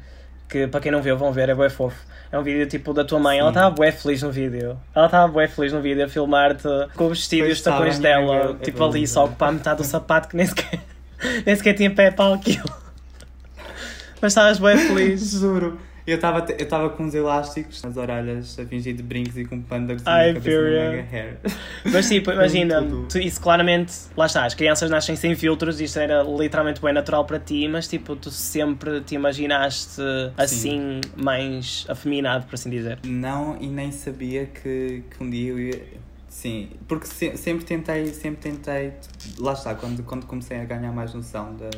que 0.49 0.66
para 0.66 0.81
quem 0.81 0.90
não 0.92 1.03
viu 1.03 1.16
vão 1.16 1.33
ver, 1.33 1.49
é 1.49 1.55
bué 1.55 1.68
fofo. 1.68 1.96
É 2.33 2.38
um 2.38 2.42
vídeo 2.42 2.66
tipo 2.66 2.92
da 2.94 3.05
tua 3.05 3.18
mãe, 3.18 3.38
ela 3.38 3.49
Sim. 3.49 3.57
estava 3.59 3.75
bué 3.75 3.90
feliz 3.90 4.23
no 4.23 4.31
vídeo. 4.31 4.79
Ela 4.94 5.07
estava 5.07 5.27
bué 5.33 5.49
feliz 5.49 5.73
no 5.73 5.81
vídeo 5.81 6.05
a 6.05 6.09
filmar-te 6.09 6.68
com 6.94 7.07
o 7.07 7.09
vestido 7.09 7.49
e 7.49 7.53
os 7.53 7.61
tacões 7.61 7.99
dela, 7.99 8.57
é- 8.61 8.64
tipo 8.64 8.85
ali 8.85 9.07
só 9.07 9.25
ocupar 9.25 9.53
metade 9.53 9.79
do 9.83 9.85
sapato 9.85 10.29
que 10.29 10.37
nem 10.37 10.46
sequer, 10.46 10.81
nem 11.44 11.57
sequer 11.57 11.75
tinha 11.75 11.90
pé 11.92 12.11
para 12.11 12.35
aquilo. 12.35 12.70
Mas 14.23 14.33
estavas 14.33 14.59
bué 14.59 14.77
feliz. 14.77 15.33
Juro. 15.33 15.79
Eu 16.11 16.16
estava 16.16 16.44
eu 16.51 16.57
estava 16.64 16.90
com 16.90 17.05
uns 17.05 17.14
elásticos 17.14 17.83
nas 17.83 17.96
orelhas, 17.96 18.59
a 18.59 18.64
fingir 18.66 18.94
de 18.94 19.03
brincos 19.03 19.37
e 19.38 19.44
com 19.44 19.61
panda 19.62 19.94
tinha 19.94 20.11
a 20.14 20.35
cabeça 20.35 20.49
mega 20.90 21.09
hair. 21.16 21.38
Mas 21.92 22.09
tipo, 22.09 22.33
imagina, 22.33 22.83
tu- 23.09 23.18
isso 23.18 23.40
claramente, 23.40 23.92
lá 24.16 24.27
está, 24.27 24.44
as 24.44 24.55
crianças 24.55 24.90
nascem 24.90 25.14
sem 25.16 25.35
filtros, 25.35 25.81
isto 25.81 25.99
era 25.99 26.23
literalmente 26.23 26.81
bem 26.83 26.92
natural 26.92 27.25
para 27.25 27.38
ti, 27.38 27.68
mas 27.68 27.87
tipo, 27.88 28.16
tu 28.16 28.31
sempre 28.31 29.01
te 29.03 29.14
imaginaste 29.14 30.01
assim, 30.37 31.01
mais 31.16 31.87
afeminado, 31.88 32.46
por 32.46 32.55
assim 32.55 32.70
dizer. 32.70 32.99
Não, 33.05 33.57
e 33.61 33.66
nem 33.68 33.92
sabia 33.92 34.46
que, 34.46 35.03
que 35.11 35.23
um 35.23 35.31
dia 35.31 35.51
eu 35.51 35.59
ia. 35.61 35.83
Sim, 36.29 36.70
porque 36.87 37.07
se- 37.07 37.37
sempre 37.37 37.64
tentei, 37.64 38.07
sempre 38.09 38.51
tentei. 38.51 38.92
Lá 39.38 39.53
está, 39.53 39.75
quando, 39.75 40.03
quando 40.03 40.27
comecei 40.27 40.59
a 40.59 40.64
ganhar 40.64 40.92
mais 40.92 41.12
noção 41.14 41.55
da, 41.57 41.70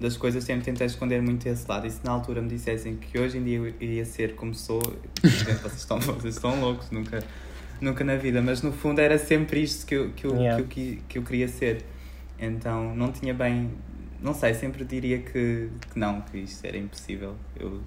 das 0.00 0.16
coisas, 0.16 0.44
sempre 0.44 0.64
tentei 0.64 0.86
esconder 0.86 1.22
muito 1.22 1.46
esse 1.46 1.68
lado. 1.68 1.86
E 1.86 1.90
se 1.90 2.04
na 2.04 2.12
altura 2.12 2.42
me 2.42 2.48
dissessem 2.48 2.96
que 2.96 3.18
hoje 3.18 3.38
em 3.38 3.44
dia 3.44 3.58
eu 3.58 3.68
iria 3.80 4.04
ser 4.04 4.34
como 4.34 4.54
sou, 4.54 4.80
vocês 5.22 5.74
estão, 5.76 5.98
vocês 6.00 6.34
estão 6.34 6.60
loucos, 6.60 6.90
nunca, 6.90 7.22
nunca 7.80 8.04
na 8.04 8.16
vida. 8.16 8.42
Mas 8.42 8.62
no 8.62 8.72
fundo 8.72 9.00
era 9.00 9.18
sempre 9.18 9.62
isto 9.62 9.86
que 9.86 9.94
eu, 9.94 10.10
que 10.10 10.26
eu, 10.26 10.34
Yeah. 10.36 10.56
que 10.56 10.62
eu, 10.62 10.66
que, 10.68 11.02
que 11.08 11.18
eu 11.18 11.22
queria 11.22 11.48
ser. 11.48 11.84
Então 12.38 12.94
não 12.94 13.12
tinha 13.12 13.32
bem. 13.32 13.70
Não 14.20 14.34
sei, 14.34 14.54
sempre 14.54 14.84
diria 14.84 15.18
que, 15.18 15.68
que 15.92 15.98
não, 15.98 16.22
que 16.22 16.38
isto 16.38 16.64
era 16.64 16.76
impossível. 16.76 17.34
Eu, 17.58 17.80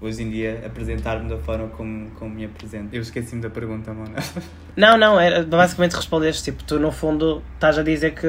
hoje 0.00 0.22
em 0.22 0.30
dia, 0.30 0.62
apresentar-me 0.64 1.28
da 1.28 1.36
forma 1.36 1.68
como, 1.68 2.10
como 2.12 2.34
me 2.34 2.44
apresento. 2.44 2.94
Eu 2.94 3.02
esqueci-me 3.02 3.42
da 3.42 3.50
pergunta, 3.50 3.92
Mona. 3.92 4.16
Não, 4.76 4.96
não, 4.96 5.18
era, 5.20 5.42
basicamente 5.44 5.94
respondeste, 5.94 6.44
tipo, 6.44 6.64
tu 6.64 6.78
no 6.78 6.90
fundo 6.92 7.42
estás 7.54 7.76
a 7.76 7.82
dizer 7.82 8.14
que 8.14 8.26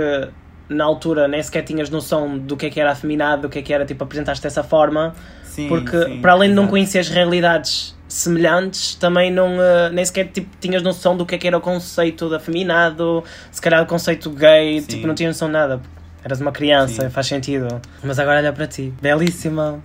na 0.71 0.83
altura 0.85 1.27
nem 1.27 1.41
sequer 1.41 1.63
tinhas 1.63 1.89
noção 1.89 2.37
do 2.37 2.55
que 2.57 2.65
é 2.65 2.69
que 2.69 2.79
era 2.79 2.91
afeminado, 2.91 3.43
do 3.43 3.49
que 3.49 3.59
é 3.59 3.61
que 3.61 3.73
era, 3.73 3.85
tipo, 3.85 4.03
apresentaste 4.03 4.41
dessa 4.43 4.63
forma, 4.63 5.13
Sim, 5.43 5.67
porque 5.67 6.01
sim, 6.03 6.21
para 6.21 6.31
além 6.31 6.49
de 6.49 6.55
não 6.55 6.67
conheceres 6.67 7.09
realidades 7.09 7.95
semelhantes, 8.07 8.95
também 8.95 9.31
não, 9.31 9.61
eh, 9.61 9.89
nem 9.91 10.03
sequer 10.03 10.27
tipo, 10.27 10.49
tinhas 10.59 10.83
noção 10.83 11.15
do 11.15 11.25
que 11.25 11.35
é 11.35 11.37
que 11.37 11.47
era 11.47 11.57
o 11.57 11.61
conceito 11.61 12.27
de 12.27 12.35
afeminado, 12.35 13.23
se 13.51 13.61
calhar 13.61 13.81
o 13.83 13.85
conceito 13.85 14.29
gay, 14.29 14.81
Sim. 14.81 14.87
tipo, 14.87 15.07
não 15.07 15.15
tinhas 15.15 15.35
noção 15.35 15.47
de 15.47 15.53
nada. 15.53 15.81
Eras 16.23 16.39
uma 16.39 16.51
criança, 16.51 17.09
faz 17.09 17.27
sentido. 17.27 17.81
Mas 18.03 18.19
agora 18.19 18.39
olha 18.39 18.53
para 18.53 18.67
ti, 18.67 18.93
belíssima, 19.01 19.81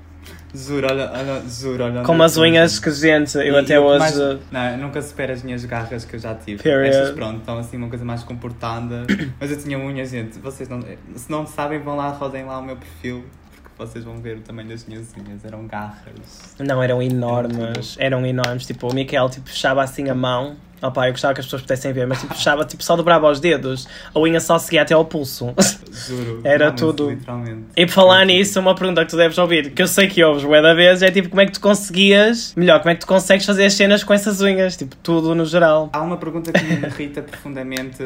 Juro, 0.56 0.86
olha, 0.90 1.10
olha, 1.12 1.42
juro, 1.48 1.84
olha. 1.84 2.02
com 2.02 2.12
umas 2.12 2.36
unhas 2.38 2.78
que 2.78 2.90
gente, 2.90 3.36
eu 3.36 3.54
E- 3.54 3.58
até 3.58 3.78
hoje. 3.78 3.98
mais- 3.98 4.16
Não, 4.50 4.76
nunca 4.78 5.02
supero 5.02 5.32
as 5.32 5.42
minhas 5.42 5.64
garras 5.64 6.04
que 6.04 6.16
eu 6.16 6.20
já 6.20 6.34
tive. 6.34 6.62
Period. 6.62 6.88
Estas, 6.96 7.10
pronto, 7.14 7.38
estão 7.40 7.58
assim 7.58 7.76
uma 7.76 7.88
coisa 7.88 8.04
mais 8.04 8.22
comportada. 8.22 9.04
Mas 9.38 9.50
eu 9.50 9.58
tinha 9.58 9.78
unhas, 9.78 10.10
gente. 10.10 10.38
Vocês 10.38 10.68
não. 10.68 10.80
Se 11.14 11.30
não 11.30 11.46
sabem, 11.46 11.78
vão 11.80 11.96
lá, 11.96 12.08
rodem 12.08 12.44
lá 12.44 12.58
o 12.58 12.62
meu 12.64 12.76
perfil. 12.76 13.24
Porque 13.52 13.68
vocês 13.76 14.04
vão 14.04 14.16
ver 14.18 14.38
o 14.38 14.40
tamanho 14.40 14.68
das 14.68 14.86
minhas 14.86 15.12
unhas. 15.14 15.44
Eram 15.44 15.66
garras. 15.66 16.54
Não, 16.58 16.82
eram 16.82 17.02
enormes, 17.02 17.96
eram 17.98 18.24
enormes. 18.24 18.64
Tipo, 18.66 18.90
o 18.90 18.94
Miquel 18.94 19.28
tipo, 19.28 19.48
fechava 19.50 19.82
assim 19.82 20.08
a 20.08 20.14
mão. 20.14 20.56
Opá, 20.82 21.06
eu 21.08 21.12
gostava 21.12 21.32
que 21.34 21.40
as 21.40 21.46
pessoas 21.46 21.62
pudessem 21.62 21.92
ver, 21.92 22.06
mas 22.06 22.20
tipo, 22.20 22.34
fechava, 22.34 22.64
tipo, 22.64 22.82
só 22.84 22.96
dobrava 22.96 23.30
os 23.30 23.40
dedos. 23.40 23.88
A 24.14 24.18
unha 24.20 24.38
só 24.40 24.58
seguia 24.58 24.82
até 24.82 24.92
ao 24.94 25.04
pulso. 25.04 25.54
Juro. 25.90 26.40
Era 26.44 26.70
tudo. 26.70 27.10
Literalmente. 27.10 27.64
E 27.76 27.86
por 27.86 27.92
falar 27.92 28.24
nisso, 28.26 28.60
uma 28.60 28.74
pergunta 28.74 29.02
que 29.04 29.10
tu 29.10 29.16
deves 29.16 29.38
ouvir, 29.38 29.70
que 29.70 29.80
eu 29.82 29.86
sei 29.88 30.06
que 30.06 30.22
ouves 30.22 30.44
bué 30.44 30.60
da 30.60 30.74
vez, 30.74 31.00
é 31.02 31.10
tipo, 31.10 31.30
como 31.30 31.40
é 31.40 31.46
que 31.46 31.52
tu 31.52 31.60
conseguias, 31.60 32.52
melhor, 32.56 32.78
como 32.80 32.90
é 32.90 32.94
que 32.94 33.00
tu 33.00 33.06
consegues 33.06 33.46
fazer 33.46 33.64
as 33.64 33.72
cenas 33.74 34.04
com 34.04 34.12
essas 34.12 34.40
unhas? 34.42 34.76
Tipo, 34.76 34.94
tudo 34.96 35.34
no 35.34 35.44
geral. 35.46 35.88
Há 35.92 36.02
uma 36.02 36.18
pergunta 36.18 36.52
que 36.52 36.62
me 36.62 36.86
irrita 36.86 37.22
profundamente. 37.22 38.02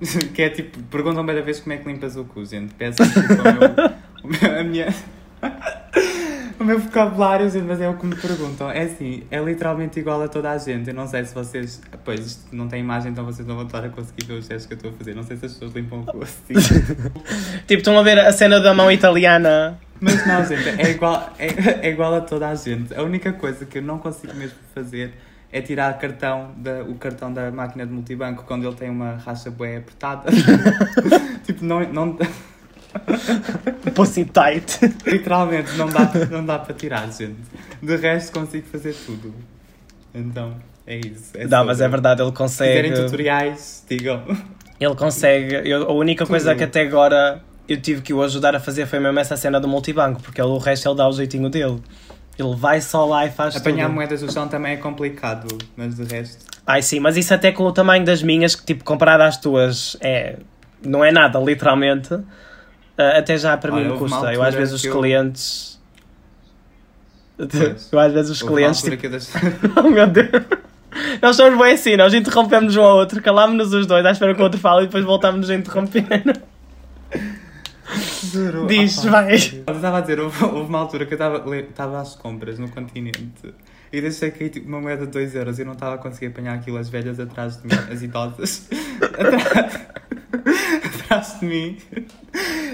Que 0.34 0.42
é 0.42 0.50
tipo, 0.50 0.82
perguntam 0.84 1.24
bem 1.24 1.34
da 1.36 1.40
vez 1.40 1.60
como 1.60 1.72
é 1.72 1.76
que 1.78 1.88
limpas 1.88 2.16
o 2.16 2.24
cu, 2.24 2.44
gente. 2.44 2.74
Peço 2.74 2.98
tipo, 3.02 3.42
meu- 4.24 4.60
a 4.60 4.64
minha. 4.64 4.94
O 6.58 6.64
meu 6.64 6.78
vocabulário, 6.78 7.50
gente, 7.50 7.64
mas 7.64 7.80
é 7.80 7.88
o 7.88 7.96
que 7.96 8.06
me 8.06 8.14
perguntam. 8.14 8.70
É 8.70 8.82
assim, 8.82 9.24
é 9.30 9.38
literalmente 9.40 9.98
igual 9.98 10.22
a 10.22 10.28
toda 10.28 10.50
a 10.50 10.58
gente. 10.58 10.88
Eu 10.88 10.94
não 10.94 11.06
sei 11.06 11.24
se 11.24 11.34
vocês. 11.34 11.82
Pois, 12.04 12.20
isto 12.20 12.54
não 12.54 12.68
tem 12.68 12.80
imagem, 12.80 13.12
então 13.12 13.24
vocês 13.24 13.46
não 13.46 13.56
vão 13.56 13.66
estar 13.66 13.84
a 13.84 13.88
conseguir 13.88 14.26
ver 14.26 14.34
os 14.34 14.46
gestos 14.46 14.66
que 14.66 14.74
eu 14.74 14.76
estou 14.76 14.90
a 14.90 14.94
fazer. 14.94 15.14
Não 15.14 15.22
sei 15.22 15.36
se 15.36 15.46
as 15.46 15.52
pessoas 15.52 15.74
limpam 15.74 16.04
o 16.14 16.22
assim. 16.22 16.54
Tipo, 17.66 17.78
estão 17.78 17.98
a 17.98 18.02
ver 18.02 18.18
a 18.18 18.32
cena 18.32 18.60
da 18.60 18.72
mão 18.72 18.90
italiana. 18.90 19.78
Mas 20.00 20.26
não, 20.26 20.44
gente, 20.44 20.68
é 20.80 20.90
igual, 20.90 21.32
é, 21.38 21.86
é 21.86 21.90
igual 21.90 22.14
a 22.14 22.20
toda 22.20 22.48
a 22.48 22.54
gente. 22.54 22.94
A 22.94 23.02
única 23.02 23.32
coisa 23.32 23.64
que 23.64 23.78
eu 23.78 23.82
não 23.82 23.98
consigo 23.98 24.34
mesmo 24.34 24.58
fazer 24.74 25.14
é 25.50 25.60
tirar 25.60 25.96
cartão 25.98 26.52
da, 26.56 26.82
o 26.82 26.96
cartão 26.96 27.32
da 27.32 27.50
máquina 27.50 27.86
de 27.86 27.92
multibanco 27.92 28.44
quando 28.44 28.66
ele 28.66 28.74
tem 28.74 28.90
uma 28.90 29.12
racha 29.16 29.50
bué 29.50 29.76
apertada. 29.76 30.30
tipo, 31.46 31.64
não, 31.64 31.80
não, 31.92 32.18
Pussy 33.94 34.24
tight. 34.24 34.78
literalmente 35.06 35.72
não 35.76 35.86
dá, 35.88 36.10
não 36.30 36.44
dá 36.44 36.58
para 36.58 36.74
tirar, 36.74 37.10
gente. 37.12 37.36
De 37.82 37.96
resto 37.96 38.32
consigo 38.38 38.66
fazer 38.70 38.94
tudo. 39.06 39.34
Então, 40.14 40.54
é 40.86 40.96
isso. 40.98 41.30
É 41.34 41.46
Não, 41.46 41.64
mas 41.64 41.80
é 41.80 41.88
verdade, 41.88 42.22
ele 42.22 42.30
Se 42.30 42.36
consegue. 42.36 42.82
quiserem 42.88 43.04
tutoriais, 43.04 43.84
digam. 43.88 44.22
Ele 44.80 44.94
consegue. 44.94 45.68
eu- 45.68 45.88
a 45.88 45.92
única 45.92 46.26
coisa 46.26 46.50
Tudo. 46.50 46.58
que 46.58 46.64
até 46.64 46.82
agora 46.82 47.42
eu 47.68 47.80
tive 47.80 48.02
que 48.02 48.12
o 48.12 48.22
ajudar 48.22 48.54
a 48.54 48.60
fazer 48.60 48.86
foi 48.86 48.98
mesmo 48.98 49.18
essa 49.18 49.36
cena 49.36 49.60
do 49.60 49.68
multibanco, 49.68 50.20
porque 50.22 50.40
ele, 50.40 50.48
o 50.50 50.58
resto 50.58 50.88
ele 50.88 50.96
dá 50.96 51.08
o 51.08 51.12
jeitinho 51.12 51.48
dele. 51.48 51.80
Ele 52.36 52.54
vai 52.56 52.80
só 52.80 53.04
lá 53.04 53.24
e 53.26 53.30
faz 53.30 53.56
Apanhar 53.56 53.86
tudo. 53.86 53.94
moedas 53.94 54.20
do 54.20 54.32
chão 54.32 54.48
também 54.48 54.72
é 54.72 54.76
complicado, 54.76 55.56
mas 55.76 55.94
de 55.94 56.02
resto. 56.04 56.44
Ai 56.66 56.82
sim, 56.82 56.98
mas 56.98 57.16
isso 57.16 57.32
até 57.32 57.52
com 57.52 57.62
o 57.64 57.72
tamanho 57.72 58.04
das 58.04 58.22
minhas, 58.22 58.56
que 58.56 58.64
tipo, 58.64 58.82
comparado 58.84 59.22
às 59.22 59.36
tuas, 59.36 59.96
é. 60.00 60.36
Não 60.84 61.02
é 61.04 61.10
nada, 61.12 61.38
literalmente. 61.38 62.18
Uh, 62.98 63.18
até 63.18 63.36
já 63.36 63.56
para 63.56 63.72
Olha, 63.74 63.84
mim 63.86 63.92
me 63.92 63.98
custa. 63.98 64.32
Eu 64.32 64.42
às 64.42 64.54
vezes 64.54 64.74
os 64.74 64.84
eu- 64.84 64.92
clientes. 64.96 65.74
Eu 67.90 67.98
às 67.98 68.12
vezes 68.12 68.30
os 68.30 68.42
Houve 68.42 68.54
clientes. 68.54 68.82
Tipo... 68.82 69.08
deixei- 69.08 69.40
Oh 69.76 69.90
meu 69.90 70.06
Deus! 70.06 70.28
Nós 71.20 71.34
somos 71.34 71.58
bem 71.58 71.74
assim, 71.74 71.96
nós 71.96 72.14
interrompemos 72.14 72.76
um 72.76 72.82
ao 72.82 72.96
outro, 72.96 73.20
calámos-nos 73.20 73.74
os 73.74 73.86
dois 73.86 74.06
à 74.06 74.12
espera 74.12 74.32
que 74.32 74.40
o 74.40 74.44
outro 74.44 74.60
fale 74.60 74.84
e 74.84 74.86
depois 74.86 75.04
voltamos 75.04 75.50
a 75.50 75.54
interromper. 75.56 76.04
Juro. 78.32 78.66
Diz, 78.70 79.04
Ah, 79.04 79.10
vai. 79.10 79.32
Eu 79.34 79.74
estava 79.74 79.98
a 79.98 80.00
dizer, 80.00 80.20
houve, 80.20 80.44
houve 80.44 80.68
uma 80.68 80.78
altura 80.78 81.04
que 81.06 81.14
eu 81.14 81.60
estava 81.60 82.00
às 82.00 82.14
compras 82.14 82.58
no 82.60 82.68
continente 82.68 83.52
e 83.92 84.00
deixei 84.00 84.30
cair 84.30 84.50
tipo, 84.50 84.68
uma 84.68 84.80
moeda 84.80 85.04
de 85.04 85.10
2 85.10 85.34
euros 85.34 85.58
e 85.58 85.62
eu 85.62 85.66
não 85.66 85.72
estava 85.72 85.96
a 85.96 85.98
conseguir 85.98 86.26
apanhar 86.26 86.54
aquilo, 86.54 86.78
as 86.78 86.88
velhas 86.88 87.18
atrás 87.18 87.60
de 87.60 87.66
mim, 87.66 87.74
as 87.92 88.02
idosas, 88.02 88.68
atrás, 89.02 89.80
atrás 90.84 91.40
de 91.40 91.46
mim. 91.46 91.78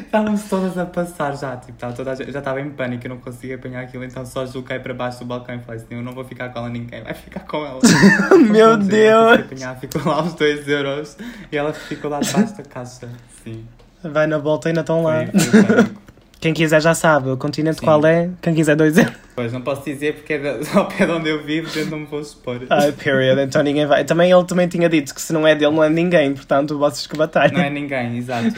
Estávamos 0.00 0.48
todas 0.48 0.76
a 0.76 0.86
passar 0.86 1.36
já, 1.36 1.56
tipo, 1.56 1.72
estava 1.72 1.92
toda 1.92 2.16
já 2.16 2.38
estava 2.38 2.60
em 2.60 2.70
pânico, 2.70 3.06
eu 3.06 3.10
não 3.10 3.18
conseguia 3.18 3.56
apanhar 3.56 3.82
aquilo, 3.82 4.04
então 4.04 4.24
só 4.26 4.44
joguei 4.46 4.78
para 4.78 4.92
baixo 4.94 5.20
do 5.20 5.24
balcão 5.26 5.54
e 5.54 5.60
falei 5.60 5.80
assim, 5.80 5.94
eu 5.94 6.02
não 6.02 6.12
vou 6.12 6.24
ficar 6.24 6.48
com 6.50 6.58
ela, 6.58 6.68
ninguém 6.68 7.02
vai 7.02 7.14
ficar 7.14 7.40
com 7.40 7.64
ela. 7.64 7.80
Meu 8.50 8.76
Deus! 8.76 9.40
apanhar, 9.40 9.78
ficou 9.78 10.04
lá 10.04 10.22
os 10.22 10.34
2 10.34 10.68
euros 10.68 11.16
e 11.50 11.56
ela 11.56 11.72
ficou 11.72 12.10
lá 12.10 12.20
debaixo 12.20 12.56
da 12.56 12.62
caixa, 12.62 13.08
sim. 13.44 13.64
Vai 14.02 14.26
na 14.26 14.38
volta 14.38 14.68
e 14.68 14.70
ainda 14.70 14.80
estão 14.80 15.02
lá. 15.02 15.26
Foi, 15.26 15.62
foi. 15.62 16.09
Quem 16.40 16.54
quiser 16.54 16.80
já 16.80 16.94
sabe, 16.94 17.28
o 17.28 17.36
continente 17.36 17.80
Sim. 17.80 17.84
qual 17.84 18.04
é? 18.06 18.30
Quem 18.40 18.54
quiser 18.54 18.74
dois 18.74 18.96
euros. 18.96 19.14
Pois, 19.36 19.52
não 19.52 19.60
posso 19.60 19.84
dizer 19.84 20.14
porque 20.14 20.34
é 20.34 20.60
ao 20.74 20.86
pé 20.86 21.04
de 21.04 21.12
onde 21.12 21.28
eu 21.28 21.44
vivo, 21.44 21.70
eu 21.78 21.86
não 21.86 22.00
me 22.00 22.06
vou 22.06 22.20
expor. 22.20 22.60
Ai, 22.70 22.92
period, 22.92 23.38
então 23.40 23.62
ninguém 23.62 23.86
vai. 23.86 24.04
Também 24.04 24.32
ele 24.32 24.44
também 24.44 24.66
tinha 24.66 24.88
dito 24.88 25.14
que 25.14 25.20
se 25.20 25.32
não 25.34 25.46
é 25.46 25.54
dele, 25.54 25.74
não 25.74 25.84
é 25.84 25.90
ninguém, 25.90 26.32
portanto 26.32 26.78
vocês 26.78 27.06
que 27.06 27.16
batalhem. 27.16 27.52
Não 27.52 27.64
é 27.64 27.70
ninguém, 27.70 28.16
exato. 28.16 28.54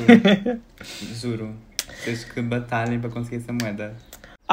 Juro. 1.21 1.51
Vocês 1.99 2.25
que 2.25 2.40
batalhem 2.40 3.01
para 3.01 3.11
conseguir 3.11 3.37
essa 3.37 3.53
moeda. 3.53 3.95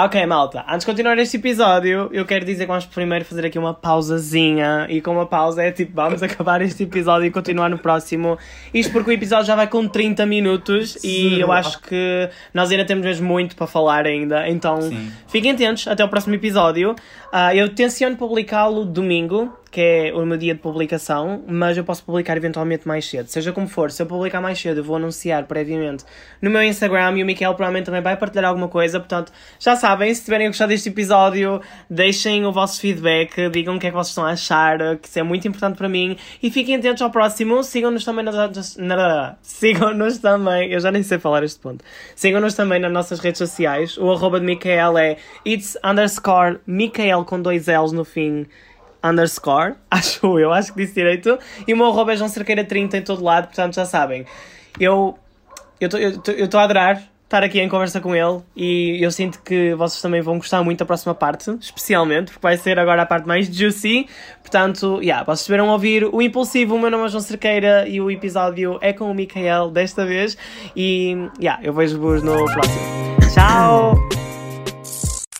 Ok, 0.01 0.25
malta, 0.25 0.63
antes 0.65 0.85
de 0.85 0.85
continuar 0.85 1.17
este 1.17 1.35
episódio, 1.35 2.09
eu 2.13 2.25
quero 2.25 2.45
dizer 2.45 2.63
que 2.63 2.67
vamos 2.69 2.85
primeiro 2.85 3.25
fazer 3.25 3.45
aqui 3.45 3.59
uma 3.59 3.73
pausazinha. 3.73 4.87
E 4.89 5.01
com 5.01 5.11
uma 5.11 5.25
pausa 5.25 5.61
é 5.61 5.73
tipo, 5.73 5.91
vamos 5.93 6.23
acabar 6.23 6.61
este 6.61 6.83
episódio 6.83 7.27
e 7.27 7.31
continuar 7.31 7.69
no 7.69 7.77
próximo. 7.77 8.37
Isto 8.73 8.93
porque 8.93 9.09
o 9.09 9.13
episódio 9.13 9.47
já 9.47 9.57
vai 9.57 9.67
com 9.67 9.85
30 9.85 10.25
minutos 10.25 11.03
e 11.03 11.31
Juro. 11.31 11.41
eu 11.41 11.51
acho 11.51 11.81
que 11.81 12.29
nós 12.53 12.71
ainda 12.71 12.85
temos 12.85 13.05
mesmo 13.05 13.27
muito 13.27 13.57
para 13.57 13.67
falar 13.67 14.05
ainda. 14.05 14.47
Então 14.47 14.81
Sim. 14.81 15.11
fiquem 15.27 15.51
atentos 15.51 15.85
até 15.85 16.01
o 16.01 16.07
próximo 16.07 16.33
episódio. 16.33 16.95
Ah, 17.29 17.53
eu 17.53 17.67
tenciono 17.67 18.15
publicá-lo 18.15 18.85
domingo, 18.85 19.53
que 19.71 19.81
é 19.81 20.13
o 20.13 20.25
meu 20.25 20.37
dia 20.37 20.53
de 20.55 20.59
publicação, 20.59 21.43
mas 21.47 21.77
eu 21.77 21.83
posso 21.83 22.03
publicar 22.03 22.35
eventualmente 22.37 22.87
mais 22.87 23.05
cedo. 23.07 23.27
Seja 23.27 23.51
como 23.51 23.67
for, 23.67 23.91
se 23.91 24.01
eu 24.01 24.05
publicar 24.05 24.41
mais 24.41 24.59
cedo, 24.59 24.79
eu 24.79 24.83
vou 24.83 24.95
anunciar 24.95 25.45
previamente 25.45 26.03
no 26.41 26.49
meu 26.49 26.63
Instagram 26.63 27.17
e 27.17 27.23
o 27.23 27.25
Miquel 27.25 27.53
provavelmente 27.53 27.85
também 27.85 28.01
vai 28.01 28.17
partilhar 28.17 28.45
alguma 28.49 28.67
coisa. 28.67 28.99
Portanto, 28.99 29.31
já 29.59 29.75
sabem, 29.75 30.13
se 30.13 30.23
tiverem 30.23 30.47
gostado 30.47 30.69
deste 30.69 30.89
episódio, 30.89 31.61
deixem 31.89 32.45
o 32.45 32.51
vosso 32.51 32.79
feedback, 32.81 33.49
digam 33.49 33.75
o 33.75 33.79
que 33.79 33.87
é 33.87 33.89
que 33.89 33.95
vocês 33.95 34.09
estão 34.09 34.25
a 34.25 34.31
achar, 34.31 34.77
que 34.97 35.07
isso 35.07 35.19
é 35.19 35.23
muito 35.23 35.47
importante 35.47 35.77
para 35.77 35.87
mim. 35.89 36.17
E 36.41 36.49
fiquem 36.49 36.75
atentos 36.75 37.01
ao 37.01 37.09
próximo. 37.11 37.63
Sigam-nos 37.63 38.03
também 38.03 38.25
nas. 38.25 38.75
na- 38.77 39.35
Sigam-nos 39.41 40.17
também. 40.19 40.71
Eu 40.71 40.79
já 40.79 40.91
nem 40.91 41.03
sei 41.03 41.19
falar 41.19 41.43
este 41.43 41.59
ponto. 41.59 41.83
Sigam-nos 42.15 42.53
também 42.55 42.79
nas 42.79 42.91
nossas 42.91 43.19
redes 43.19 43.37
sociais. 43.37 43.97
O 43.97 44.11
arroba 44.11 44.39
de 44.39 44.45
Micael 44.45 44.97
é 44.97 45.17
it's 45.45 45.77
underscore 45.83 46.59
Micael 46.65 47.23
com 47.25 47.41
dois 47.41 47.67
L's 47.67 47.91
no 47.91 48.03
fim 48.05 48.45
underscore, 49.03 49.75
acho 49.89 50.39
eu, 50.39 50.51
acho 50.51 50.73
que 50.73 50.81
disse 50.81 50.93
direito. 50.93 51.37
E 51.67 51.73
o 51.73 51.77
meu 51.77 51.87
arroba 51.87 52.13
é 52.13 52.15
João 52.17 52.29
Cerqueira 52.29 52.63
30 52.63 52.97
em 52.97 53.01
todo 53.01 53.23
lado, 53.23 53.47
portanto 53.47 53.75
já 53.75 53.85
sabem. 53.85 54.25
Eu 54.79 55.17
estou 55.79 56.59
a 56.59 56.63
adorar 56.63 57.09
estar 57.29 57.43
aqui 57.43 57.61
em 57.61 57.69
conversa 57.69 58.01
com 58.01 58.15
ele 58.15 58.41
e 58.55 58.97
eu 59.03 59.11
sinto 59.11 59.39
que 59.43 59.75
vocês 59.75 60.01
também 60.01 60.19
vão 60.19 60.39
gostar 60.39 60.63
muito 60.63 60.79
da 60.79 60.85
próxima 60.85 61.13
parte, 61.13 61.51
especialmente, 61.61 62.31
porque 62.31 62.41
vai 62.41 62.57
ser 62.57 62.79
agora 62.79 63.03
a 63.03 63.05
parte 63.05 63.27
mais 63.27 63.45
juicy. 63.45 64.07
Portanto, 64.41 64.99
yeah, 64.99 65.23
vocês 65.23 65.41
estiveram 65.41 65.69
a 65.69 65.73
ouvir 65.73 66.05
o 66.05 66.23
Impulsivo, 66.23 66.73
o 66.73 66.79
meu 66.79 66.89
nome 66.89 67.05
é 67.05 67.09
João 67.09 67.21
Cerqueira 67.21 67.87
e 67.87 68.01
o 68.01 68.09
episódio 68.09 68.79
é 68.81 68.91
com 68.93 69.11
o 69.11 69.13
Micael 69.13 69.69
desta 69.69 70.05
vez. 70.05 70.35
E 70.75 71.29
yeah, 71.39 71.63
eu 71.63 71.71
vejo-vos 71.71 72.23
no 72.23 72.45
próximo. 72.45 72.79
Tchau! 73.31 74.28